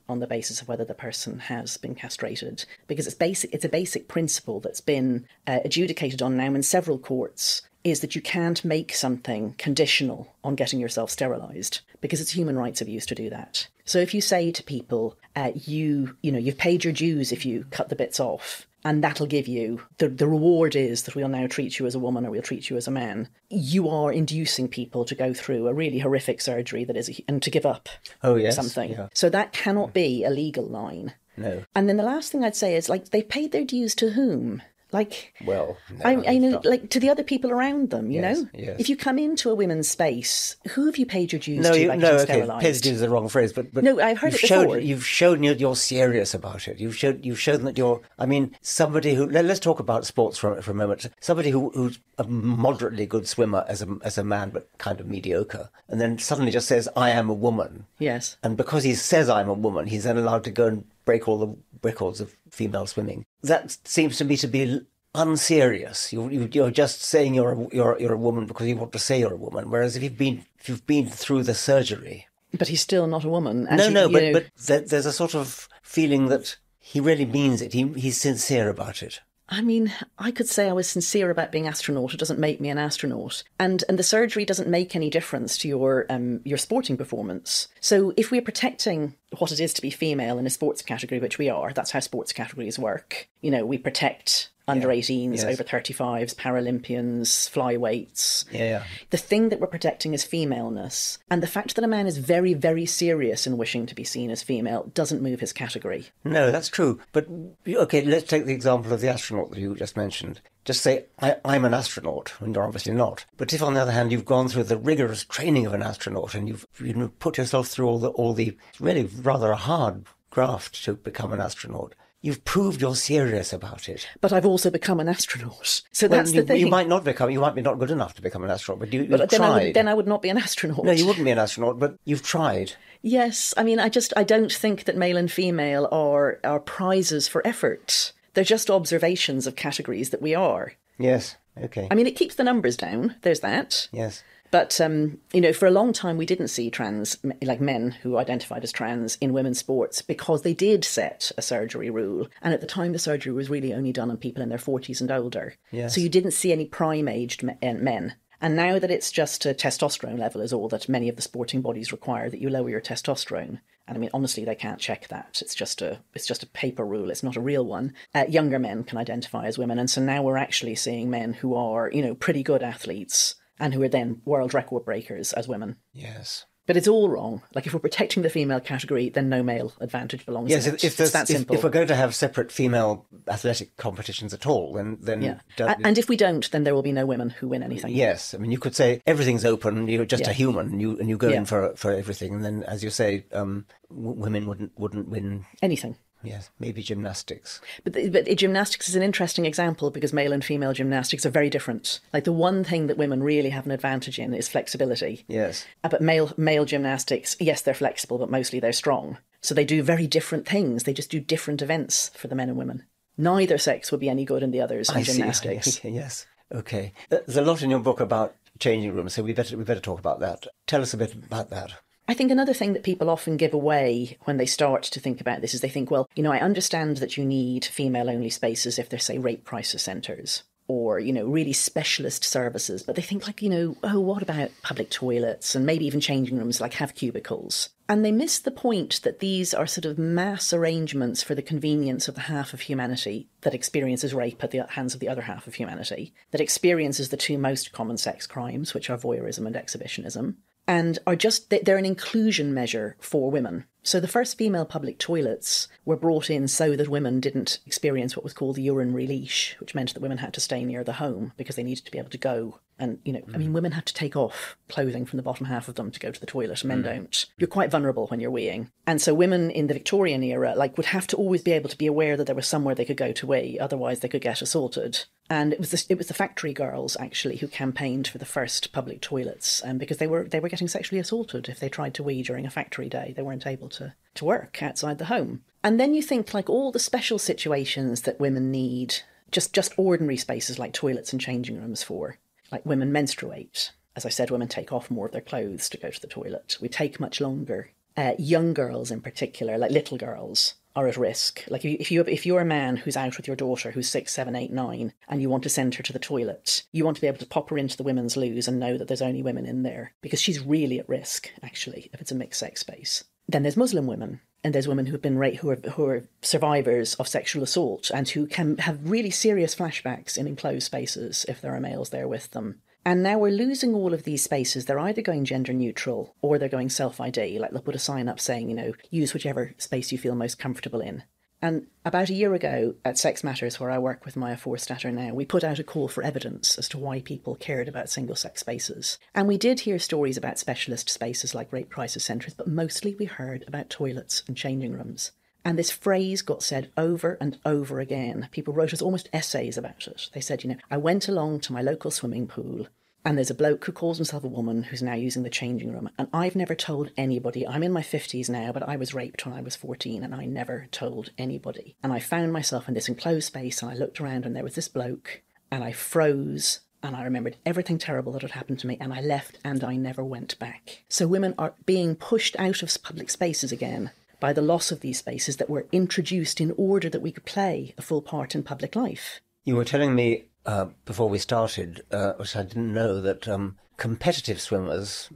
on 0.09 0.19
the 0.19 0.27
basis 0.27 0.61
of 0.61 0.67
whether 0.67 0.85
the 0.85 0.93
person 0.93 1.39
has 1.39 1.77
been 1.77 1.95
castrated, 1.95 2.65
because 2.87 3.05
it's 3.05 3.15
basic. 3.15 3.53
It's 3.53 3.65
a 3.65 3.69
basic 3.69 4.07
principle 4.07 4.59
that's 4.59 4.81
been 4.81 5.25
uh, 5.47 5.59
adjudicated 5.63 6.21
on 6.21 6.37
now 6.37 6.53
in 6.53 6.63
several 6.63 6.97
courts 6.97 7.61
is 7.83 7.99
that 7.99 8.15
you 8.15 8.21
can't 8.21 8.63
make 8.63 8.93
something 8.93 9.53
conditional 9.57 10.33
on 10.43 10.55
getting 10.55 10.79
yourself 10.79 11.09
sterilised 11.09 11.81
because 11.99 12.21
it's 12.21 12.31
human 12.31 12.57
rights 12.57 12.81
abuse 12.81 13.05
to 13.05 13.15
do 13.15 13.29
that. 13.29 13.67
So 13.85 13.99
if 13.99 14.13
you 14.13 14.21
say 14.21 14.51
to 14.51 14.63
people, 14.63 15.17
uh, 15.35 15.51
you 15.53 16.15
you 16.21 16.31
know 16.31 16.39
you've 16.39 16.57
paid 16.57 16.83
your 16.83 16.93
dues 16.93 17.31
if 17.31 17.45
you 17.45 17.65
cut 17.71 17.89
the 17.89 17.95
bits 17.95 18.19
off, 18.19 18.67
and 18.85 19.03
that'll 19.03 19.25
give 19.27 19.47
you 19.47 19.81
the 19.97 20.09
the 20.09 20.27
reward 20.27 20.75
is 20.75 21.03
that 21.03 21.15
we'll 21.15 21.27
now 21.29 21.47
treat 21.47 21.79
you 21.79 21.85
as 21.85 21.95
a 21.95 21.99
woman 21.99 22.25
or 22.25 22.31
we'll 22.31 22.41
treat 22.41 22.69
you 22.69 22.77
as 22.77 22.87
a 22.87 22.91
man. 22.91 23.29
You 23.49 23.89
are 23.89 24.11
inducing 24.11 24.67
people 24.67 25.05
to 25.05 25.15
go 25.15 25.33
through 25.33 25.67
a 25.67 25.73
really 25.73 25.99
horrific 25.99 26.41
surgery 26.41 26.83
that 26.85 26.97
is 26.97 27.09
a, 27.09 27.23
and 27.27 27.41
to 27.43 27.49
give 27.51 27.65
up 27.65 27.89
Oh, 28.23 28.35
yes, 28.35 28.55
something. 28.55 28.91
yeah. 28.91 29.07
So 29.13 29.29
that 29.29 29.53
cannot 29.53 29.93
be 29.93 30.23
a 30.23 30.29
legal 30.29 30.65
line. 30.65 31.13
No. 31.37 31.63
And 31.75 31.89
then 31.89 31.97
the 31.97 32.03
last 32.03 32.31
thing 32.31 32.43
I'd 32.43 32.55
say 32.55 32.75
is 32.75 32.89
like 32.89 33.09
they 33.09 33.23
paid 33.23 33.51
their 33.51 33.65
dues 33.65 33.95
to 33.95 34.11
whom? 34.11 34.61
Like 34.93 35.33
Well, 35.43 35.75
no, 35.89 36.05
I, 36.05 36.33
I 36.33 36.37
know, 36.37 36.49
not. 36.51 36.65
like 36.65 36.89
to 36.91 36.99
the 36.99 37.09
other 37.09 37.23
people 37.23 37.49
around 37.51 37.89
them, 37.89 38.11
you 38.11 38.21
Yes, 38.21 38.41
know. 38.41 38.49
yes. 38.53 38.75
If 38.79 38.89
you 38.89 38.95
come 38.95 39.17
into 39.17 39.49
a 39.49 39.55
women's 39.55 39.89
space, 39.89 40.55
who 40.69 40.85
have 40.85 40.97
you 40.97 41.05
paid 41.07 41.31
your 41.33 41.39
dues 41.39 41.63
No, 41.63 41.71
to? 41.73 41.79
you, 41.81 41.87
by 41.87 41.95
no, 41.95 42.11
okay. 42.17 42.41
dues 42.61 42.85
is 42.85 42.99
the 43.01 43.09
wrong 43.09 43.27
phrase, 43.27 43.51
but, 43.51 43.73
but 43.73 43.83
No, 43.83 43.99
I've 43.99 44.19
heard 44.19 44.33
you've 44.33 44.43
it 44.43 44.49
before. 44.49 44.77
You've 44.77 45.05
shown 45.05 45.41
you- 45.43 45.53
you're 45.55 45.75
serious 45.75 46.33
about 46.35 46.67
it. 46.67 46.79
You've 46.79 46.95
showed 46.95 47.25
you've 47.25 47.39
shown 47.39 47.63
that 47.65 47.77
you're. 47.77 48.01
I 48.19 48.25
mean, 48.27 48.55
somebody 48.61 49.15
who 49.15 49.25
let, 49.25 49.45
us 49.45 49.59
talk 49.59 49.79
about 49.79 50.05
sports 50.05 50.37
for 50.37 50.61
for 50.61 50.71
a 50.71 50.75
moment. 50.75 51.09
Somebody 51.19 51.49
who 51.49 51.71
who's 51.71 51.99
a 52.19 52.23
moderately 52.25 53.05
good 53.07 53.27
swimmer 53.27 53.65
as 53.67 53.81
a 53.81 53.97
as 54.03 54.17
a 54.19 54.23
man, 54.23 54.51
but 54.51 54.69
kind 54.77 54.99
of 54.99 55.07
mediocre, 55.07 55.69
and 55.89 55.99
then 55.99 56.19
suddenly 56.19 56.51
just 56.51 56.67
says, 56.67 56.87
"I 56.95 57.09
am 57.09 57.29
a 57.29 57.33
woman," 57.33 57.85
Yes. 57.99 58.37
and 58.43 58.55
because 58.55 58.83
he 58.83 58.93
says 58.93 59.27
I'm 59.29 59.49
a 59.49 59.53
woman, 59.53 59.87
he's 59.87 60.03
then 60.03 60.17
allowed 60.17 60.43
to 60.43 60.51
go 60.51 60.67
and 60.67 60.85
break 61.05 61.27
all 61.27 61.37
the 61.39 61.55
records 61.83 62.21
of 62.21 62.35
female 62.49 62.87
swimming. 62.87 63.25
That 63.41 63.77
seems 63.83 64.17
to 64.17 64.25
me 64.25 64.37
to 64.37 64.47
be 64.47 64.81
unserious. 65.15 66.11
You, 66.13 66.29
you, 66.29 66.49
you're 66.51 66.71
just 66.71 67.01
saying 67.01 67.33
you're 67.35 67.51
a, 67.53 67.67
you're 67.75 67.99
you're 67.99 68.13
a 68.13 68.17
woman 68.17 68.45
because 68.45 68.67
you 68.67 68.75
want 68.75 68.91
to 68.93 68.99
say 68.99 69.19
you're 69.19 69.33
a 69.33 69.37
woman. 69.47 69.69
Whereas 69.69 69.95
if 69.95 70.03
you've 70.03 70.17
been 70.17 70.45
if 70.59 70.69
you've 70.69 70.85
been 70.87 71.07
through 71.07 71.43
the 71.43 71.53
surgery, 71.53 72.27
But 72.57 72.67
he's 72.69 72.81
still 72.81 73.07
not 73.07 73.23
a 73.25 73.29
woman. 73.29 73.67
as 73.67 73.77
no, 73.77 73.85
you- 73.87 73.91
no, 73.93 74.09
but 74.09 74.23
know. 74.23 74.33
but 74.33 74.45
there, 74.67 74.81
there's 74.81 75.05
a 75.05 75.11
sort 75.13 75.35
of 75.35 75.67
feeling 75.81 76.27
that 76.29 76.57
he 76.79 76.99
really 76.99 77.25
means 77.25 77.61
it. 77.61 77.73
He 77.73 77.83
he's 77.93 78.17
sincere 78.19 78.69
about 78.69 79.01
it. 79.03 79.19
I 79.49 79.61
mean, 79.61 79.93
I 80.17 80.31
could 80.31 80.47
say 80.47 80.69
I 80.69 80.73
was 80.73 80.87
sincere 80.87 81.29
about 81.29 81.51
being 81.51 81.67
astronaut. 81.67 82.13
It 82.13 82.19
doesn't 82.19 82.39
make 82.39 82.61
me 82.61 82.69
an 82.69 82.77
astronaut, 82.77 83.43
and 83.59 83.83
and 83.89 83.99
the 83.99 84.03
surgery 84.03 84.45
doesn't 84.45 84.69
make 84.69 84.95
any 84.95 85.09
difference 85.09 85.57
to 85.59 85.67
your 85.67 86.05
um 86.09 86.41
your 86.43 86.57
sporting 86.57 86.97
performance. 86.97 87.67
So 87.79 88.13
if 88.15 88.31
we're 88.31 88.41
protecting 88.41 89.15
what 89.37 89.51
it 89.51 89.59
is 89.59 89.73
to 89.73 89.81
be 89.81 89.89
female 89.89 90.37
in 90.37 90.47
a 90.47 90.49
sports 90.49 90.81
category, 90.81 91.19
which 91.19 91.37
we 91.37 91.49
are, 91.49 91.73
that's 91.73 91.91
how 91.91 91.99
sports 91.99 92.31
categories 92.31 92.79
work. 92.79 93.27
You 93.41 93.51
know, 93.51 93.65
we 93.65 93.77
protect 93.77 94.49
under 94.67 94.87
18s, 94.87 95.37
Yes. 95.37 95.43
over 95.45 95.63
35s, 95.63 96.33
Paralympians, 96.35 97.49
flyweights. 97.49 98.45
Yeah, 98.51 98.63
yeah. 98.63 98.83
The 99.09 99.17
thing 99.17 99.49
that 99.49 99.59
we're 99.59 99.67
protecting 99.67 100.13
is 100.13 100.23
femaleness. 100.23 101.17
And 101.29 101.43
the 101.43 101.47
fact 101.47 101.75
that 101.75 101.83
a 101.83 101.87
man 101.87 102.07
is 102.07 102.17
very, 102.17 102.53
very 102.53 102.85
serious 102.85 103.45
in 103.45 103.57
wishing 103.57 103.85
to 103.87 103.95
be 103.95 104.03
seen 104.03 104.29
as 104.31 104.43
female 104.43 104.91
doesn't 104.93 105.21
move 105.21 105.39
his 105.39 105.53
category. 105.53 106.07
No, 106.23 106.51
that's 106.51 106.69
true. 106.69 106.99
But 107.11 107.27
okay, 107.67 108.03
let's 108.03 108.27
take 108.27 108.45
the 108.45 108.53
example 108.53 108.93
of 108.93 109.01
the 109.01 109.09
astronaut 109.09 109.51
that 109.51 109.59
you 109.59 109.75
just 109.75 109.97
mentioned. 109.97 110.41
Just 110.65 110.81
say 110.81 111.05
I, 111.19 111.35
I'm 111.43 111.65
an 111.65 111.73
astronaut, 111.73 112.33
and 112.39 112.55
you're 112.55 112.63
obviously 112.63 112.93
not. 112.93 113.25
But 113.35 113.51
if, 113.51 113.61
on 113.61 113.73
the 113.73 113.81
other 113.81 113.91
hand, 113.91 114.11
you've 114.13 114.23
gone 114.23 114.47
through 114.47 114.63
the 114.63 114.77
rigorous 114.77 115.25
training 115.25 115.65
of 115.65 115.73
an 115.73 115.83
astronaut 115.83 116.35
and 116.35 116.47
you've 116.47 116.65
you 116.79 116.93
know, 116.93 117.11
put 117.19 117.37
yourself 117.37 117.67
through 117.67 117.87
all 117.87 117.99
the 117.99 118.09
all 118.11 118.33
the 118.33 118.55
really 118.79 119.03
rather 119.03 119.51
a 119.51 119.57
hard 119.57 120.05
graft 120.29 120.83
to 120.85 120.93
become 120.93 121.33
an 121.33 121.41
astronaut, 121.41 121.93
you've 122.23 122.43
proved 122.45 122.81
you're 122.81 122.95
serious 122.95 123.53
about 123.53 123.87
it. 123.87 124.07
But 124.21 124.33
I've 124.33 124.45
also 124.47 124.71
become 124.71 124.99
an 124.99 125.07
astronaut. 125.07 125.81
So 125.91 126.07
Well, 126.07 126.17
that's 126.17 126.33
you, 126.33 126.41
the 126.41 126.47
thing. 126.47 126.59
you 126.61 126.67
might 126.67 126.87
not 126.87 127.03
become. 127.03 127.29
You 127.29 127.41
might 127.41 127.53
be 127.53 127.61
not 127.61 127.77
good 127.77 127.91
enough 127.91 128.15
to 128.15 128.21
become 128.23 128.43
an 128.43 128.49
astronaut, 128.49 128.79
but 128.79 128.91
you, 128.91 129.05
but 129.05 129.29
then 129.29 129.41
I, 129.41 129.47
tried. 129.47 129.63
would, 129.67 129.73
then 129.75 129.87
I 129.87 129.93
would 129.93 130.07
not 130.07 130.23
be 130.23 130.29
an 130.29 130.37
astronaut. 130.39 130.83
No, 130.83 130.91
you 130.91 131.05
wouldn't 131.05 131.25
be 131.25 131.31
an 131.31 131.37
astronaut, 131.37 131.77
but 131.77 131.97
you've 132.05 132.23
tried. 132.23 132.73
Yes, 133.03 133.53
I 133.57 133.63
mean, 133.63 133.79
I 133.79 133.89
just 133.89 134.13
I 134.15 134.23
don't 134.23 134.51
think 134.51 134.85
that 134.85 134.97
male 134.97 135.17
and 135.17 135.31
female 135.31 135.87
are 135.91 136.39
are 136.43 136.59
prizes 136.59 137.27
for 137.27 137.45
effort. 137.45 138.13
They're 138.33 138.43
just 138.43 138.71
observations 138.71 139.45
of 139.45 139.55
categories 139.55 140.09
that 140.09 140.21
we 140.21 140.33
are. 140.33 140.73
Yes. 140.97 141.35
Okay. 141.61 141.87
I 141.91 141.95
mean, 141.95 142.07
it 142.07 142.15
keeps 142.15 142.33
the 142.35 142.43
numbers 142.43 142.75
down. 142.77 143.15
There's 143.21 143.41
that. 143.41 143.87
yes. 143.91 144.23
But 144.53 144.79
um, 144.79 145.17
you 145.33 145.41
know, 145.41 145.51
for 145.51 145.65
a 145.65 145.71
long 145.71 145.93
time, 145.93 146.15
we 146.15 146.27
didn't 146.27 146.49
see 146.49 146.69
trans, 146.69 147.17
like 147.41 147.59
men 147.59 147.89
who 148.03 148.19
identified 148.19 148.63
as 148.63 148.71
trans, 148.71 149.17
in 149.19 149.33
women's 149.33 149.57
sports 149.57 150.03
because 150.03 150.43
they 150.43 150.53
did 150.53 150.85
set 150.85 151.31
a 151.35 151.41
surgery 151.41 151.89
rule, 151.89 152.27
and 152.39 152.53
at 152.53 152.61
the 152.61 152.67
time, 152.67 152.91
the 152.91 152.99
surgery 152.99 153.33
was 153.33 153.49
really 153.49 153.73
only 153.73 153.91
done 153.91 154.11
on 154.11 154.17
people 154.17 154.43
in 154.43 154.49
their 154.49 154.59
forties 154.59 155.01
and 155.01 155.09
older. 155.09 155.55
Yes. 155.71 155.95
So 155.95 156.01
you 156.01 156.07
didn't 156.07 156.33
see 156.33 156.51
any 156.51 156.65
prime-aged 156.65 157.43
uh, 157.43 157.73
men. 157.73 158.13
And 158.41 158.55
now 158.55 158.77
that 158.77 158.91
it's 158.91 159.11
just 159.11 159.43
a 159.47 159.55
testosterone 159.55 160.19
level 160.19 160.39
is 160.39 160.53
all 160.53 160.69
that 160.69 160.87
many 160.87 161.09
of 161.09 161.15
the 161.15 161.23
sporting 161.23 161.63
bodies 161.63 161.91
require 161.91 162.29
that 162.29 162.39
you 162.39 162.47
lower 162.51 162.69
your 162.69 162.79
testosterone. 162.79 163.59
And 163.87 163.97
I 163.97 163.99
mean, 163.99 164.11
honestly, 164.13 164.45
they 164.45 164.53
can't 164.53 164.79
check 164.79 165.07
that. 165.07 165.39
It's 165.41 165.55
just 165.55 165.81
a 165.81 165.99
it's 166.13 166.27
just 166.27 166.43
a 166.43 166.47
paper 166.47 166.85
rule. 166.85 167.09
It's 167.09 167.23
not 167.23 167.37
a 167.37 167.41
real 167.41 167.65
one. 167.65 167.95
Uh, 168.13 168.25
younger 168.29 168.59
men 168.59 168.83
can 168.83 168.99
identify 168.99 169.47
as 169.47 169.57
women, 169.57 169.79
and 169.79 169.89
so 169.89 169.99
now 169.99 170.21
we're 170.21 170.37
actually 170.37 170.75
seeing 170.75 171.09
men 171.09 171.33
who 171.33 171.55
are 171.55 171.89
you 171.91 172.03
know 172.03 172.13
pretty 172.13 172.43
good 172.43 172.61
athletes 172.61 173.33
and 173.63 173.73
who 173.73 173.81
are 173.81 173.87
then 173.89 174.21
world 174.25 174.53
record 174.53 174.83
breakers 174.85 175.31
as 175.33 175.47
women. 175.47 175.77
Yes. 175.93 176.45
But 176.65 176.77
it's 176.77 176.87
all 176.87 177.09
wrong. 177.09 177.41
Like 177.53 177.65
if 177.67 177.73
we're 177.73 177.79
protecting 177.81 178.23
the 178.23 178.29
female 178.29 178.61
category, 178.61 179.09
then 179.09 179.27
no 179.27 179.43
male 179.43 179.73
advantage 179.81 180.25
belongs. 180.25 180.49
Yes, 180.49 180.65
if, 180.65 180.75
it. 180.75 180.83
if, 180.83 180.83
it's 180.91 180.95
there's- 180.97 181.11
that 181.11 181.29
if, 181.29 181.35
simple. 181.37 181.55
if 181.57 181.63
we're 181.63 181.69
going 181.69 181.87
to 181.87 181.95
have 181.95 182.15
separate 182.15 182.53
female 182.53 183.05
athletic 183.27 183.75
competitions 183.75 184.33
at 184.33 184.45
all, 184.47 184.73
then 184.73 184.97
then 185.01 185.21
yeah, 185.21 185.39
do- 185.57 185.65
A- 185.65 185.75
and 185.83 185.97
if 185.97 186.07
we 186.07 186.15
don't, 186.15 186.49
then 186.51 186.63
there 186.63 186.73
will 186.73 186.81
be 186.81 186.93
no 186.93 187.05
women 187.05 187.31
who 187.31 187.49
win 187.49 187.63
anything. 187.63 187.91
yes, 187.93 188.33
I 188.33 188.37
mean 188.37 188.51
you 188.51 188.59
could 188.59 188.75
say 188.75 189.01
everything's 189.05 189.43
open. 189.43 189.87
You're 189.89 190.05
just 190.05 190.23
Yeah. 190.23 190.29
a 190.29 190.33
human, 190.33 190.67
and 190.67 190.81
you 190.81 190.97
and 190.99 191.09
you 191.09 191.17
go 191.17 191.27
Yeah. 191.29 191.37
in 191.39 191.45
for 191.45 191.73
for 191.75 191.91
everything, 191.91 192.33
and 192.35 192.45
then 192.45 192.63
as 192.63 192.81
you 192.81 192.89
say, 192.91 193.25
um, 193.33 193.65
w- 193.89 194.17
women 194.25 194.45
wouldn't 194.47 194.71
wouldn't 194.77 195.09
win. 195.09 195.45
anything. 195.61 195.97
Yes, 196.23 196.49
maybe 196.59 196.81
gymnastics. 196.81 197.59
But, 197.83 197.93
the- 197.93 198.09
but 198.09 198.25
gymnastics 198.37 198.87
is 198.89 198.95
an 198.95 199.03
interesting 199.03 199.45
example 199.45 199.91
because 199.91 200.13
male 200.13 200.31
and 200.33 200.43
female 200.43 200.73
gymnastics 200.73 201.25
are 201.25 201.29
very 201.29 201.49
different. 201.49 201.99
Like 202.13 202.23
the 202.23 202.31
one 202.31 202.63
thing 202.63 202.87
that 202.87 202.97
women 202.97 203.21
really 203.23 203.49
have 203.49 203.65
an 203.65 203.71
advantage 203.71 204.19
in 204.19 204.33
is 204.33 204.47
flexibility. 204.49 205.25
Yes, 205.27 205.65
Uh, 205.83 205.89
But 205.89 206.01
male 206.01 206.31
male 206.37 206.65
gymnastics, 206.65 207.35
yes, 207.39 207.61
they're 207.61 207.73
flexible, 207.73 208.17
but 208.17 208.29
mostly 208.31 208.59
they're 208.59 208.71
strong. 208.73 209.17
So 209.41 209.53
they 209.53 209.65
do 209.65 209.83
very 209.83 210.07
different 210.07 210.47
things. 210.47 210.83
They 210.83 210.93
just 210.93 211.11
do 211.11 211.19
different 211.19 211.61
events 211.61 212.09
for 212.15 212.27
the 212.27 212.35
men 212.35 212.49
and 212.49 212.57
women. 212.57 212.85
Neither 213.17 213.57
sex 213.57 213.91
would 213.91 213.99
be 213.99 214.09
any 214.09 214.25
good 214.25 214.41
in 214.43 214.51
the 214.51 214.61
others 214.61 214.89
in 214.89 214.97
I 214.97 215.03
see. 215.03 215.11
gymnastics. 215.17 215.83
yes. 215.83 216.25
Okay. 216.51 216.93
There's 217.09 217.35
a 217.37 217.41
lot 217.41 217.61
in 217.61 217.69
your 217.69 217.79
book 217.79 217.99
about 217.99 218.35
changing 218.59 218.93
rooms, 218.93 219.13
so 219.15 219.23
we 219.23 219.33
better 219.33 219.57
we 219.57 219.63
better 219.63 219.79
talk 219.81 219.99
about 219.99 220.19
that. 220.21 220.47
Tell 220.67 220.81
us 220.81 220.93
a 220.93 220.97
bit 220.97 221.13
about 221.13 221.49
that. 221.49 221.71
I 222.07 222.13
think 222.13 222.31
another 222.31 222.53
thing 222.53 222.73
that 222.73 222.83
people 222.83 223.09
often 223.09 223.37
give 223.37 223.53
away 223.53 224.17
when 224.23 224.37
they 224.37 224.45
start 224.45 224.83
to 224.83 224.99
think 224.99 225.21
about 225.21 225.39
this 225.39 225.53
is 225.53 225.61
they 225.61 225.69
think, 225.69 225.89
well, 225.89 226.09
you 226.15 226.23
know, 226.23 226.33
I 226.33 226.39
understand 226.41 226.97
that 226.97 227.15
you 227.15 227.23
need 227.23 227.63
female 227.63 228.09
only 228.09 228.29
spaces 228.29 228.77
if 228.77 228.89
they're, 228.89 228.99
say, 228.99 229.17
rape 229.17 229.45
crisis 229.45 229.83
centres 229.83 230.43
or, 230.67 230.99
you 230.99 231.13
know, 231.13 231.25
really 231.25 231.53
specialist 231.53 232.23
services. 232.23 232.83
But 232.83 232.95
they 232.95 233.01
think, 233.01 233.25
like, 233.25 233.41
you 233.41 233.49
know, 233.49 233.77
oh, 233.83 233.99
what 233.99 234.21
about 234.21 234.51
public 234.63 234.89
toilets 234.89 235.55
and 235.55 235.65
maybe 235.65 235.85
even 235.85 236.01
changing 236.01 236.37
rooms, 236.37 236.59
like 236.59 236.73
have 236.73 236.93
cubicles? 236.93 237.69
And 237.87 238.03
they 238.03 238.11
miss 238.11 238.39
the 238.39 238.51
point 238.51 239.01
that 239.03 239.19
these 239.19 239.53
are 239.53 239.67
sort 239.67 239.85
of 239.85 239.97
mass 239.97 240.51
arrangements 240.51 241.23
for 241.23 241.35
the 241.35 241.41
convenience 241.41 242.07
of 242.07 242.15
the 242.15 242.21
half 242.21 242.53
of 242.53 242.61
humanity 242.61 243.29
that 243.41 243.53
experiences 243.53 244.13
rape 244.13 244.43
at 244.43 244.51
the 244.51 244.65
hands 244.67 244.93
of 244.93 244.99
the 244.99 245.09
other 245.09 245.21
half 245.21 245.47
of 245.47 245.55
humanity, 245.55 246.13
that 246.31 246.41
experiences 246.41 247.09
the 247.09 247.17
two 247.17 247.37
most 247.37 247.71
common 247.71 247.97
sex 247.97 248.27
crimes, 248.27 248.73
which 248.73 248.89
are 248.89 248.97
voyeurism 248.97 249.45
and 249.45 249.55
exhibitionism 249.55 250.37
and 250.67 250.99
are 251.05 251.15
just 251.15 251.49
they- 251.49 251.59
they're 251.59 251.77
an 251.77 251.85
inclusion 251.85 252.53
measure 252.53 252.95
for 252.99 253.29
women. 253.31 253.65
So 253.85 253.99
the 253.99 254.07
first 254.07 254.37
female 254.37 254.65
public 254.65 254.97
toilets 254.97 255.67
were 255.83 255.97
brought 255.97 256.29
in 256.29 256.47
so 256.47 256.75
that 256.75 256.87
women 256.87 257.19
didn't 257.19 257.59
experience 257.65 258.15
what 258.15 258.23
was 258.23 258.33
called 258.33 258.55
the 258.55 258.61
urinary 258.61 259.05
leash, 259.05 259.57
which 259.59 259.75
meant 259.75 259.93
that 259.93 259.99
women 259.99 260.19
had 260.19 260.33
to 260.35 260.39
stay 260.39 260.63
near 260.63 260.85
the 260.85 260.93
home 260.93 261.33
because 261.35 261.57
they 261.57 261.63
needed 261.63 261.85
to 261.85 261.91
be 261.91 261.97
able 261.97 262.09
to 262.09 262.17
go 262.17 262.59
And, 262.79 262.99
you 263.05 263.13
know, 263.13 263.21
I 263.33 263.37
mean, 263.37 263.53
women 263.53 263.73
have 263.73 263.85
to 263.85 263.93
take 263.93 264.15
off 264.15 264.57
clothing 264.67 265.05
from 265.05 265.17
the 265.17 265.23
bottom 265.23 265.45
half 265.45 265.67
of 265.67 265.75
them 265.75 265.91
to 265.91 265.99
go 265.99 266.11
to 266.11 266.19
the 266.19 266.25
toilet. 266.25 266.63
Men 266.63 266.81
don't. 266.81 267.25
You're 267.37 267.47
quite 267.47 267.71
vulnerable 267.71 268.07
when 268.07 268.19
you're 268.19 268.31
weeing. 268.31 268.69
And 268.87 269.01
so 269.01 269.13
women 269.13 269.51
in 269.51 269.67
the 269.67 269.73
Victorian 269.73 270.23
era, 270.23 270.53
like, 270.55 270.75
would 270.77 270.87
have 270.87 271.07
to 271.07 271.17
always 271.17 271.41
be 271.41 271.51
able 271.51 271.69
to 271.69 271.77
be 271.77 271.87
aware 271.87 272.17
that 272.17 272.25
there 272.25 272.35
was 272.35 272.47
somewhere 272.47 272.75
they 272.75 272.85
could 272.85 272.97
go 272.97 273.11
to 273.11 273.27
wee. 273.27 273.59
Otherwise, 273.59 273.99
they 273.99 274.07
could 274.07 274.21
get 274.21 274.41
assaulted. 274.41 275.05
And 275.29 275.53
it 275.53 275.59
was 275.59 275.71
the, 275.71 275.85
it 275.89 275.97
was 275.97 276.07
the 276.07 276.13
factory 276.13 276.53
girls 276.53 276.97
actually 276.99 277.37
who 277.37 277.47
campaigned 277.47 278.07
for 278.07 278.17
the 278.17 278.25
first 278.25 278.73
public 278.73 279.01
toilets, 279.01 279.63
um, 279.63 279.77
because 279.77 279.97
they 279.97 280.07
were 280.07 280.25
they 280.25 280.39
were 280.39 280.49
getting 280.49 280.67
sexually 280.67 280.99
assaulted 280.99 281.47
if 281.47 281.59
they 281.59 281.69
tried 281.69 281.93
to 281.95 282.03
wee 282.03 282.23
during 282.23 282.45
a 282.45 282.51
factory 282.51 282.89
day. 282.89 283.13
They 283.15 283.21
weren't 283.23 283.47
able 283.47 283.69
to 283.69 283.95
to 284.15 284.25
work 284.25 284.61
outside 284.61 284.97
the 284.97 285.05
home. 285.05 285.43
And 285.63 285.79
then 285.79 285.93
you 285.93 286.01
think 286.01 286.33
like 286.33 286.49
all 286.49 286.71
the 286.71 286.79
special 286.79 287.17
situations 287.17 288.01
that 288.01 288.19
women 288.19 288.51
need, 288.51 288.95
just 289.31 289.53
just 289.53 289.73
ordinary 289.77 290.17
spaces 290.17 290.59
like 290.59 290.73
toilets 290.73 291.13
and 291.13 291.21
changing 291.21 291.59
rooms 291.59 291.83
for 291.83 292.17
like 292.53 292.65
women 292.67 292.91
menstruate. 292.91 293.71
As 293.95 294.05
I 294.05 294.09
said, 294.09 294.29
women 294.29 294.47
take 294.47 294.71
off 294.71 294.91
more 294.91 295.07
of 295.07 295.11
their 295.11 295.21
clothes 295.21 295.67
to 295.69 295.77
go 295.77 295.89
to 295.89 295.99
the 295.99 296.07
toilet. 296.07 296.57
We 296.61 296.69
take 296.69 296.99
much 296.99 297.19
longer. 297.19 297.71
Uh, 297.97 298.13
young 298.17 298.53
girls, 298.53 298.91
in 298.91 299.01
particular, 299.01 299.57
like 299.57 299.71
little 299.71 299.97
girls, 299.97 300.53
are 300.75 300.87
at 300.87 300.97
risk. 300.97 301.43
Like 301.49 301.65
if 301.65 301.91
you 301.91 302.01
if 302.01 302.25
you're 302.25 302.41
a 302.41 302.45
man 302.45 302.77
who's 302.77 302.97
out 302.97 303.17
with 303.17 303.27
your 303.27 303.35
daughter 303.35 303.71
who's 303.71 303.89
six, 303.89 304.13
seven, 304.13 304.35
eight, 304.35 304.51
nine, 304.51 304.93
and 305.07 305.21
you 305.21 305.29
want 305.29 305.43
to 305.43 305.49
send 305.49 305.75
her 305.75 305.83
to 305.83 305.93
the 305.93 305.99
toilet, 305.99 306.63
you 306.71 306.85
want 306.85 306.95
to 306.97 307.01
be 307.01 307.07
able 307.07 307.19
to 307.19 307.25
pop 307.25 307.49
her 307.49 307.57
into 307.57 307.77
the 307.77 307.83
women's 307.83 308.15
loos 308.15 308.47
and 308.47 308.59
know 308.59 308.77
that 308.77 308.87
there's 308.87 309.01
only 309.01 309.23
women 309.23 309.45
in 309.45 309.63
there 309.63 309.93
because 310.01 310.21
she's 310.21 310.39
really 310.39 310.79
at 310.79 310.89
risk. 310.89 311.31
Actually, 311.41 311.89
if 311.91 312.01
it's 312.01 312.11
a 312.11 312.15
mixed 312.15 312.39
sex 312.39 312.61
space, 312.61 313.03
then 313.27 313.43
there's 313.43 313.57
Muslim 313.57 313.87
women 313.87 314.21
and 314.43 314.53
there's 314.53 314.67
women 314.67 314.85
who've 314.85 315.01
been 315.01 315.17
raped, 315.17 315.37
who 315.37 315.49
are 315.49 315.55
who 315.55 315.85
are 315.85 316.03
survivors 316.21 316.95
of 316.95 317.07
sexual 317.07 317.43
assault 317.43 317.91
and 317.93 318.09
who 318.09 318.27
can 318.27 318.57
have 318.57 318.89
really 318.89 319.09
serious 319.09 319.55
flashbacks 319.55 320.17
in 320.17 320.27
enclosed 320.27 320.63
spaces 320.63 321.25
if 321.29 321.41
there 321.41 321.55
are 321.55 321.59
males 321.59 321.89
there 321.89 322.07
with 322.07 322.31
them. 322.31 322.59
And 322.85 323.01
now 323.01 323.17
we're 323.17 323.31
losing 323.31 323.73
all 323.73 323.93
of 323.93 324.03
these 324.03 324.23
spaces. 324.23 324.65
They're 324.65 324.79
either 324.79 325.01
going 325.01 325.23
gender 325.23 325.53
neutral 325.53 326.15
or 326.21 326.37
they're 326.37 326.49
going 326.49 326.69
self 326.69 326.99
ID. 326.99 327.39
Like 327.39 327.51
they'll 327.51 327.61
put 327.61 327.75
a 327.75 327.79
sign 327.79 328.09
up 328.09 328.19
saying, 328.19 328.49
you 328.49 328.55
know, 328.55 328.73
use 328.89 329.13
whichever 329.13 329.53
space 329.57 329.91
you 329.91 329.97
feel 329.97 330.15
most 330.15 330.37
comfortable 330.37 330.81
in. 330.81 331.03
And 331.43 331.67
about 331.83 332.09
a 332.09 332.13
year 332.13 332.33
ago 332.33 332.75
at 332.85 332.97
Sex 332.97 333.21
Matters, 333.21 333.59
where 333.59 333.69
I 333.69 333.77
work 333.77 334.05
with 334.05 334.15
Maya 334.15 334.37
Forstater 334.37 334.93
now, 334.93 335.13
we 335.13 335.25
put 335.25 335.43
out 335.43 335.59
a 335.59 335.63
call 335.65 335.89
for 335.89 336.01
evidence 336.01 336.57
as 336.57 336.69
to 336.69 336.77
why 336.77 337.01
people 337.01 337.35
cared 337.35 337.67
about 337.67 337.89
single 337.89 338.15
sex 338.15 338.39
spaces. 338.39 338.97
And 339.13 339.27
we 339.27 339.37
did 339.37 339.59
hear 339.59 339.77
stories 339.77 340.15
about 340.15 340.39
specialist 340.39 340.89
spaces 340.89 341.35
like 341.35 341.51
rape 341.51 341.69
crisis 341.69 342.05
centres, 342.05 342.33
but 342.33 342.47
mostly 342.47 342.95
we 342.95 343.03
heard 343.03 343.43
about 343.45 343.69
toilets 343.69 344.23
and 344.25 344.37
changing 344.37 344.71
rooms. 344.71 345.11
And 345.43 345.59
this 345.59 345.69
phrase 345.69 346.21
got 346.21 346.43
said 346.43 346.71
over 346.77 347.17
and 347.19 347.37
over 347.45 347.81
again. 347.81 348.29
People 348.31 348.53
wrote 348.53 348.71
us 348.71 348.81
almost 348.81 349.09
essays 349.11 349.57
about 349.57 349.85
it. 349.85 350.07
They 350.13 350.21
said, 350.21 350.45
you 350.45 350.51
know, 350.51 350.57
I 350.71 350.77
went 350.77 351.09
along 351.09 351.41
to 351.41 351.51
my 351.51 351.61
local 351.61 351.91
swimming 351.91 352.25
pool 352.25 352.67
and 353.05 353.17
there's 353.17 353.29
a 353.29 353.35
bloke 353.35 353.65
who 353.65 353.71
calls 353.71 353.97
himself 353.97 354.23
a 354.23 354.27
woman 354.27 354.63
who's 354.63 354.81
now 354.81 354.93
using 354.93 355.23
the 355.23 355.29
changing 355.29 355.71
room. 355.71 355.89
And 355.97 356.07
I've 356.13 356.35
never 356.35 356.55
told 356.55 356.91
anybody. 356.97 357.45
I'm 357.45 357.63
in 357.63 357.71
my 357.71 357.81
50s 357.81 358.29
now, 358.29 358.51
but 358.51 358.67
I 358.67 358.75
was 358.75 358.93
raped 358.93 359.25
when 359.25 359.35
I 359.35 359.41
was 359.41 359.55
14 359.55 360.03
and 360.03 360.15
I 360.15 360.25
never 360.25 360.67
told 360.71 361.11
anybody. 361.17 361.75
And 361.83 361.91
I 361.91 361.99
found 361.99 362.31
myself 362.31 362.67
in 362.67 362.73
this 362.73 362.87
enclosed 362.87 363.27
space 363.27 363.61
and 363.61 363.69
I 363.69 363.75
looked 363.75 363.99
around 363.99 364.25
and 364.25 364.35
there 364.35 364.43
was 364.43 364.55
this 364.55 364.69
bloke 364.69 365.21
and 365.51 365.63
I 365.63 365.73
froze 365.73 366.61
and 366.81 366.95
I 366.95 367.03
remembered 367.03 367.37
everything 367.45 367.77
terrible 367.77 368.11
that 368.11 368.21
had 368.21 368.31
happened 368.31 368.59
to 368.59 368.67
me, 368.67 368.77
and 368.79 368.93
I 368.93 368.99
left 368.99 369.39
and 369.43 369.63
I 369.63 369.77
never 369.77 370.03
went 370.03 370.37
back. 370.37 370.83
So 370.89 371.07
women 371.07 371.33
are 371.37 371.53
being 371.65 371.95
pushed 371.95 372.35
out 372.37 372.61
of 372.61 372.83
public 372.83 373.09
spaces 373.09 373.53
again 373.53 373.91
by 374.19 374.33
the 374.33 374.41
loss 374.41 374.69
of 374.71 374.81
these 374.81 374.99
spaces 374.99 375.37
that 375.37 375.49
were 375.49 375.65
introduced 375.71 376.41
in 376.41 376.53
order 376.57 376.89
that 376.89 377.01
we 377.01 377.11
could 377.13 377.25
play 377.25 377.73
a 377.77 377.81
full 377.81 378.01
part 378.01 378.35
in 378.35 378.43
public 378.43 378.75
life. 378.75 379.21
You 379.45 379.55
were 379.55 379.65
telling 379.65 379.95
me 379.95 380.25
uh, 380.45 380.65
before 380.85 381.09
we 381.09 381.17
started, 381.17 381.83
uh, 381.91 382.13
which 382.13 382.35
I 382.35 382.43
didn't 382.43 382.73
know, 382.73 383.01
that 383.01 383.27
um, 383.27 383.57
competitive 383.77 384.41
swimmers, 384.41 385.09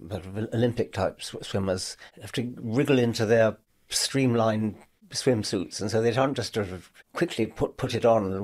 Olympic 0.54 0.94
type 0.94 1.22
swimmers, 1.22 1.98
have 2.22 2.32
to 2.34 2.54
wriggle 2.58 3.00
into 3.00 3.26
their 3.26 3.58
streamlined 3.90 4.76
swimsuits, 5.10 5.80
and 5.82 5.90
so 5.90 6.02
they 6.02 6.16
aren't 6.16 6.36
just 6.36 6.54
sort 6.54 6.70
of 6.70 6.92
quickly 7.18 7.48
put 7.48 7.78
put 7.78 7.96
it 7.96 8.06
on 8.06 8.30
the, 8.30 8.44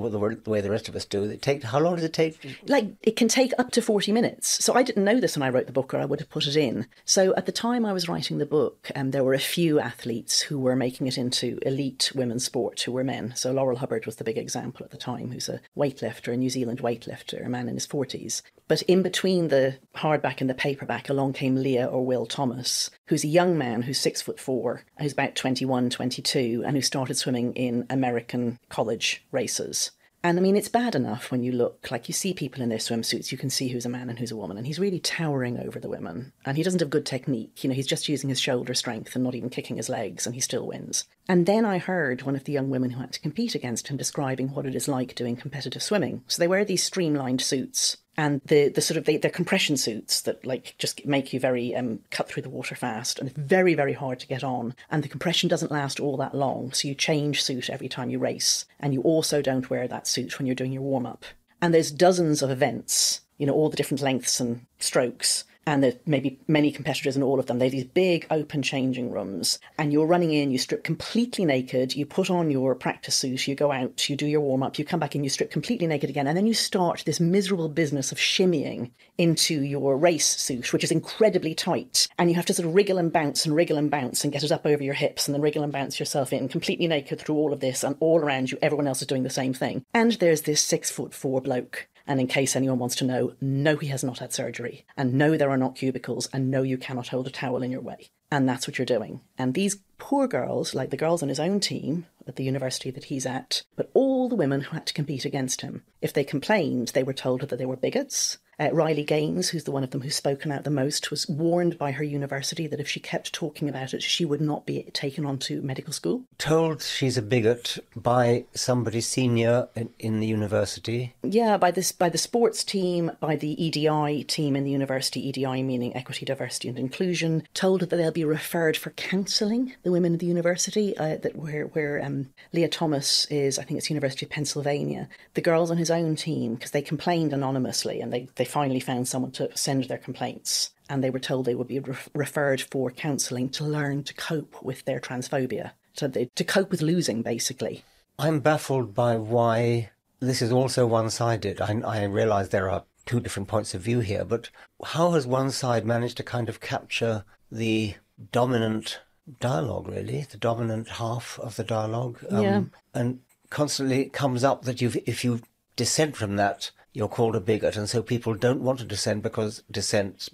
way 0.50 0.60
the 0.60 0.72
rest 0.72 0.90
of 0.90 0.96
us 0.96 1.06
do. 1.06 1.24
It 1.24 1.44
take 1.44 1.62
how 1.62 1.80
long 1.80 1.96
does 1.96 2.04
it 2.04 2.12
take? 2.12 2.40
Like 2.68 2.88
it 3.04 3.16
can 3.16 3.28
take 3.28 3.54
up 3.60 3.70
to 3.72 3.84
forty 3.84 4.12
minutes. 4.12 4.64
So 4.66 4.74
I 4.74 4.82
didn't 4.82 5.06
know 5.06 5.20
this 5.20 5.38
when 5.38 5.44
I 5.44 5.50
wrote 5.50 5.68
the 5.68 5.72
book, 5.72 5.94
or 5.94 6.00
I 6.00 6.06
would 6.06 6.20
have 6.20 6.30
put 6.30 6.48
it 6.48 6.56
in. 6.56 6.88
So 7.06 7.36
at 7.36 7.46
the 7.46 7.52
time 7.52 7.86
I 7.86 7.94
was 7.94 8.10
writing 8.10 8.40
the 8.40 8.48
book, 8.48 8.90
um, 8.96 9.12
there 9.12 9.24
were 9.24 9.36
a 9.36 9.40
few 9.40 9.80
athletes 9.80 10.42
who 10.42 10.58
were 10.58 10.76
making 10.76 11.06
it 11.06 11.20
into 11.20 11.60
elite 11.62 12.12
women's 12.16 12.46
sport 12.46 12.82
who 12.82 12.92
were 12.92 13.04
men. 13.04 13.34
So 13.36 13.52
Laurel 13.52 13.78
Hubbard 13.78 14.08
was 14.08 14.16
the 14.16 14.24
big 14.24 14.40
example 14.40 14.84
at 14.84 14.90
the 14.90 14.98
time, 14.98 15.32
who's 15.32 15.50
a 15.50 15.62
weightlifter, 15.78 16.34
a 16.34 16.38
New 16.38 16.50
Zealand 16.50 16.80
weightlifter, 16.80 17.46
a 17.46 17.50
man 17.50 17.70
in 17.70 17.76
his 17.76 17.86
forties. 17.86 18.42
But 18.68 18.82
in 18.84 19.04
between 19.04 19.50
the 19.50 19.76
hardback 19.96 20.42
and 20.42 20.50
the 20.50 20.56
paperback, 20.56 21.10
along 21.10 21.34
came 21.34 21.56
Lia 21.56 21.86
or 21.86 22.04
Will 22.06 22.26
Thomas, 22.26 22.90
who's 23.08 23.24
a 23.24 23.28
young 23.28 23.56
man 23.56 23.84
who's 23.84 24.00
six 24.00 24.22
foot 24.22 24.40
four, 24.40 24.84
who's 25.00 25.14
about 25.14 25.36
21, 25.36 25.90
22, 25.90 26.64
and 26.66 26.76
who 26.76 26.82
started 26.82 27.16
swimming 27.16 27.54
in 27.54 27.86
American 27.90 28.58
college 28.70 29.26
races. 29.32 29.92
And 30.26 30.40
I 30.40 30.42
mean, 30.42 30.56
it's 30.56 30.70
bad 30.70 30.96
enough 30.96 31.32
when 31.32 31.44
you 31.44 31.52
look, 31.52 31.92
like 31.92 32.08
you 32.08 32.14
see 32.14 32.34
people 32.34 32.64
in 32.64 32.70
their 32.70 32.78
swimsuits, 32.78 33.34
you 33.34 33.38
can 33.38 33.50
see 33.50 33.68
who's 33.68 33.86
a 33.86 33.90
man 33.90 34.10
and 34.10 34.18
who's 34.18 34.32
a 34.32 34.38
woman, 34.38 34.58
and 34.58 34.66
he's 34.66 34.80
really 34.80 35.02
towering 35.02 35.60
over 35.60 35.82
the 35.82 35.90
women. 35.90 36.32
And 36.46 36.56
he 36.56 36.64
doesn't 36.64 36.80
have 36.80 36.90
good 36.90 37.06
technique. 37.06 37.62
You 37.62 37.70
know, 37.70 37.76
he's 37.76 37.88
just 37.88 38.08
using 38.08 38.30
his 38.30 38.40
shoulder 38.40 38.74
strength 38.74 39.16
and 39.16 39.24
not 39.26 39.36
even 39.36 39.50
kicking 39.50 39.76
his 39.76 39.90
legs, 39.90 40.26
and 40.26 40.34
he 40.34 40.40
still 40.40 40.66
wins. 40.66 41.04
And 41.28 41.46
then 41.46 41.66
I 41.66 41.78
heard 41.78 42.22
one 42.22 42.38
of 42.38 42.46
the 42.46 42.54
young 42.54 42.70
women 42.70 42.92
who 42.92 43.02
had 43.02 43.12
to 43.12 43.20
compete 43.20 43.54
against 43.54 43.90
him 43.90 43.98
describing 43.98 44.54
what 44.54 44.66
it 44.66 44.76
is 44.76 44.88
like 44.88 45.14
doing 45.14 45.36
competitive 45.36 45.84
swimming. 45.84 46.24
So 46.28 46.40
they 46.40 46.48
wear 46.48 46.64
these 46.64 46.84
streamlined 46.84 47.42
suits 47.42 47.98
and 48.18 48.42
the 48.46 48.70
the 48.70 48.82
sort 48.82 48.98
of 48.98 49.06
the, 49.06 49.18
the 49.18 49.30
compression 49.30 49.78
suits 49.78 50.22
that 50.22 50.46
like 50.46 50.76
just 50.78 51.06
make 51.06 51.34
you 51.34 51.40
very 51.40 51.76
um, 51.76 52.00
cut 52.12 52.28
through 52.28 52.44
the 52.44 52.50
water 52.50 52.76
fast 52.76 53.20
and 53.20 53.34
very 53.36 53.74
very 53.74 53.94
hard 53.94 54.20
to 54.20 54.28
get 54.28 54.44
on 54.44 54.76
and 54.90 55.04
the 55.04 55.10
compression 55.10 55.50
doesn't 55.50 55.72
last 55.72 56.00
all 56.00 56.18
that 56.18 56.36
long 56.36 56.72
so 56.74 56.88
you 56.88 56.96
change 56.96 57.42
suit 57.42 57.70
every 57.70 57.90
time 57.90 58.10
you 58.10 58.20
race 58.20 58.66
and 58.80 58.94
you 58.94 59.02
also 59.02 59.42
don't 59.42 59.70
wear 59.70 59.88
that 59.88 60.08
suit 60.08 60.38
when 60.38 60.46
you're 60.46 60.56
doing 60.56 60.74
your 60.74 60.84
warm 60.84 61.06
up 61.06 61.26
and 61.62 61.74
there's 61.74 61.92
dozens 61.92 62.42
of 62.42 62.50
events 62.50 63.22
you 63.38 63.46
know 63.46 63.54
all 63.54 63.70
the 63.70 63.78
different 63.78 64.02
lengths 64.02 64.40
and 64.40 64.66
strokes 64.80 65.44
and 65.66 65.84
there's 65.84 65.96
maybe 66.06 66.40
many 66.48 66.72
competitors 66.72 67.16
in 67.16 67.24
all 67.24 67.40
of 67.40 67.46
them. 67.46 67.60
They 67.60 67.66
have 67.66 67.72
these 67.72 67.84
big 67.86 68.28
open 68.30 68.62
changing 68.62 69.12
rooms, 69.12 69.60
and 69.78 69.92
you're 69.92 70.06
running 70.06 70.34
in, 70.34 70.52
you 70.52 70.58
strip 70.58 70.84
completely 70.84 71.46
naked, 71.46 71.96
you 71.96 72.06
put 72.06 72.30
on 72.30 72.52
your 72.52 72.76
practice 72.76 73.16
suit, 73.16 73.48
you 73.48 73.56
go 73.56 73.72
out, 73.72 74.10
you 74.10 74.16
do 74.16 74.26
your 74.26 74.42
warm 74.42 74.64
up, 74.64 74.78
you 74.78 74.86
come 74.86 75.00
back 75.00 75.16
and 75.16 75.24
you 75.24 75.30
strip 75.30 75.52
completely 75.52 75.88
naked 75.88 76.10
again, 76.10 76.28
and 76.28 76.38
then 76.38 76.48
you 76.48 76.54
start 76.54 77.04
this 77.06 77.20
miserable 77.20 77.70
business 77.70 78.12
of 78.12 78.18
shimmying 78.18 78.92
into 79.18 79.62
your 79.62 79.98
race 79.98 80.28
suit, 80.28 80.74
which 80.74 80.84
is 80.84 80.92
incredibly 80.92 81.56
tight, 81.56 82.08
and 82.18 82.30
you 82.30 82.36
have 82.36 82.46
to 82.46 82.54
sort 82.54 82.68
of 82.68 82.76
wriggle 82.76 82.98
and 82.98 83.14
bounce 83.14 83.46
and 83.46 83.56
wriggle 83.56 83.78
and 83.78 83.92
bounce 83.92 84.24
and 84.24 84.34
get 84.34 84.44
it 84.44 84.52
up 84.52 84.66
over 84.66 84.84
your 84.84 84.94
hips, 84.94 85.28
and 85.28 85.36
then 85.36 85.42
wriggle 85.42 85.64
and 85.64 85.74
bounce 85.74 86.00
yourself 86.00 86.34
in 86.34 86.48
completely 86.48 86.88
naked 86.88 87.20
through 87.20 87.36
all 87.36 87.54
of 87.54 87.60
this, 87.60 87.84
and 87.84 87.96
all 88.00 88.20
around 88.20 88.52
you, 88.52 88.58
everyone 88.62 88.88
else 88.88 89.02
is 89.02 89.08
doing 89.08 89.24
the 89.24 89.30
same 89.30 89.54
thing. 89.54 89.84
And 89.94 90.14
there's 90.14 90.44
this 90.44 90.62
six 90.62 90.92
foot 90.92 91.14
four 91.14 91.42
bloke 91.42 91.88
and 92.08 92.20
in 92.20 92.28
case 92.28 92.56
anyone 92.56 92.80
wants 92.80 92.96
to 92.98 93.06
know, 93.06 93.34
no, 93.40 93.78
he 93.78 93.88
has 93.88 94.04
not 94.04 94.20
had 94.20 94.34
surgery. 94.34 94.86
And 94.98 95.14
no, 95.14 95.38
there 95.38 95.50
are 95.50 95.58
not 95.58 95.76
cubicles. 95.76 96.28
And 96.34 96.52
no, 96.52 96.62
you 96.62 96.78
cannot 96.78 97.08
hold 97.10 97.28
a 97.28 97.32
towel 97.32 97.64
in 97.64 97.72
your 97.72 97.82
way. 97.82 98.10
And 98.32 98.50
that's 98.50 98.68
what 98.68 98.78
you're 98.78 98.86
doing. 98.86 99.22
And 99.38 99.54
these 99.54 99.78
poor 100.00 100.28
girls, 100.28 100.74
like 100.74 100.90
the 100.90 100.98
girls 100.98 101.24
on 101.24 101.30
his 101.30 101.40
own 101.40 101.60
team 101.60 102.08
at 102.28 102.36
the 102.36 102.44
university 102.44 102.90
that 102.92 103.06
he's 103.06 103.26
at, 103.26 103.64
but 103.76 103.90
all 103.94 104.28
the 104.28 104.36
women 104.36 104.62
who 104.62 104.74
had 104.74 104.86
to 104.88 104.94
compete 104.94 105.24
against 105.24 105.62
him, 105.62 105.84
if 106.02 106.14
they 106.14 106.24
complained, 106.24 106.90
they 106.90 107.04
were 107.04 107.14
told 107.14 107.42
that 107.42 107.58
they 107.58 107.66
were 107.66 107.76
bigots 107.76 108.40
uh, 108.64 108.70
Riley 108.72 109.04
Gaines, 109.04 109.50
who's 109.50 109.64
the 109.64 109.72
one 109.72 109.84
of 109.84 109.92
them 109.92 110.02
who's 110.02 110.16
spoken 110.16 110.52
out 110.52 110.64
the 110.64 110.70
most, 110.70 111.12
was 111.12 111.28
warned 111.28 111.78
by 111.78 111.92
her 111.92 112.04
university 112.04 112.68
that 112.68 112.80
if 112.80 112.88
she 112.88 113.00
kept 113.00 113.34
talking 113.34 113.70
about 113.70 113.94
it, 113.94 114.02
she 114.02 114.26
would 114.26 114.42
not 114.42 114.66
be 114.66 114.84
taken 114.94 115.26
on 115.26 115.38
to 115.40 115.62
medical 115.62 115.94
school. 115.94 116.24
Told 116.38 116.82
she's 116.82 117.18
a 117.18 117.22
bigot 117.22 117.80
by 117.96 118.46
somebody 118.54 119.02
senior 119.02 119.68
in, 119.76 119.90
in 120.00 120.20
the 120.20 120.28
university. 120.28 121.14
Yeah, 121.24 121.58
by 121.58 121.72
this 121.72 121.92
by 121.92 122.10
the 122.10 122.18
sports 122.18 122.64
team, 122.64 123.12
by 123.20 123.36
the 123.36 123.62
EDI 123.64 124.24
team 124.24 124.56
in 124.56 124.64
the 124.64 124.72
university. 124.72 125.28
EDI 125.28 125.64
meaning 125.64 125.96
equity, 125.96 126.26
diversity, 126.26 126.70
and 126.70 126.78
inclusion. 126.78 127.44
Told 127.54 127.82
that 127.82 127.90
they'll 127.90 128.12
be 128.12 128.26
referred 128.26 128.78
for 128.78 128.92
counselling 128.92 129.74
the 129.84 129.92
women 129.92 130.14
of 130.14 130.20
the 130.20 130.26
university. 130.26 130.98
Uh, 130.98 131.18
that 131.18 131.36
where 131.36 131.66
where 131.68 132.04
um, 132.04 132.30
Lia 132.52 132.68
Thomas 132.68 133.26
is, 133.26 133.60
I 133.60 133.64
think 133.64 133.78
it's 133.78 133.90
University 133.90 134.26
of 134.26 134.32
Pennsylvania. 134.32 135.10
The 135.34 135.42
girls 135.42 135.72
on 135.72 135.78
his 135.78 135.92
own 135.92 136.16
team 136.16 136.56
because 136.56 136.72
they 136.72 136.82
complained 136.82 137.34
anonymously 137.34 138.02
and 138.02 138.12
they 138.12 138.28
they 138.36 138.46
finally 138.54 138.80
found 138.80 139.08
someone 139.08 139.32
to 139.32 139.50
send 139.58 139.86
their 139.86 139.98
complaints 139.98 140.70
and 140.88 141.04
they 141.04 141.10
were 141.10 141.20
told 141.20 141.46
they 141.46 141.56
would 141.56 141.68
be 141.68 141.80
re- 141.80 141.96
referred 142.14 142.62
for 142.62 142.92
counselling 142.92 143.50
to 143.50 143.64
learn 143.64 144.04
to 144.04 144.14
cope 144.14 144.62
with 144.62 144.86
their 144.86 145.00
transphobia, 145.00 145.72
so 145.94 146.08
they, 146.08 146.26
to 146.36 146.44
cope 146.44 146.70
with 146.70 146.82
losing, 146.84 147.24
basically. 147.24 147.84
I'm 148.20 148.42
baffled 148.42 148.94
by 148.94 149.18
why 149.18 149.90
this 150.20 150.42
is 150.42 150.52
also 150.52 150.86
one 150.86 151.10
sided. 151.10 151.62
I, 151.62 151.82
I 151.86 152.04
realise 152.04 152.50
there 152.50 152.70
are 152.70 152.84
two 153.08 153.20
different 153.20 153.50
points 153.50 153.74
of 153.74 153.82
view 153.82 154.02
here, 154.02 154.24
but 154.24 154.52
how 154.86 155.12
has 155.12 155.26
one 155.26 155.50
side 155.50 155.84
managed 155.84 156.18
to 156.18 156.24
kind 156.24 156.48
of 156.48 156.62
capture 156.62 157.26
the 157.52 157.96
dominant 158.32 159.00
dialogue, 159.40 159.88
really, 159.88 160.28
the 160.30 160.38
dominant 160.38 160.90
half 160.90 161.40
of 161.40 161.56
the 161.56 161.64
dialogue? 161.64 162.20
Um, 162.30 162.44
yeah. 162.44 162.62
And 162.94 163.20
constantly 163.50 164.02
it 164.02 164.14
comes 164.14 164.44
up 164.44 164.66
that 164.66 164.80
you 164.80 164.92
if 165.08 165.26
you 165.26 165.42
dissent 165.76 166.16
from 166.16 166.36
that, 166.36 166.70
you're 166.94 167.08
called 167.08 167.36
a 167.36 167.40
bigot, 167.40 167.76
and 167.76 167.90
so 167.90 168.02
people 168.02 168.34
don't 168.36 168.62
want 168.62 168.80
to 168.80 168.86
dissent 168.86 169.24
because 169.24 169.64
dissent. 169.70 170.30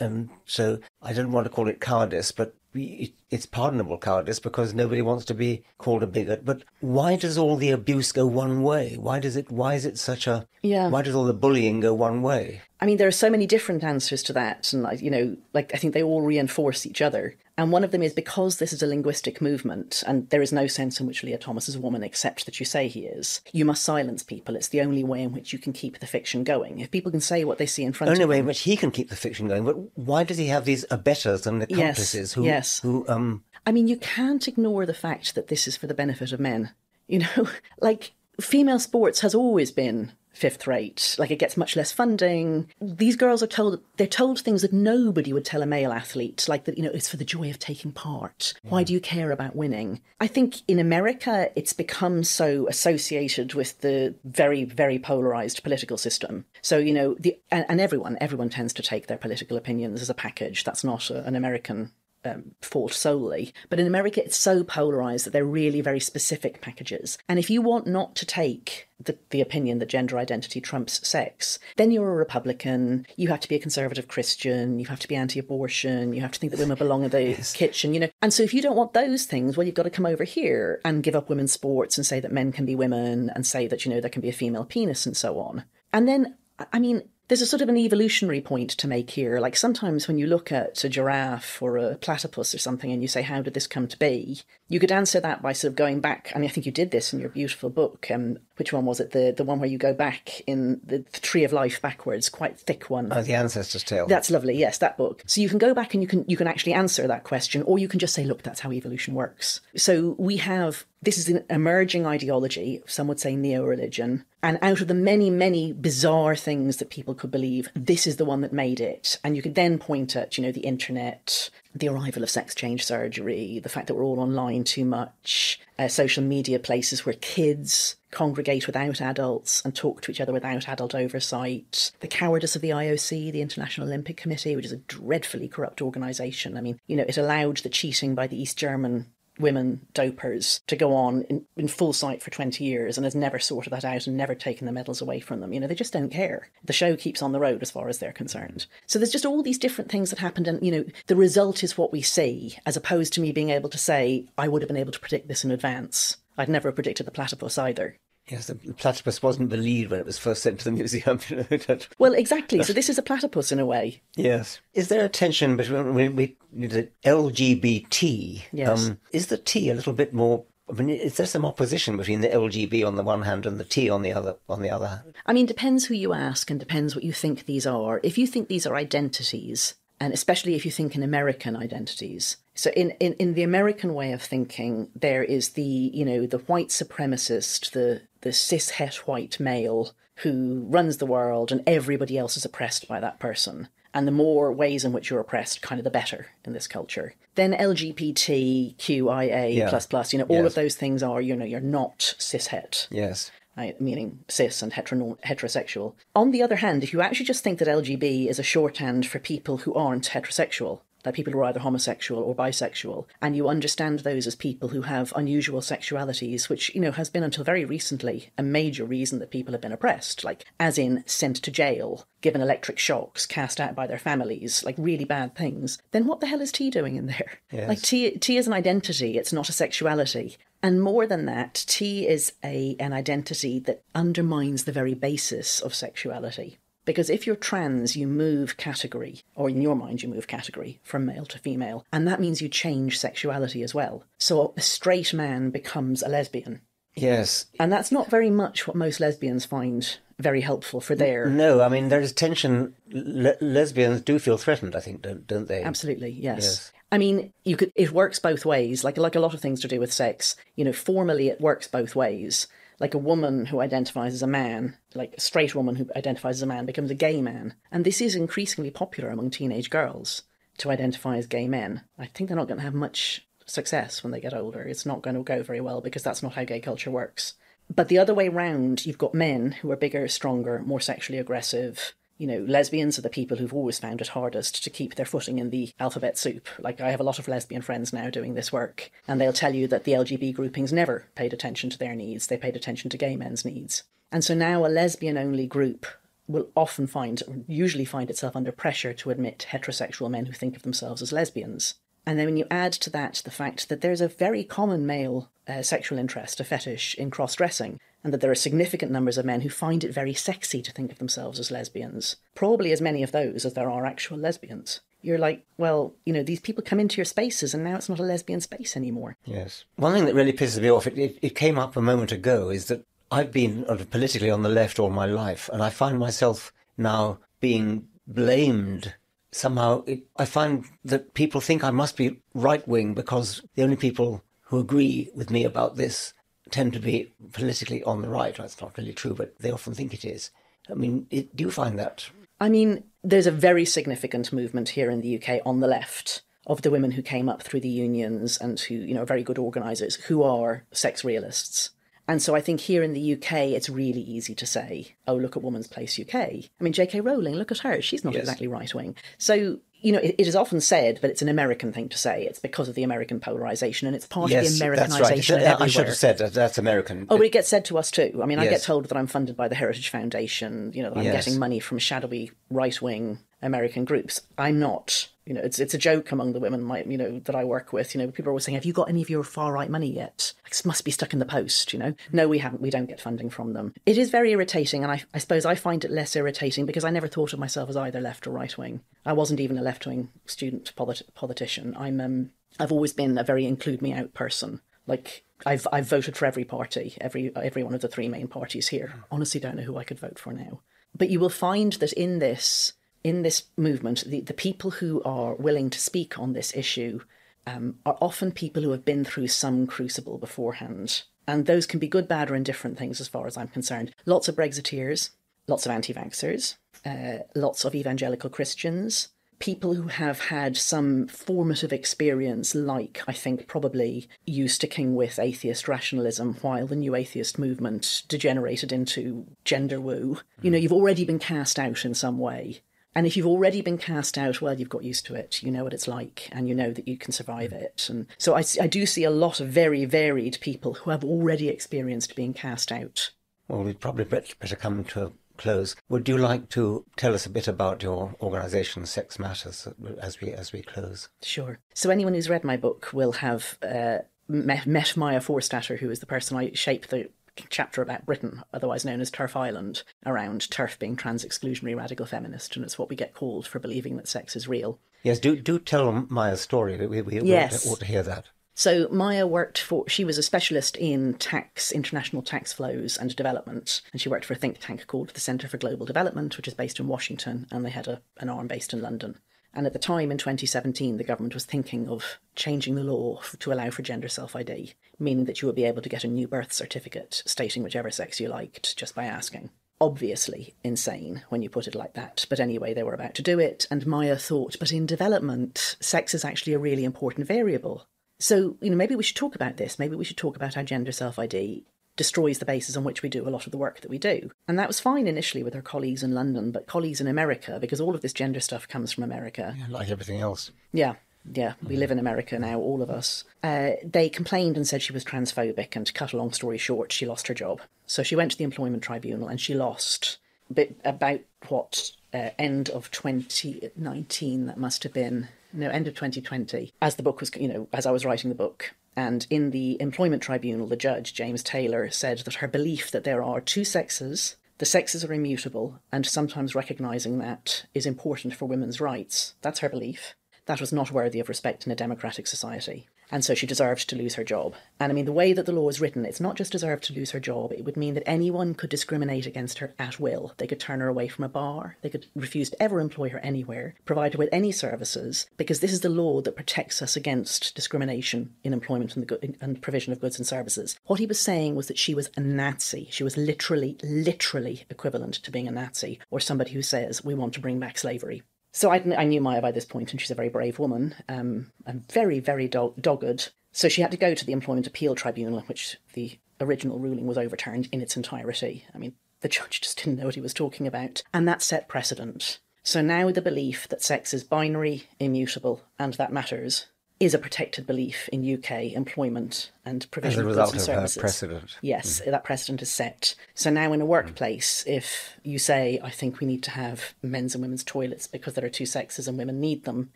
And 0.00 0.30
so 0.44 0.78
I 1.02 1.12
don't 1.12 1.32
want 1.32 1.46
to 1.46 1.50
call 1.50 1.68
it 1.68 1.80
cowardice, 1.80 2.30
but 2.32 2.54
it's 2.74 3.46
pardonable 3.46 3.98
cowardice 3.98 4.40
because 4.40 4.74
nobody 4.74 5.00
wants 5.00 5.24
to 5.26 5.34
be 5.34 5.62
called 5.78 6.02
a 6.02 6.06
bigot. 6.06 6.44
But 6.44 6.62
why 6.80 7.16
does 7.16 7.38
all 7.38 7.56
the 7.56 7.70
abuse 7.70 8.12
go 8.12 8.26
one 8.26 8.62
way? 8.62 8.96
Why 8.98 9.20
does 9.20 9.36
it? 9.36 9.50
Why 9.50 9.74
is 9.74 9.86
it 9.86 9.98
such 9.98 10.26
a? 10.26 10.46
Yeah. 10.62 10.88
Why 10.88 11.02
does 11.02 11.14
all 11.14 11.24
the 11.24 11.32
bullying 11.32 11.80
go 11.80 11.94
one 11.94 12.22
way? 12.22 12.62
I 12.80 12.86
mean, 12.86 12.98
there 12.98 13.08
are 13.08 13.12
so 13.12 13.30
many 13.30 13.46
different 13.46 13.82
answers 13.82 14.22
to 14.24 14.32
that, 14.34 14.72
and 14.72 15.00
you 15.00 15.10
know, 15.10 15.36
like 15.54 15.74
I 15.74 15.78
think 15.78 15.94
they 15.94 16.02
all 16.02 16.22
reinforce 16.22 16.84
each 16.84 17.00
other. 17.00 17.36
And 17.56 17.70
one 17.70 17.84
of 17.84 17.92
them 17.92 18.02
is 18.02 18.12
because 18.12 18.58
this 18.58 18.72
is 18.72 18.82
a 18.82 18.86
linguistic 18.86 19.40
movement, 19.40 20.02
and 20.08 20.28
there 20.30 20.42
is 20.42 20.52
no 20.52 20.66
sense 20.66 20.98
in 20.98 21.06
which 21.06 21.22
Lia 21.22 21.38
Thomas 21.38 21.68
is 21.68 21.76
a 21.76 21.80
woman 21.80 22.02
except 22.02 22.46
that 22.46 22.58
you 22.58 22.66
say 22.66 22.88
he 22.88 23.06
is. 23.06 23.40
You 23.52 23.64
must 23.64 23.84
silence 23.84 24.24
people. 24.24 24.56
It's 24.56 24.68
the 24.68 24.80
only 24.80 25.04
way 25.04 25.22
in 25.22 25.32
which 25.32 25.52
you 25.52 25.60
can 25.60 25.72
keep 25.72 26.00
the 26.00 26.06
fiction 26.06 26.42
going. 26.42 26.80
If 26.80 26.90
people 26.90 27.12
can 27.12 27.20
say 27.20 27.44
what 27.44 27.58
they 27.58 27.66
see 27.66 27.84
in 27.84 27.92
front 27.92 28.08
only 28.08 28.14
of 28.14 28.18
them. 28.18 28.30
Only 28.30 28.36
way 28.36 28.40
in 28.40 28.46
which 28.46 28.60
he 28.60 28.76
can 28.76 28.90
keep 28.90 29.08
the 29.08 29.16
fiction 29.16 29.46
going. 29.46 29.64
But 29.64 29.76
why 29.96 30.24
does 30.24 30.38
he 30.38 30.48
have 30.48 30.64
these 30.64 30.84
abettors 30.90 31.46
and 31.46 31.62
accomplices 31.62 32.32
who, 32.32 32.44
yes. 32.44 32.80
who 32.80 33.04
um, 33.08 33.44
I 33.66 33.72
mean, 33.72 33.86
you 33.86 33.96
can't 33.96 34.46
ignore 34.48 34.84
the 34.84 34.94
fact 34.94 35.36
that 35.36 35.48
this 35.48 35.68
is 35.68 35.76
for 35.76 35.86
the 35.86 35.94
benefit 35.94 36.32
of 36.32 36.40
men. 36.40 36.72
You 37.06 37.20
know, 37.20 37.48
like 37.80 38.12
female 38.40 38.80
sports 38.80 39.20
has 39.20 39.34
always 39.34 39.70
been 39.70 40.12
fifth 40.34 40.66
rate. 40.66 41.16
Like 41.18 41.30
it 41.30 41.38
gets 41.38 41.56
much 41.56 41.76
less 41.76 41.92
funding. 41.92 42.68
These 42.80 43.16
girls 43.16 43.42
are 43.42 43.48
told 43.48 43.80
they're 43.96 44.06
told 44.06 44.40
things 44.40 44.62
that 44.62 44.72
nobody 44.72 45.32
would 45.32 45.44
tell 45.44 45.62
a 45.62 45.66
male 45.66 45.92
athlete, 45.92 46.46
like 46.48 46.64
that, 46.64 46.76
you 46.76 46.84
know, 46.84 46.90
it's 46.90 47.08
for 47.08 47.16
the 47.16 47.24
joy 47.24 47.48
of 47.50 47.58
taking 47.58 47.92
part. 47.92 48.54
Yeah. 48.62 48.70
Why 48.70 48.82
do 48.82 48.92
you 48.92 49.00
care 49.00 49.30
about 49.30 49.56
winning? 49.56 50.00
I 50.20 50.26
think 50.26 50.56
in 50.68 50.78
America 50.78 51.50
it's 51.56 51.72
become 51.72 52.24
so 52.24 52.66
associated 52.68 53.54
with 53.54 53.80
the 53.80 54.14
very, 54.24 54.64
very 54.64 54.98
polarized 54.98 55.62
political 55.62 55.96
system. 55.96 56.44
So, 56.62 56.78
you 56.78 56.92
know, 56.92 57.16
the 57.18 57.38
and, 57.50 57.80
everyone, 57.80 58.18
everyone 58.20 58.50
tends 58.50 58.72
to 58.74 58.82
take 58.82 59.06
their 59.06 59.16
political 59.16 59.56
opinions 59.56 60.02
as 60.02 60.10
a 60.10 60.14
package. 60.14 60.64
That's 60.64 60.84
not 60.84 61.10
a, 61.10 61.24
an 61.24 61.36
American 61.36 61.92
um, 62.24 62.52
fault 62.62 62.92
solely. 62.92 63.52
But 63.68 63.80
in 63.80 63.86
America, 63.86 64.24
it's 64.24 64.36
so 64.36 64.64
polarized 64.64 65.26
that 65.26 65.30
they're 65.30 65.44
really 65.44 65.80
very 65.80 66.00
specific 66.00 66.60
packages. 66.60 67.18
And 67.28 67.38
if 67.38 67.50
you 67.50 67.62
want 67.62 67.86
not 67.86 68.14
to 68.16 68.26
take 68.26 68.88
the, 69.00 69.18
the 69.30 69.40
opinion 69.40 69.78
that 69.78 69.88
gender 69.88 70.18
identity 70.18 70.60
trumps 70.60 71.06
sex, 71.06 71.58
then 71.76 71.90
you're 71.90 72.12
a 72.12 72.16
Republican. 72.16 73.06
You 73.16 73.28
have 73.28 73.40
to 73.40 73.48
be 73.48 73.56
a 73.56 73.60
conservative 73.60 74.08
Christian. 74.08 74.78
You 74.78 74.86
have 74.86 75.00
to 75.00 75.08
be 75.08 75.16
anti 75.16 75.38
abortion. 75.38 76.12
You 76.12 76.20
have 76.20 76.32
to 76.32 76.40
think 76.40 76.52
that 76.52 76.60
women 76.60 76.78
belong 76.78 77.04
in 77.04 77.10
the 77.10 77.22
yes. 77.30 77.52
kitchen, 77.52 77.94
you 77.94 78.00
know. 78.00 78.08
And 78.22 78.32
so 78.32 78.42
if 78.42 78.54
you 78.54 78.62
don't 78.62 78.76
want 78.76 78.92
those 78.92 79.24
things, 79.24 79.56
well, 79.56 79.66
you've 79.66 79.74
got 79.74 79.84
to 79.84 79.90
come 79.90 80.06
over 80.06 80.24
here 80.24 80.80
and 80.84 81.02
give 81.02 81.16
up 81.16 81.28
women's 81.28 81.52
sports 81.52 81.98
and 81.98 82.06
say 82.06 82.20
that 82.20 82.32
men 82.32 82.52
can 82.52 82.64
be 82.64 82.74
women 82.74 83.30
and 83.34 83.46
say 83.46 83.66
that, 83.66 83.84
you 83.84 83.92
know, 83.92 84.00
there 84.00 84.10
can 84.10 84.22
be 84.22 84.28
a 84.28 84.32
female 84.32 84.64
penis 84.64 85.06
and 85.06 85.16
so 85.16 85.38
on. 85.38 85.64
And 85.92 86.08
then, 86.08 86.36
I 86.72 86.78
mean, 86.78 87.08
there's 87.28 87.42
a 87.42 87.46
sort 87.46 87.62
of 87.62 87.68
an 87.68 87.76
evolutionary 87.76 88.40
point 88.40 88.70
to 88.70 88.88
make 88.88 89.10
here. 89.10 89.40
Like 89.40 89.56
sometimes 89.56 90.06
when 90.06 90.18
you 90.18 90.26
look 90.26 90.52
at 90.52 90.84
a 90.84 90.88
giraffe 90.88 91.62
or 91.62 91.78
a 91.78 91.96
platypus 91.96 92.54
or 92.54 92.58
something 92.58 92.92
and 92.92 93.00
you 93.00 93.08
say, 93.08 93.22
how 93.22 93.40
did 93.40 93.54
this 93.54 93.66
come 93.66 93.88
to 93.88 93.98
be? 93.98 94.42
You 94.74 94.80
could 94.80 94.90
answer 94.90 95.20
that 95.20 95.40
by 95.40 95.52
sort 95.52 95.70
of 95.70 95.76
going 95.76 96.00
back. 96.00 96.32
I 96.34 96.40
mean, 96.40 96.50
I 96.50 96.52
think 96.52 96.66
you 96.66 96.72
did 96.72 96.90
this 96.90 97.12
in 97.12 97.20
your 97.20 97.28
beautiful 97.28 97.70
book. 97.70 98.10
Um, 98.10 98.38
which 98.56 98.72
one 98.72 98.84
was 98.84 98.98
it? 98.98 99.12
The 99.12 99.32
the 99.36 99.44
one 99.44 99.60
where 99.60 99.68
you 99.68 99.78
go 99.78 99.94
back 99.94 100.40
in 100.48 100.80
the, 100.84 101.04
the 101.12 101.20
Tree 101.20 101.44
of 101.44 101.52
Life 101.52 101.80
backwards, 101.80 102.28
quite 102.28 102.58
thick 102.58 102.90
one. 102.90 103.12
Oh, 103.12 103.22
the 103.22 103.34
Ancestor's 103.34 103.84
Tale. 103.84 104.08
That's 104.08 104.32
lovely. 104.32 104.56
Yes, 104.56 104.78
that 104.78 104.96
book. 104.96 105.22
So 105.26 105.40
you 105.40 105.48
can 105.48 105.58
go 105.58 105.74
back 105.74 105.94
and 105.94 106.02
you 106.02 106.08
can 106.08 106.24
you 106.26 106.36
can 106.36 106.48
actually 106.48 106.72
answer 106.72 107.06
that 107.06 107.22
question, 107.22 107.62
or 107.62 107.78
you 107.78 107.86
can 107.86 108.00
just 108.00 108.14
say, 108.14 108.24
look, 108.24 108.42
that's 108.42 108.58
how 108.58 108.72
evolution 108.72 109.14
works. 109.14 109.60
So 109.76 110.16
we 110.18 110.38
have 110.38 110.84
this 111.02 111.18
is 111.18 111.28
an 111.28 111.44
emerging 111.48 112.04
ideology. 112.04 112.82
Some 112.86 113.06
would 113.06 113.20
say 113.20 113.36
neo-religion, 113.36 114.24
and 114.42 114.58
out 114.60 114.80
of 114.80 114.88
the 114.88 114.94
many 114.94 115.30
many 115.30 115.72
bizarre 115.72 116.34
things 116.34 116.78
that 116.78 116.90
people 116.90 117.14
could 117.14 117.30
believe, 117.30 117.68
this 117.76 118.08
is 118.08 118.16
the 118.16 118.24
one 118.24 118.40
that 118.40 118.52
made 118.52 118.80
it. 118.80 119.18
And 119.22 119.36
you 119.36 119.42
could 119.42 119.54
then 119.54 119.78
point 119.78 120.16
at 120.16 120.36
you 120.36 120.42
know 120.42 120.50
the 120.50 120.62
internet, 120.62 121.50
the 121.74 121.88
arrival 121.88 122.22
of 122.22 122.30
sex 122.30 122.54
change 122.54 122.84
surgery, 122.84 123.58
the 123.58 123.68
fact 123.68 123.88
that 123.88 123.94
we're 123.94 124.04
all 124.04 124.20
online 124.20 124.62
too 124.64 124.84
much, 124.84 125.60
uh, 125.78 125.88
social 125.88 126.22
media 126.22 126.58
places 126.58 127.04
where 127.04 127.16
kids 127.20 127.96
congregate 128.12 128.66
without 128.68 129.00
adults 129.00 129.60
and 129.64 129.74
talk 129.74 130.00
to 130.00 130.10
each 130.12 130.20
other 130.20 130.32
without 130.32 130.68
adult 130.68 130.94
oversight, 130.94 131.90
the 131.98 132.06
cowardice 132.06 132.54
of 132.54 132.62
the 132.62 132.70
IOC, 132.70 133.32
the 133.32 133.42
International 133.42 133.88
Olympic 133.88 134.16
Committee, 134.16 134.54
which 134.54 134.66
is 134.66 134.72
a 134.72 134.76
dreadfully 134.76 135.48
corrupt 135.48 135.82
organisation. 135.82 136.56
I 136.56 136.60
mean, 136.60 136.78
you 136.86 136.96
know, 136.96 137.04
it 137.08 137.18
allowed 137.18 137.58
the 137.58 137.68
cheating 137.68 138.14
by 138.14 138.28
the 138.28 138.40
East 138.40 138.56
German 138.56 139.06
women 139.38 139.86
dopers 139.94 140.60
to 140.66 140.76
go 140.76 140.94
on 140.94 141.22
in, 141.22 141.44
in, 141.56 141.68
full 141.68 141.92
sight 141.92 142.22
for 142.22 142.30
20 142.30 142.62
years 142.62 142.96
and 142.96 143.04
has 143.04 143.14
never 143.14 143.38
sorted 143.38 143.72
that 143.72 143.84
out 143.84 144.06
and 144.06 144.16
never 144.16 144.34
taken 144.34 144.66
the 144.66 144.72
medals 144.72 145.00
away 145.00 145.20
from 145.20 145.40
them. 145.40 145.52
You 145.52 145.60
know, 145.60 145.66
they 145.66 145.74
just 145.74 145.92
don't 145.92 146.10
care. 146.10 146.48
The 146.64 146.72
show 146.72 146.96
keeps 146.96 147.22
on 147.22 147.32
the 147.32 147.40
road 147.40 147.62
as 147.62 147.70
far 147.70 147.88
as 147.88 147.98
they're 147.98 148.12
concerned. 148.12 148.66
So 148.86 148.98
there's 148.98 149.12
just 149.12 149.26
all 149.26 149.42
these 149.42 149.58
different 149.58 149.90
things 149.90 150.10
that 150.10 150.18
happened 150.18 150.46
and, 150.46 150.64
you 150.64 150.70
know, 150.70 150.84
the 151.06 151.16
result 151.16 151.64
is 151.64 151.76
what 151.76 151.92
we 151.92 152.02
see, 152.02 152.56
as 152.64 152.76
opposed 152.76 153.12
to 153.14 153.20
me 153.20 153.32
being 153.32 153.50
able 153.50 153.70
to 153.70 153.78
say, 153.78 154.26
I 154.38 154.48
would 154.48 154.62
have 154.62 154.68
been 154.68 154.76
able 154.76 154.92
to 154.92 155.00
predict 155.00 155.28
this 155.28 155.44
in 155.44 155.50
advance. 155.50 156.16
I'd 156.36 156.48
never 156.48 156.72
predicted 156.72 157.06
the 157.06 157.12
platypus 157.12 157.58
either. 157.58 157.96
Yes, 158.28 158.46
the 158.46 158.54
platypus 158.54 159.22
wasn't 159.22 159.50
believed 159.50 159.90
when 159.90 160.00
it 160.00 160.06
was 160.06 160.18
first 160.18 160.42
sent 160.42 160.60
to 160.60 160.64
the 160.64 160.72
museum. 160.72 161.20
well, 161.98 162.14
exactly. 162.14 162.62
So 162.62 162.72
this 162.72 162.88
is 162.88 162.96
a 162.96 163.02
platypus 163.02 163.52
in 163.52 163.58
a 163.58 163.66
way. 163.66 164.02
Yes. 164.16 164.60
Is 164.72 164.88
there 164.88 165.04
a 165.04 165.10
tension 165.10 165.56
between 165.56 165.94
we, 165.94 166.08
we 166.08 166.36
the 166.52 166.88
LGBT? 167.04 168.42
Yes. 168.52 168.88
Um, 168.88 168.98
is 169.12 169.26
the 169.26 169.36
T 169.36 169.68
a 169.68 169.74
little 169.74 169.92
bit 169.92 170.14
more? 170.14 170.44
I 170.70 170.72
mean, 170.72 170.88
is 170.88 171.18
there 171.18 171.26
some 171.26 171.44
opposition 171.44 171.98
between 171.98 172.22
the 172.22 172.28
LGB 172.28 172.86
on 172.86 172.96
the 172.96 173.02
one 173.02 173.22
hand 173.22 173.44
and 173.44 173.60
the 173.60 173.64
T 173.64 173.90
on 173.90 174.00
the 174.00 174.14
other? 174.14 174.36
On 174.48 174.62
the 174.62 174.70
other 174.70 174.86
hand, 174.86 175.14
I 175.26 175.34
mean, 175.34 175.44
depends 175.44 175.84
who 175.84 175.94
you 175.94 176.14
ask 176.14 176.50
and 176.50 176.58
depends 176.58 176.94
what 176.94 177.04
you 177.04 177.12
think 177.12 177.44
these 177.44 177.66
are. 177.66 178.00
If 178.02 178.16
you 178.16 178.26
think 178.26 178.48
these 178.48 178.66
are 178.66 178.74
identities, 178.74 179.74
and 180.00 180.14
especially 180.14 180.54
if 180.54 180.64
you 180.64 180.70
think 180.70 180.96
in 180.96 181.02
American 181.02 181.56
identities, 181.56 182.38
so 182.54 182.70
in, 182.70 182.92
in, 182.92 183.14
in 183.14 183.34
the 183.34 183.42
American 183.42 183.94
way 183.94 184.12
of 184.12 184.22
thinking, 184.22 184.88
there 184.94 185.22
is 185.22 185.50
the 185.50 185.62
you 185.62 186.04
know 186.04 186.26
the 186.26 186.38
white 186.38 186.68
supremacist, 186.68 187.72
the 187.72 188.02
the 188.24 188.30
cishet 188.30 188.96
white 189.06 189.38
male 189.38 189.92
who 190.16 190.64
runs 190.68 190.96
the 190.96 191.06
world 191.06 191.52
and 191.52 191.62
everybody 191.66 192.16
else 192.16 192.36
is 192.36 192.44
oppressed 192.44 192.88
by 192.88 192.98
that 192.98 193.20
person. 193.20 193.68
And 193.92 194.08
the 194.08 194.12
more 194.12 194.50
ways 194.50 194.84
in 194.84 194.92
which 194.92 195.10
you're 195.10 195.20
oppressed, 195.20 195.62
kind 195.62 195.78
of 195.78 195.84
the 195.84 195.90
better 195.90 196.28
in 196.44 196.54
this 196.54 196.66
culture. 196.66 197.14
Then 197.36 197.52
LGBTQIA 197.52 199.68
plus 199.68 199.86
plus, 199.86 200.12
you 200.12 200.18
know, 200.18 200.24
all 200.24 200.38
yes. 200.38 200.46
of 200.46 200.54
those 200.54 200.74
things 200.74 201.00
are, 201.02 201.20
you 201.20 201.36
know, 201.36 201.44
you're 201.44 201.60
not 201.60 202.16
cishet. 202.18 202.88
Yes. 202.90 203.30
Right, 203.56 203.80
meaning 203.80 204.24
cis 204.26 204.62
and 204.62 204.72
hetero- 204.72 205.16
heterosexual. 205.24 205.94
On 206.16 206.32
the 206.32 206.42
other 206.42 206.56
hand, 206.56 206.82
if 206.82 206.92
you 206.92 207.00
actually 207.00 207.26
just 207.26 207.44
think 207.44 207.60
that 207.60 207.68
LGB 207.68 208.26
is 208.26 208.40
a 208.40 208.42
shorthand 208.42 209.06
for 209.06 209.20
people 209.20 209.58
who 209.58 209.72
aren't 209.74 210.08
heterosexual, 210.08 210.80
that 211.04 211.14
people 211.14 211.32
who 211.32 211.38
are 211.38 211.44
either 211.44 211.60
homosexual 211.60 212.22
or 212.22 212.34
bisexual, 212.34 213.06
and 213.22 213.36
you 213.36 213.48
understand 213.48 214.00
those 214.00 214.26
as 214.26 214.34
people 214.34 214.70
who 214.70 214.82
have 214.82 215.12
unusual 215.16 215.60
sexualities, 215.60 216.48
which, 216.48 216.74
you 216.74 216.80
know, 216.80 216.92
has 216.92 217.08
been 217.08 217.22
until 217.22 217.44
very 217.44 217.64
recently 217.64 218.30
a 218.36 218.42
major 218.42 218.84
reason 218.84 219.20
that 219.20 219.30
people 219.30 219.52
have 219.52 219.60
been 219.60 219.72
oppressed, 219.72 220.24
like, 220.24 220.44
as 220.58 220.76
in 220.76 221.04
sent 221.06 221.36
to 221.36 221.50
jail, 221.50 222.06
given 222.20 222.40
electric 222.40 222.78
shocks, 222.78 223.26
cast 223.26 223.60
out 223.60 223.74
by 223.74 223.86
their 223.86 223.98
families, 223.98 224.64
like 224.64 224.74
really 224.78 225.04
bad 225.04 225.34
things, 225.34 225.78
then 225.92 226.06
what 226.06 226.20
the 226.20 226.26
hell 226.26 226.40
is 226.40 226.52
T 226.52 226.70
doing 226.70 226.96
in 226.96 227.06
there? 227.06 227.38
Yes. 227.52 227.68
Like, 227.68 227.82
T, 227.82 228.10
T 228.18 228.36
is 228.36 228.46
an 228.46 228.52
identity, 228.52 229.16
it's 229.16 229.32
not 229.32 229.48
a 229.48 229.52
sexuality. 229.52 230.36
And 230.62 230.82
more 230.82 231.06
than 231.06 231.26
that, 231.26 231.64
T 231.68 232.08
is 232.08 232.32
a 232.42 232.74
an 232.80 232.94
identity 232.94 233.58
that 233.60 233.82
undermines 233.94 234.64
the 234.64 234.72
very 234.72 234.94
basis 234.94 235.60
of 235.60 235.74
sexuality. 235.74 236.58
Because 236.84 237.08
if 237.08 237.26
you're 237.26 237.36
trans, 237.36 237.96
you 237.96 238.06
move 238.06 238.56
category, 238.56 239.22
or 239.34 239.48
in 239.48 239.62
your 239.62 239.76
mind, 239.76 240.02
you 240.02 240.08
move 240.08 240.26
category 240.26 240.80
from 240.82 241.06
male 241.06 241.24
to 241.26 241.38
female, 241.38 241.86
and 241.92 242.06
that 242.06 242.20
means 242.20 242.42
you 242.42 242.48
change 242.48 242.98
sexuality 242.98 243.62
as 243.62 243.74
well. 243.74 244.04
So 244.18 244.52
a 244.56 244.60
straight 244.60 245.14
man 245.14 245.50
becomes 245.50 246.02
a 246.02 246.08
lesbian. 246.08 246.60
Yes. 246.94 247.46
And 247.58 247.72
that's 247.72 247.90
not 247.90 248.10
very 248.10 248.30
much 248.30 248.66
what 248.66 248.76
most 248.76 249.00
lesbians 249.00 249.44
find 249.44 249.98
very 250.18 250.42
helpful 250.42 250.80
for 250.80 250.94
their. 250.94 251.26
No, 251.28 251.60
I 251.60 251.68
mean, 251.68 251.88
there's 251.88 252.12
tension. 252.12 252.74
Le- 252.90 253.36
lesbians 253.40 254.00
do 254.00 254.18
feel 254.18 254.38
threatened, 254.38 254.76
I 254.76 254.80
think, 254.80 255.02
don't, 255.02 255.26
don't 255.26 255.48
they? 255.48 255.62
Absolutely, 255.62 256.10
yes. 256.10 256.42
yes. 256.42 256.72
I 256.92 256.98
mean, 256.98 257.32
you 257.42 257.56
could. 257.56 257.72
It 257.74 257.90
works 257.90 258.20
both 258.20 258.46
ways. 258.46 258.84
Like 258.84 258.96
like 258.96 259.16
a 259.16 259.20
lot 259.20 259.34
of 259.34 259.40
things 259.40 259.60
to 259.62 259.68
do 259.68 259.80
with 259.80 259.92
sex. 259.92 260.36
You 260.54 260.64
know, 260.64 260.72
formally 260.72 261.28
it 261.28 261.40
works 261.40 261.66
both 261.66 261.96
ways 261.96 262.46
like 262.80 262.94
a 262.94 262.98
woman 262.98 263.46
who 263.46 263.60
identifies 263.60 264.14
as 264.14 264.22
a 264.22 264.26
man, 264.26 264.76
like 264.94 265.14
a 265.16 265.20
straight 265.20 265.54
woman 265.54 265.76
who 265.76 265.88
identifies 265.96 266.36
as 266.36 266.42
a 266.42 266.46
man, 266.46 266.66
becomes 266.66 266.90
a 266.90 266.94
gay 266.94 267.20
man. 267.20 267.54
And 267.70 267.84
this 267.84 268.00
is 268.00 268.14
increasingly 268.14 268.70
popular 268.70 269.10
among 269.10 269.30
teenage 269.30 269.70
girls 269.70 270.22
to 270.58 270.70
identify 270.70 271.16
as 271.16 271.26
gay 271.26 271.48
men. 271.48 271.82
I 271.98 272.06
think 272.06 272.28
they're 272.28 272.36
not 272.36 272.48
going 272.48 272.58
to 272.58 272.64
have 272.64 272.74
much 272.74 273.26
success 273.46 274.02
when 274.02 274.12
they 274.12 274.20
get 274.20 274.34
older. 274.34 274.62
It's 274.62 274.86
not 274.86 275.02
going 275.02 275.16
to 275.16 275.22
go 275.22 275.42
very 275.42 275.60
well 275.60 275.80
because 275.80 276.02
that's 276.02 276.22
not 276.22 276.34
how 276.34 276.44
gay 276.44 276.60
culture 276.60 276.90
works. 276.90 277.34
But 277.74 277.88
the 277.88 277.98
other 277.98 278.14
way 278.14 278.28
round, 278.28 278.84
you've 278.84 278.98
got 278.98 279.14
men 279.14 279.52
who 279.52 279.70
are 279.70 279.76
bigger, 279.76 280.06
stronger, 280.08 280.60
more 280.60 280.80
sexually 280.80 281.18
aggressive, 281.18 281.94
you 282.16 282.26
know, 282.26 282.38
lesbians 282.48 282.98
are 282.98 283.02
the 283.02 283.10
people 283.10 283.36
who've 283.36 283.54
always 283.54 283.78
found 283.78 284.00
it 284.00 284.08
hardest 284.08 284.62
to 284.62 284.70
keep 284.70 284.94
their 284.94 285.06
footing 285.06 285.38
in 285.38 285.50
the 285.50 285.72
alphabet 285.80 286.16
soup. 286.16 286.48
Like, 286.58 286.80
I 286.80 286.90
have 286.90 287.00
a 287.00 287.04
lot 287.04 287.18
of 287.18 287.28
lesbian 287.28 287.62
friends 287.62 287.92
now 287.92 288.10
doing 288.10 288.34
this 288.34 288.52
work, 288.52 288.90
and 289.08 289.20
they'll 289.20 289.32
tell 289.32 289.54
you 289.54 289.66
that 289.68 289.84
the 289.84 289.92
LGB 289.92 290.34
groupings 290.34 290.72
never 290.72 291.06
paid 291.14 291.32
attention 291.32 291.70
to 291.70 291.78
their 291.78 291.94
needs, 291.94 292.26
they 292.26 292.36
paid 292.36 292.56
attention 292.56 292.90
to 292.90 292.98
gay 292.98 293.16
men's 293.16 293.44
needs. 293.44 293.82
And 294.12 294.22
so 294.22 294.34
now 294.34 294.64
a 294.64 294.68
lesbian 294.68 295.18
only 295.18 295.46
group 295.46 295.86
will 296.26 296.48
often 296.56 296.86
find, 296.86 297.44
usually 297.48 297.84
find 297.84 298.08
itself 298.08 298.36
under 298.36 298.52
pressure 298.52 298.92
to 298.94 299.10
admit 299.10 299.46
heterosexual 299.50 300.10
men 300.10 300.26
who 300.26 300.32
think 300.32 300.56
of 300.56 300.62
themselves 300.62 301.02
as 301.02 301.12
lesbians. 301.12 301.74
And 302.06 302.18
then 302.18 302.26
when 302.26 302.36
you 302.36 302.46
add 302.50 302.72
to 302.74 302.90
that 302.90 303.22
the 303.24 303.30
fact 303.30 303.68
that 303.68 303.80
there's 303.80 304.00
a 304.00 304.08
very 304.08 304.44
common 304.44 304.86
male 304.86 305.30
uh, 305.48 305.62
sexual 305.62 305.98
interest, 305.98 306.40
a 306.40 306.44
fetish 306.44 306.94
in 306.94 307.10
cross 307.10 307.34
dressing, 307.34 307.80
and 308.04 308.12
that 308.12 308.20
there 308.20 308.30
are 308.30 308.36
significant 308.36 308.92
numbers 308.92 309.18
of 309.18 309.24
men 309.24 309.40
who 309.40 309.48
find 309.48 309.82
it 309.82 309.92
very 309.92 310.14
sexy 310.14 310.62
to 310.62 310.70
think 310.70 310.92
of 310.92 310.98
themselves 310.98 311.40
as 311.40 311.50
lesbians, 311.50 312.16
probably 312.34 312.70
as 312.70 312.80
many 312.80 313.02
of 313.02 313.12
those 313.12 313.44
as 313.44 313.54
there 313.54 313.70
are 313.70 313.86
actual 313.86 314.18
lesbians. 314.18 314.80
You're 315.02 315.18
like, 315.18 315.44
well, 315.58 315.94
you 316.04 316.12
know, 316.12 316.22
these 316.22 316.40
people 316.40 316.62
come 316.62 316.78
into 316.78 316.98
your 316.98 317.04
spaces 317.06 317.54
and 317.54 317.64
now 317.64 317.76
it's 317.76 317.88
not 317.88 317.98
a 317.98 318.04
lesbian 318.04 318.40
space 318.40 318.76
anymore. 318.76 319.16
Yes. 319.24 319.64
One 319.76 319.94
thing 319.94 320.04
that 320.04 320.14
really 320.14 320.32
pisses 320.32 320.60
me 320.60 320.70
off, 320.70 320.86
it, 320.86 320.96
it, 320.98 321.18
it 321.20 321.34
came 321.34 321.58
up 321.58 321.76
a 321.76 321.82
moment 321.82 322.12
ago, 322.12 322.50
is 322.50 322.66
that 322.66 322.84
I've 323.10 323.32
been 323.32 323.64
politically 323.90 324.30
on 324.30 324.42
the 324.42 324.48
left 324.48 324.78
all 324.78 324.90
my 324.90 325.06
life, 325.06 325.50
and 325.52 325.62
I 325.62 325.70
find 325.70 325.98
myself 325.98 326.52
now 326.76 327.18
being 327.40 327.88
blamed 328.06 328.94
somehow 329.34 329.82
it, 329.86 330.04
I 330.16 330.24
find 330.24 330.64
that 330.84 331.12
people 331.14 331.40
think 331.40 331.64
I 331.64 331.70
must 331.70 331.96
be 331.96 332.20
right 332.34 332.66
wing 332.68 332.94
because 332.94 333.42
the 333.56 333.62
only 333.62 333.76
people 333.76 334.22
who 334.42 334.60
agree 334.60 335.10
with 335.14 335.30
me 335.30 335.44
about 335.44 335.76
this 335.76 336.14
tend 336.50 336.72
to 336.74 336.78
be 336.78 337.12
politically 337.32 337.82
on 337.84 338.02
the 338.02 338.08
right. 338.08 338.36
That's 338.36 338.60
not 338.60 338.76
really 338.76 338.92
true, 338.92 339.14
but 339.14 339.38
they 339.38 339.50
often 339.50 339.74
think 339.74 339.94
it 339.94 340.04
is. 340.04 340.30
I 340.70 340.74
mean, 340.74 341.06
it, 341.10 341.34
do 341.34 341.44
you 341.44 341.50
find 341.50 341.78
that? 341.78 342.08
I 342.40 342.48
mean, 342.48 342.84
there's 343.02 343.26
a 343.26 343.32
very 343.32 343.64
significant 343.64 344.32
movement 344.32 344.70
here 344.70 344.90
in 344.90 345.00
the 345.00 345.16
UK 345.16 345.40
on 345.46 345.60
the 345.60 345.66
left 345.68 346.22
of 346.46 346.62
the 346.62 346.70
women 346.70 346.90
who 346.90 347.02
came 347.02 347.28
up 347.28 347.42
through 347.42 347.60
the 347.60 347.68
unions 347.68 348.36
and 348.38 348.58
who, 348.60 348.74
you 348.74 348.94
know, 348.94 349.02
are 349.02 349.06
very 349.06 349.22
good 349.22 349.38
organisers 349.38 349.96
who 349.96 350.22
are 350.22 350.64
sex 350.72 351.04
realists. 351.04 351.70
And 352.06 352.22
so 352.22 352.34
I 352.34 352.40
think 352.42 352.60
here 352.60 352.82
in 352.82 352.92
the 352.92 353.14
UK, 353.14 353.32
it's 353.32 353.70
really 353.70 354.02
easy 354.02 354.34
to 354.34 354.44
say, 354.44 354.94
oh, 355.06 355.16
look 355.16 355.38
at 355.38 355.42
Woman's 355.42 355.66
Place 355.66 355.98
UK. 355.98 356.14
I 356.14 356.48
mean, 356.60 356.74
J.K. 356.74 357.00
Rowling, 357.00 357.34
look 357.34 357.50
at 357.50 357.58
her. 357.58 357.80
She's 357.80 358.04
not 358.04 358.12
yes. 358.12 358.20
exactly 358.20 358.46
right 358.46 358.72
wing. 358.74 358.94
So, 359.16 359.60
you 359.84 359.92
know, 359.92 359.98
it, 359.98 360.14
it 360.18 360.26
is 360.26 360.34
often 360.34 360.60
said, 360.60 360.98
but 361.02 361.10
it's 361.10 361.20
an 361.20 361.28
American 361.28 361.72
thing 361.72 361.90
to 361.90 361.98
say. 361.98 362.24
It's 362.24 362.38
because 362.38 362.68
of 362.68 362.74
the 362.74 362.82
American 362.82 363.20
polarization 363.20 363.86
and 363.86 363.94
it's 363.94 364.06
part 364.06 364.30
yes, 364.30 364.46
of 364.46 364.58
the 364.58 364.64
Americanization. 364.64 365.42
Right. 365.42 365.60
I 365.60 365.66
should 365.66 365.86
have 365.86 365.96
said 365.96 366.18
that. 366.18 366.32
That's 366.32 366.56
American. 366.56 367.06
Oh, 367.10 367.18
but 367.18 367.26
it 367.26 367.32
gets 367.32 367.48
said 367.48 367.66
to 367.66 367.76
us 367.76 367.90
too. 367.90 368.20
I 368.22 368.26
mean, 368.26 368.38
yes. 368.38 368.46
I 368.46 368.50
get 368.50 368.62
told 368.62 368.88
that 368.88 368.96
I'm 368.96 369.06
funded 369.06 369.36
by 369.36 369.48
the 369.48 369.54
Heritage 369.54 369.90
Foundation, 369.90 370.72
you 370.74 370.82
know, 370.82 370.88
that 370.88 370.98
I'm 370.98 371.04
yes. 371.04 371.26
getting 371.26 371.38
money 371.38 371.60
from 371.60 371.78
shadowy 371.78 372.32
right 372.48 372.80
wing 372.80 373.18
American 373.42 373.84
groups. 373.84 374.22
I'm 374.38 374.58
not. 374.58 375.08
You 375.26 375.34
know, 375.34 375.40
it's 375.40 375.58
it's 375.58 375.72
a 375.72 375.78
joke 375.78 376.12
among 376.12 376.32
the 376.32 376.40
women, 376.40 376.62
my, 376.62 376.82
you 376.82 376.98
know, 376.98 377.18
that 377.20 377.34
I 377.34 377.44
work 377.44 377.72
with. 377.72 377.94
You 377.94 378.02
know, 378.02 378.10
people 378.10 378.28
are 378.28 378.32
always 378.32 378.44
saying, 378.44 378.56
"Have 378.56 378.66
you 378.66 378.74
got 378.74 378.90
any 378.90 379.00
of 379.00 379.08
your 379.08 379.24
far 379.24 379.52
right 379.52 379.70
money 379.70 379.90
yet?" 379.90 380.34
It 380.46 380.62
must 380.66 380.84
be 380.84 380.90
stuck 380.90 381.12
in 381.12 381.18
the 381.18 381.24
post. 381.24 381.72
You 381.72 381.78
know, 381.78 381.94
no, 382.12 382.28
we 382.28 382.38
haven't. 382.38 382.60
We 382.60 382.70
don't 382.70 382.86
get 382.86 383.00
funding 383.00 383.30
from 383.30 383.54
them. 383.54 383.72
It 383.86 383.96
is 383.96 384.10
very 384.10 384.32
irritating, 384.32 384.82
and 384.82 384.92
I, 384.92 385.02
I 385.14 385.18
suppose 385.18 385.46
I 385.46 385.54
find 385.54 385.84
it 385.84 385.90
less 385.90 386.14
irritating 386.14 386.66
because 386.66 386.84
I 386.84 386.90
never 386.90 387.08
thought 387.08 387.32
of 387.32 387.38
myself 387.38 387.70
as 387.70 387.76
either 387.76 388.00
left 388.00 388.26
or 388.26 388.32
right 388.32 388.56
wing. 388.56 388.80
I 389.06 389.14
wasn't 389.14 389.40
even 389.40 389.56
a 389.56 389.62
left 389.62 389.86
wing 389.86 390.10
student 390.26 390.74
polit- 390.76 391.14
politician. 391.14 391.74
I'm 391.78 392.00
um, 392.00 392.30
I've 392.60 392.72
always 392.72 392.92
been 392.92 393.16
a 393.16 393.24
very 393.24 393.46
include 393.46 393.80
me 393.80 393.92
out 393.92 394.12
person. 394.12 394.60
Like 394.86 395.24
I've 395.46 395.66
I've 395.72 395.88
voted 395.88 396.16
for 396.16 396.26
every 396.26 396.44
party, 396.44 396.96
every 397.00 397.34
every 397.34 397.62
one 397.62 397.74
of 397.74 397.80
the 397.80 397.88
three 397.88 398.08
main 398.08 398.28
parties 398.28 398.68
here. 398.68 398.92
Honestly, 399.10 399.40
don't 399.40 399.56
know 399.56 399.62
who 399.62 399.78
I 399.78 399.84
could 399.84 399.98
vote 399.98 400.18
for 400.18 400.32
now. 400.32 400.60
But 400.96 401.10
you 401.10 401.18
will 401.18 401.30
find 401.30 401.72
that 401.74 401.92
in 401.94 402.18
this 402.18 402.74
in 403.04 403.22
this 403.22 403.44
movement, 403.56 404.04
the, 404.06 404.22
the 404.22 404.34
people 404.34 404.72
who 404.72 405.02
are 405.04 405.34
willing 405.34 405.70
to 405.70 405.78
speak 405.78 406.18
on 406.18 406.32
this 406.32 406.56
issue 406.56 407.00
um, 407.46 407.76
are 407.84 407.98
often 408.00 408.32
people 408.32 408.62
who 408.62 408.70
have 408.70 408.84
been 408.84 409.04
through 409.04 409.28
some 409.28 409.66
crucible 409.66 410.18
beforehand. 410.18 411.02
And 411.28 411.46
those 411.46 411.66
can 411.66 411.78
be 411.78 411.86
good, 411.86 412.08
bad, 412.08 412.30
or 412.30 412.34
indifferent 412.34 412.78
things 412.78 413.00
as 413.00 413.08
far 413.08 413.26
as 413.26 413.36
I'm 413.36 413.48
concerned. 413.48 413.94
Lots 414.06 414.28
of 414.28 414.36
Brexiteers, 414.36 415.10
lots 415.46 415.66
of 415.66 415.72
anti 415.72 415.92
vaxxers, 415.92 416.56
uh, 416.84 417.24
lots 417.34 417.64
of 417.64 417.74
evangelical 417.74 418.30
Christians, 418.30 419.08
people 419.38 419.74
who 419.74 419.88
have 419.88 420.20
had 420.20 420.56
some 420.56 421.06
formative 421.06 421.72
experience, 421.72 422.54
like 422.54 423.02
I 423.06 423.12
think 423.12 423.46
probably 423.46 424.08
you 424.24 424.48
sticking 424.48 424.94
with 424.94 425.18
atheist 425.18 425.68
rationalism 425.68 426.34
while 426.40 426.66
the 426.66 426.76
new 426.76 426.94
atheist 426.94 427.38
movement 427.38 428.04
degenerated 428.08 428.72
into 428.72 429.26
gender 429.44 429.80
woo. 429.80 430.18
You 430.40 430.50
know, 430.50 430.58
you've 430.58 430.72
already 430.72 431.04
been 431.04 431.18
cast 431.18 431.58
out 431.58 431.84
in 431.84 431.94
some 431.94 432.18
way. 432.18 432.62
And 432.94 433.06
if 433.06 433.16
you've 433.16 433.26
already 433.26 433.60
been 433.60 433.78
cast 433.78 434.16
out, 434.16 434.40
well, 434.40 434.58
you've 434.58 434.68
got 434.68 434.84
used 434.84 435.06
to 435.06 435.14
it. 435.14 435.42
You 435.42 435.50
know 435.50 435.64
what 435.64 435.72
it's 435.72 435.88
like, 435.88 436.28
and 436.32 436.48
you 436.48 436.54
know 436.54 436.70
that 436.70 436.86
you 436.86 436.96
can 436.96 437.12
survive 437.12 437.52
it. 437.52 437.88
And 437.90 438.06
so 438.18 438.36
I, 438.36 438.44
I 438.60 438.66
do 438.66 438.86
see 438.86 439.04
a 439.04 439.10
lot 439.10 439.40
of 439.40 439.48
very 439.48 439.84
varied 439.84 440.38
people 440.40 440.74
who 440.74 440.90
have 440.90 441.04
already 441.04 441.48
experienced 441.48 442.14
being 442.14 442.34
cast 442.34 442.70
out. 442.70 443.10
Well, 443.48 443.64
we'd 443.64 443.80
probably 443.80 444.04
better 444.04 444.56
come 444.56 444.84
to 444.84 445.06
a 445.06 445.12
close. 445.36 445.76
Would 445.88 446.08
you 446.08 446.16
like 446.16 446.48
to 446.50 446.84
tell 446.96 447.14
us 447.14 447.26
a 447.26 447.30
bit 447.30 447.48
about 447.48 447.82
your 447.82 448.14
organisation, 448.20 448.86
Sex 448.86 449.18
Matters, 449.18 449.68
as 450.00 450.20
we 450.20 450.32
as 450.32 450.52
we 450.52 450.62
close? 450.62 451.08
Sure. 451.22 451.58
So 451.74 451.90
anyone 451.90 452.14
who's 452.14 452.30
read 452.30 452.44
my 452.44 452.56
book 452.56 452.90
will 452.92 453.12
have 453.12 453.58
uh, 453.62 453.98
met, 454.28 454.66
met 454.66 454.96
Maya 454.96 455.20
Forstater, 455.20 455.78
who 455.78 455.90
is 455.90 456.00
the 456.00 456.06
person 456.06 456.36
I 456.36 456.52
shaped 456.54 456.90
the 456.90 457.10
chapter 457.48 457.82
about 457.82 458.06
Britain, 458.06 458.42
otherwise 458.52 458.84
known 458.84 459.00
as 459.00 459.10
TERF 459.10 459.36
Island, 459.36 459.82
around 460.06 460.42
TERF 460.42 460.78
being 460.78 460.96
trans 460.96 461.24
exclusionary 461.24 461.76
radical 461.76 462.06
feminist, 462.06 462.56
and 462.56 462.64
it's 462.64 462.78
what 462.78 462.88
we 462.88 462.96
get 462.96 463.14
called 463.14 463.46
for 463.46 463.58
believing 463.58 463.96
that 463.96 464.08
sex 464.08 464.36
is 464.36 464.48
real. 464.48 464.78
Yes, 465.02 465.18
do 465.18 465.36
do 465.36 465.58
tell 465.58 466.06
Maya's 466.08 466.40
story. 466.40 466.76
We, 466.86 467.02
we, 467.02 467.20
yes. 467.20 467.66
ought 467.66 467.80
to 467.80 467.86
hear 467.86 468.02
that. 468.02 468.26
So 468.54 468.86
Maya 468.90 469.26
worked 469.26 469.60
for, 469.60 469.88
she 469.88 470.04
was 470.04 470.16
a 470.16 470.22
specialist 470.22 470.76
in 470.76 471.14
tax, 471.14 471.72
international 471.72 472.22
tax 472.22 472.52
flows 472.52 472.96
and 472.96 473.14
development. 473.14 473.82
And 473.92 474.00
she 474.00 474.08
worked 474.08 474.24
for 474.24 474.34
a 474.34 474.36
think 474.36 474.58
tank 474.60 474.86
called 474.86 475.08
the 475.08 475.20
Centre 475.20 475.48
for 475.48 475.58
Global 475.58 475.84
Development, 475.84 476.36
which 476.36 476.46
is 476.46 476.54
based 476.54 476.78
in 476.78 476.86
Washington, 476.86 477.48
and 477.50 477.66
they 477.66 477.70
had 477.70 477.88
a, 477.88 478.00
an 478.18 478.30
arm 478.30 478.46
based 478.46 478.72
in 478.72 478.80
London. 478.80 479.18
And 479.54 479.66
at 479.66 479.72
the 479.72 479.78
time 479.78 480.10
in 480.10 480.18
2017, 480.18 480.96
the 480.96 481.04
government 481.04 481.34
was 481.34 481.44
thinking 481.44 481.88
of 481.88 482.18
changing 482.34 482.74
the 482.74 482.82
law 482.82 483.20
to 483.38 483.52
allow 483.52 483.70
for 483.70 483.82
gender 483.82 484.08
self 484.08 484.34
ID, 484.34 484.74
meaning 484.98 485.26
that 485.26 485.40
you 485.40 485.46
would 485.46 485.54
be 485.54 485.64
able 485.64 485.80
to 485.82 485.88
get 485.88 486.04
a 486.04 486.08
new 486.08 486.26
birth 486.26 486.52
certificate 486.52 487.22
stating 487.24 487.62
whichever 487.62 487.90
sex 487.90 488.18
you 488.18 488.28
liked 488.28 488.76
just 488.76 488.94
by 488.94 489.04
asking. 489.04 489.50
Obviously 489.80 490.54
insane 490.64 491.22
when 491.28 491.42
you 491.42 491.48
put 491.48 491.68
it 491.68 491.74
like 491.74 491.94
that, 491.94 492.26
but 492.28 492.40
anyway, 492.40 492.74
they 492.74 492.82
were 492.82 492.94
about 492.94 493.14
to 493.14 493.22
do 493.22 493.38
it, 493.38 493.66
and 493.70 493.86
Maya 493.86 494.16
thought, 494.16 494.56
but 494.58 494.72
in 494.72 494.86
development, 494.86 495.76
sex 495.80 496.14
is 496.14 496.24
actually 496.24 496.54
a 496.54 496.58
really 496.58 496.84
important 496.84 497.26
variable. 497.26 497.86
So, 498.18 498.56
you 498.60 498.70
know, 498.70 498.76
maybe 498.76 498.96
we 498.96 499.02
should 499.02 499.16
talk 499.16 499.34
about 499.34 499.56
this. 499.56 499.78
Maybe 499.78 499.96
we 499.96 500.04
should 500.04 500.16
talk 500.16 500.36
about 500.36 500.54
how 500.54 500.62
gender 500.62 500.92
self 500.92 501.18
ID 501.18 501.64
destroys 501.96 502.38
the 502.38 502.44
basis 502.44 502.76
on 502.76 502.84
which 502.84 503.02
we 503.02 503.08
do 503.08 503.26
a 503.26 503.30
lot 503.30 503.46
of 503.46 503.52
the 503.52 503.58
work 503.58 503.80
that 503.80 503.90
we 503.90 503.98
do. 503.98 504.30
And 504.48 504.58
that 504.58 504.68
was 504.68 504.80
fine 504.80 505.06
initially 505.06 505.42
with 505.42 505.54
her 505.54 505.62
colleagues 505.62 506.02
in 506.02 506.12
London, 506.12 506.50
but 506.50 506.66
colleagues 506.66 507.00
in 507.00 507.06
America, 507.06 507.58
because 507.60 507.80
all 507.80 507.94
of 507.94 508.00
this 508.00 508.12
gender 508.12 508.40
stuff 508.40 508.68
comes 508.68 508.92
from 508.92 509.04
America. 509.04 509.54
Yeah, 509.58 509.66
like 509.68 509.90
everything 509.90 510.20
else. 510.20 510.50
Yeah. 510.72 510.94
Yeah, 511.32 511.54
we 511.66 511.78
live 511.78 511.90
in 511.90 511.98
America 511.98 512.38
now, 512.38 512.58
all 512.58 512.82
of 512.82 512.90
us. 512.90 513.24
Uh, 513.42 513.70
they 513.82 514.10
complained 514.10 514.58
and 514.58 514.68
said 514.68 514.82
she 514.82 514.92
was 514.92 515.06
transphobic, 515.06 515.74
and 515.74 515.86
to 515.86 515.92
cut 515.94 516.12
a 516.12 516.18
long 516.18 516.34
story 516.34 516.58
short, 516.58 516.92
she 516.92 517.06
lost 517.06 517.28
her 517.28 517.34
job. 517.34 517.62
So 517.86 518.02
she 518.02 518.14
went 518.14 518.32
to 518.32 518.36
the 518.36 518.44
employment 518.44 518.82
tribunal 518.82 519.28
and 519.28 519.40
she 519.40 519.54
lost 519.54 520.18
bit 520.52 520.78
about 520.84 521.20
what 521.48 521.90
uh, 522.12 522.30
end 522.38 522.70
of 522.70 522.90
2019 522.90 524.46
that 524.46 524.58
must 524.58 524.82
have 524.82 524.92
been 524.92 525.28
no 525.52 525.68
end 525.68 525.86
of 525.86 525.94
2020 525.94 526.72
as 526.80 526.96
the 526.96 527.02
book 527.02 527.20
was 527.20 527.30
you 527.36 527.48
know 527.48 527.68
as 527.72 527.86
i 527.86 527.90
was 527.90 528.04
writing 528.04 528.28
the 528.28 528.36
book 528.36 528.74
and 528.96 529.26
in 529.30 529.50
the 529.50 529.80
employment 529.80 530.22
tribunal, 530.22 530.66
the 530.66 530.76
judge, 530.76 531.14
James 531.14 531.42
Tayler, 531.42 531.92
said 531.92 532.18
that 532.20 532.34
her 532.34 532.48
belief 532.48 532.90
that 532.90 533.04
there 533.04 533.22
are 533.22 533.40
two 533.40 533.64
sexes, 533.64 534.36
the 534.58 534.66
sexes 534.66 535.04
are 535.04 535.12
immutable, 535.12 535.80
and 535.90 536.06
sometimes 536.06 536.54
recognizing 536.54 537.18
that 537.18 537.66
is 537.74 537.86
important 537.86 538.34
for 538.34 538.46
women's 538.46 538.80
rights. 538.80 539.34
That's 539.42 539.60
her 539.60 539.68
belief. 539.68 540.14
That 540.46 540.60
was 540.60 540.72
not 540.72 540.92
worthy 540.92 541.20
of 541.20 541.28
respect 541.28 541.66
in 541.66 541.72
a 541.72 541.76
democratic 541.76 542.26
society 542.26 542.88
and 543.10 543.24
so 543.24 543.34
she 543.34 543.46
deserved 543.46 543.88
to 543.88 543.96
lose 543.96 544.14
her 544.14 544.24
job. 544.24 544.54
And 544.80 544.90
I 544.90 544.94
mean, 544.94 545.04
the 545.04 545.12
way 545.12 545.32
that 545.32 545.46
the 545.46 545.52
law 545.52 545.68
is 545.68 545.80
written, 545.80 546.04
it's 546.04 546.20
not 546.20 546.36
just 546.36 546.52
deserved 546.52 546.84
to 546.84 546.92
lose 546.92 547.12
her 547.12 547.20
job, 547.20 547.52
it 547.52 547.64
would 547.64 547.76
mean 547.76 547.94
that 547.94 548.08
anyone 548.08 548.54
could 548.54 548.70
discriminate 548.70 549.26
against 549.26 549.58
her 549.58 549.74
at 549.78 550.00
will. 550.00 550.32
They 550.38 550.46
could 550.46 550.60
turn 550.60 550.80
her 550.80 550.88
away 550.88 551.08
from 551.08 551.24
a 551.24 551.28
bar, 551.28 551.76
they 551.82 551.90
could 551.90 552.06
refuse 552.14 552.50
to 552.50 552.62
ever 552.62 552.80
employ 552.80 553.10
her 553.10 553.18
anywhere, 553.20 553.74
provide 553.84 554.14
her 554.14 554.18
with 554.18 554.28
any 554.32 554.52
services, 554.52 555.26
because 555.36 555.60
this 555.60 555.72
is 555.72 555.80
the 555.80 555.88
law 555.88 556.20
that 556.22 556.36
protects 556.36 556.82
us 556.82 556.96
against 556.96 557.54
discrimination 557.54 558.34
in 558.42 558.52
employment 558.52 558.96
and 558.96 559.06
the, 559.06 559.34
and 559.40 559.62
provision 559.62 559.92
of 559.92 560.00
goods 560.00 560.18
and 560.18 560.26
services. 560.26 560.78
What 560.86 561.00
he 561.00 561.06
was 561.06 561.20
saying 561.20 561.54
was 561.54 561.68
that 561.68 561.78
she 561.78 561.94
was 561.94 562.10
a 562.16 562.20
Nazi. 562.20 562.88
She 562.90 563.04
was 563.04 563.16
literally, 563.16 563.76
literally 563.82 564.64
equivalent 564.70 565.14
to 565.14 565.30
being 565.30 565.48
a 565.48 565.52
Nazi, 565.52 566.00
or 566.10 566.20
somebody 566.20 566.52
who 566.52 566.62
says, 566.62 567.04
we 567.04 567.14
want 567.14 567.34
to 567.34 567.40
bring 567.40 567.58
back 567.58 567.78
slavery. 567.78 568.22
So 568.54 568.70
I, 568.70 568.76
I, 568.96 569.02
knew 569.02 569.20
Maya 569.20 569.42
by 569.42 569.50
this 569.50 569.64
point, 569.64 569.90
and 569.90 570.00
she's 570.00 570.12
a 570.12 570.14
very 570.14 570.28
brave 570.28 570.60
woman, 570.60 570.94
um, 571.08 571.50
and 571.66 571.90
very, 571.90 572.20
very 572.20 572.46
dogged. 572.46 573.32
So 573.50 573.68
she 573.68 573.82
had 573.82 573.90
to 573.90 573.96
go 573.96 574.14
to 574.14 574.24
the 574.24 574.32
Employment 574.32 574.68
Appeal 574.68 574.94
Tribunal, 574.94 575.40
which 575.40 575.76
the 575.94 576.16
original 576.40 576.78
ruling 576.78 577.04
was 577.04 577.18
overturned 577.18 577.68
in 577.72 577.82
its 577.82 577.96
entirety. 577.96 578.64
I 578.72 578.78
mean, 578.78 578.94
The 579.22 579.28
judge 579.28 579.60
just 579.60 579.78
didn't 579.78 579.98
know 579.98 580.04
what 580.04 580.14
he 580.14 580.20
was 580.20 580.32
talking 580.32 580.68
about. 580.68 581.02
And 581.12 581.26
that 581.26 581.42
set 581.42 581.66
precedent. 581.66 582.38
So 582.62 582.80
now 582.80 583.10
the 583.10 583.20
belief 583.20 583.66
that 583.68 583.82
sex 583.82 584.14
is 584.14 584.22
binary, 584.22 584.84
immutable, 585.00 585.62
and 585.76 585.94
that 585.94 586.12
matters 586.12 586.66
is 587.00 587.12
a 587.12 587.18
protected 587.18 587.66
belief 587.66 588.08
in 588.12 588.34
UK 588.34 588.72
employment 588.72 589.50
and 589.64 589.90
provision 589.90 590.28
As 590.28 590.36
a 590.36 590.42
of 590.42 590.52
goods 590.52 590.68
and 590.68 590.78
of 590.78 590.90
services. 590.90 591.00
precedent. 591.00 591.58
Yes, 591.60 592.00
mm. 592.00 592.10
that 592.10 592.24
precedent 592.24 592.62
is 592.62 592.70
set. 592.70 593.14
So 593.34 593.50
now 593.50 593.72
in 593.72 593.80
a 593.80 593.84
mm. 593.84 593.88
workplace, 593.88 594.64
if 594.66 595.16
you 595.22 595.38
say, 595.38 595.80
I 595.82 595.90
think 595.90 596.20
we 596.20 596.26
need 596.26 596.42
to 596.44 596.52
have 596.52 596.94
men's 597.02 597.34
and 597.34 597.42
women's 597.42 597.64
toilets 597.64 598.06
because 598.06 598.34
there 598.34 598.44
are 598.44 598.50
two 598.50 598.66
sexes 598.66 599.08
and 599.08 599.18
women 599.18 599.40
need 599.40 599.64
them, 599.64 599.90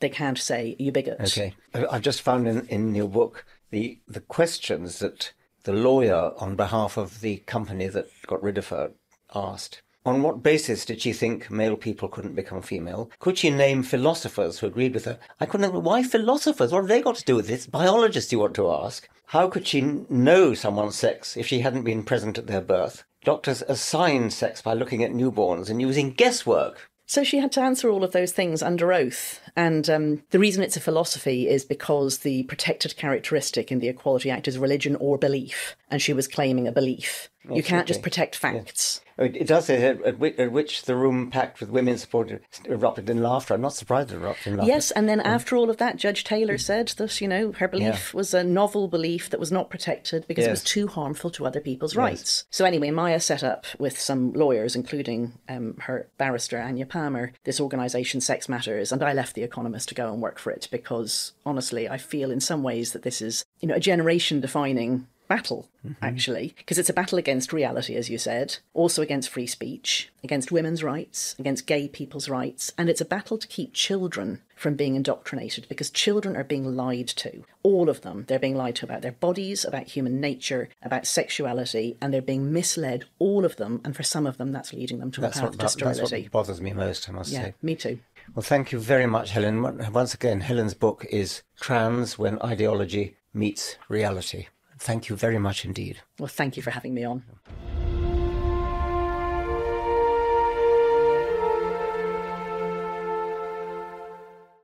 they 0.00 0.08
can't 0.08 0.38
say, 0.38 0.76
you 0.78 0.92
bigot. 0.92 1.20
Okay. 1.20 1.54
I- 1.74 1.86
I've 1.86 2.02
just 2.02 2.22
found 2.22 2.46
in, 2.46 2.66
in 2.68 2.94
your 2.94 3.08
book 3.08 3.44
the, 3.70 3.98
the 4.06 4.20
questions 4.20 5.00
that 5.00 5.32
the 5.64 5.72
lawyer 5.72 6.32
on 6.38 6.54
behalf 6.54 6.96
of 6.96 7.20
the 7.20 7.38
company 7.38 7.88
that 7.88 8.08
got 8.26 8.42
rid 8.42 8.58
of 8.58 8.68
her 8.68 8.92
asked. 9.34 9.82
On 10.06 10.22
what 10.22 10.40
basis 10.40 10.84
did 10.84 11.00
she 11.00 11.12
think 11.12 11.50
male 11.50 11.76
people 11.76 12.08
couldn't 12.08 12.36
become 12.36 12.62
female? 12.62 13.10
Could 13.18 13.36
she 13.36 13.50
name 13.50 13.82
philosophers 13.82 14.60
who 14.60 14.68
agreed 14.68 14.94
with 14.94 15.04
her? 15.04 15.18
I 15.40 15.46
couldn't. 15.46 15.72
Why 15.82 16.04
philosophers? 16.04 16.70
What 16.70 16.82
have 16.82 16.88
they 16.88 17.02
got 17.02 17.16
to 17.16 17.24
do 17.24 17.34
with 17.34 17.48
this? 17.48 17.66
Biologists, 17.66 18.30
you 18.30 18.38
want 18.38 18.54
to 18.54 18.70
ask. 18.70 19.08
How 19.26 19.48
could 19.48 19.66
she 19.66 19.80
know 20.08 20.54
someone's 20.54 20.94
sex 20.94 21.36
if 21.36 21.48
she 21.48 21.58
hadn't 21.58 21.82
been 21.82 22.04
present 22.04 22.38
at 22.38 22.46
their 22.46 22.60
birth? 22.60 23.02
Doctors 23.24 23.62
assign 23.62 24.30
sex 24.30 24.62
by 24.62 24.74
looking 24.74 25.02
at 25.02 25.10
newborns 25.10 25.68
and 25.68 25.80
using 25.80 26.12
guesswork. 26.12 26.88
So 27.08 27.22
she 27.22 27.38
had 27.38 27.52
to 27.52 27.60
answer 27.60 27.88
all 27.88 28.02
of 28.02 28.10
those 28.10 28.32
things 28.32 28.62
under 28.62 28.92
oath. 28.92 29.40
And 29.54 29.88
um, 29.88 30.22
the 30.30 30.40
reason 30.40 30.62
it's 30.62 30.76
a 30.76 30.80
philosophy 30.80 31.48
is 31.48 31.64
because 31.64 32.18
the 32.18 32.42
protected 32.44 32.96
characteristic 32.96 33.70
in 33.70 33.78
the 33.78 33.88
Equality 33.88 34.28
Act 34.28 34.48
is 34.48 34.58
religion 34.58 34.96
or 34.96 35.16
belief. 35.16 35.76
And 35.88 36.02
she 36.02 36.12
was 36.12 36.26
claiming 36.26 36.66
a 36.66 36.72
belief. 36.72 37.28
You 37.50 37.62
can't 37.62 37.86
just 37.86 38.02
protect 38.02 38.36
facts. 38.36 39.00
Oh, 39.18 39.24
It 39.24 39.46
does 39.46 39.66
say 39.66 39.82
at, 39.82 40.02
at, 40.02 40.18
which, 40.18 40.82
the 40.82 40.96
room 40.96 41.30
packed 41.30 41.60
with 41.60 41.70
women 41.70 41.96
supported 41.96 42.42
erupted 42.66 43.08
in 43.08 43.22
laughter. 43.22 43.54
I'm 43.54 43.62
not 43.62 43.72
surprised 43.72 44.12
it 44.12 44.16
erupted 44.16 44.52
in 44.52 44.56
laughter. 44.58 44.70
Yes, 44.70 44.90
and 44.90 45.08
then 45.08 45.20
after 45.20 45.56
all 45.56 45.70
of 45.70 45.78
that, 45.78 45.96
Judge 45.96 46.24
Tayler 46.24 46.60
said 46.60 46.88
that, 46.98 47.20
you 47.20 47.28
know, 47.28 47.52
her 47.52 47.68
belief 47.68 48.12
was 48.12 48.34
a 48.34 48.44
novel 48.44 48.88
belief 48.88 49.30
that 49.30 49.40
was 49.40 49.52
not 49.52 49.70
protected 49.70 50.26
because 50.26 50.46
it 50.46 50.50
was 50.50 50.62
too 50.64 50.86
harmful 50.86 51.30
to 51.30 51.46
other 51.46 51.60
people's 51.60 51.96
rights. 51.96 52.46
So 52.50 52.64
anyway, 52.64 52.90
Maya 52.90 53.20
set 53.20 53.42
up 53.42 53.64
with 53.78 53.98
some 53.98 54.32
lawyers, 54.32 54.76
including 54.76 55.32
um, 55.48 55.76
her 55.80 56.08
barrister, 56.18 56.60
Anya 56.60 56.86
Palmer, 56.86 57.32
this 57.44 57.60
organisation, 57.60 58.20
Sex 58.20 58.48
Matters, 58.48 58.92
and 58.92 59.02
I 59.02 59.12
left 59.12 59.34
The 59.34 59.42
Economist 59.42 59.88
to 59.88 59.94
go 59.94 60.12
and 60.12 60.20
work 60.20 60.38
for 60.38 60.50
it 60.50 60.68
because, 60.70 61.32
honestly, 61.44 61.88
I 61.88 61.96
feel 61.96 62.30
in 62.30 62.40
some 62.40 62.62
ways 62.62 62.92
that 62.92 63.02
this 63.02 63.22
is, 63.22 63.44
you 63.60 63.68
know, 63.68 63.74
a 63.76 63.80
generation-defining 63.80 65.06
battle, 65.28 65.68
mm-hmm. 65.84 66.04
actually, 66.04 66.54
because 66.56 66.78
it's 66.78 66.90
a 66.90 66.94
battle 66.94 67.18
against 67.18 67.52
reality, 67.52 67.94
as 67.96 68.08
you 68.08 68.18
said, 68.18 68.58
also 68.74 69.02
against 69.02 69.30
free 69.30 69.46
speech, 69.46 70.10
against 70.22 70.52
women's 70.52 70.82
rights, 70.82 71.34
against 71.38 71.66
gay 71.66 71.88
people's 71.88 72.28
rights, 72.28 72.72
and 72.76 72.88
it's 72.88 73.00
a 73.00 73.04
battle 73.06 73.38
to 73.38 73.46
keep 73.46 73.72
children 73.72 74.40
from 74.56 74.74
being 74.74 74.94
indoctrinated 74.94 75.66
because 75.68 75.90
children 75.90 76.34
are 76.36 76.44
being 76.44 76.74
lied 76.74 77.08
to. 77.08 77.44
All 77.62 77.88
of 77.88 78.00
them. 78.00 78.24
They're 78.26 78.38
being 78.38 78.56
lied 78.56 78.76
to 78.76 78.86
about 78.86 79.02
their 79.02 79.12
bodies, 79.12 79.64
about 79.64 79.88
human 79.88 80.20
nature, 80.20 80.70
about 80.82 81.06
sexuality, 81.06 81.96
and 82.00 82.12
they're 82.12 82.22
being 82.22 82.52
misled, 82.52 83.04
all 83.18 83.44
of 83.44 83.56
them, 83.56 83.80
and 83.84 83.94
for 83.94 84.02
some 84.02 84.26
of 84.26 84.38
them, 84.38 84.52
that's 84.52 84.72
leading 84.72 84.98
them 84.98 85.10
to 85.12 85.20
That's 85.20 85.38
a 85.38 85.42
what, 85.42 85.58
path 85.58 85.74
that, 85.74 85.78
to 85.78 85.84
that's 85.84 86.12
what 86.12 86.30
bothers 86.30 86.60
me 86.60 86.72
most, 86.72 87.08
I 87.08 87.12
must 87.12 87.30
Yeah, 87.30 87.42
say. 87.42 87.54
me 87.62 87.76
too. 87.76 87.98
Well, 88.34 88.42
thank 88.42 88.72
you 88.72 88.78
very 88.78 89.06
much, 89.06 89.30
Helen. 89.30 89.62
Once 89.92 90.14
again, 90.14 90.40
Helen's 90.40 90.74
book 90.74 91.06
is 91.10 91.42
Trans 91.60 92.18
When 92.18 92.40
Ideology 92.42 93.16
Meets 93.32 93.76
Reality. 93.88 94.46
Thank 94.78 95.08
you 95.08 95.16
very 95.16 95.38
much 95.38 95.64
indeed. 95.64 95.98
Well, 96.18 96.28
thank 96.28 96.56
you 96.56 96.62
for 96.62 96.70
having 96.70 96.94
me 96.94 97.04
on. 97.04 97.24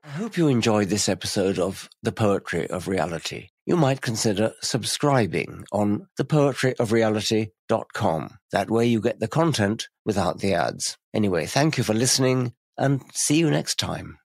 I 0.05 0.09
hope 0.09 0.37
you 0.37 0.49
enjoyed 0.49 0.89
this 0.89 1.09
episode 1.09 1.59
of 1.59 1.89
The 2.03 2.13
Poetry 2.13 2.69
of 2.69 2.87
Reality. 2.87 3.49
You 3.65 3.77
might 3.77 4.03
consider 4.03 4.53
subscribing 4.61 5.65
on 5.73 6.09
thepoetryofreality.com. 6.21 8.39
That 8.51 8.71
way 8.71 8.87
you 8.87 9.01
get 9.01 9.21
the 9.21 9.29
content 9.29 9.89
without 10.05 10.41
the 10.41 10.55
ads. 10.55 10.99
Anyway, 11.15 11.47
thank 11.47 11.79
you 11.79 11.85
for 11.85 11.95
listening 11.95 12.53
and 12.77 13.03
see 13.13 13.39
you 13.39 13.51
next 13.51 13.79
time. 13.79 14.19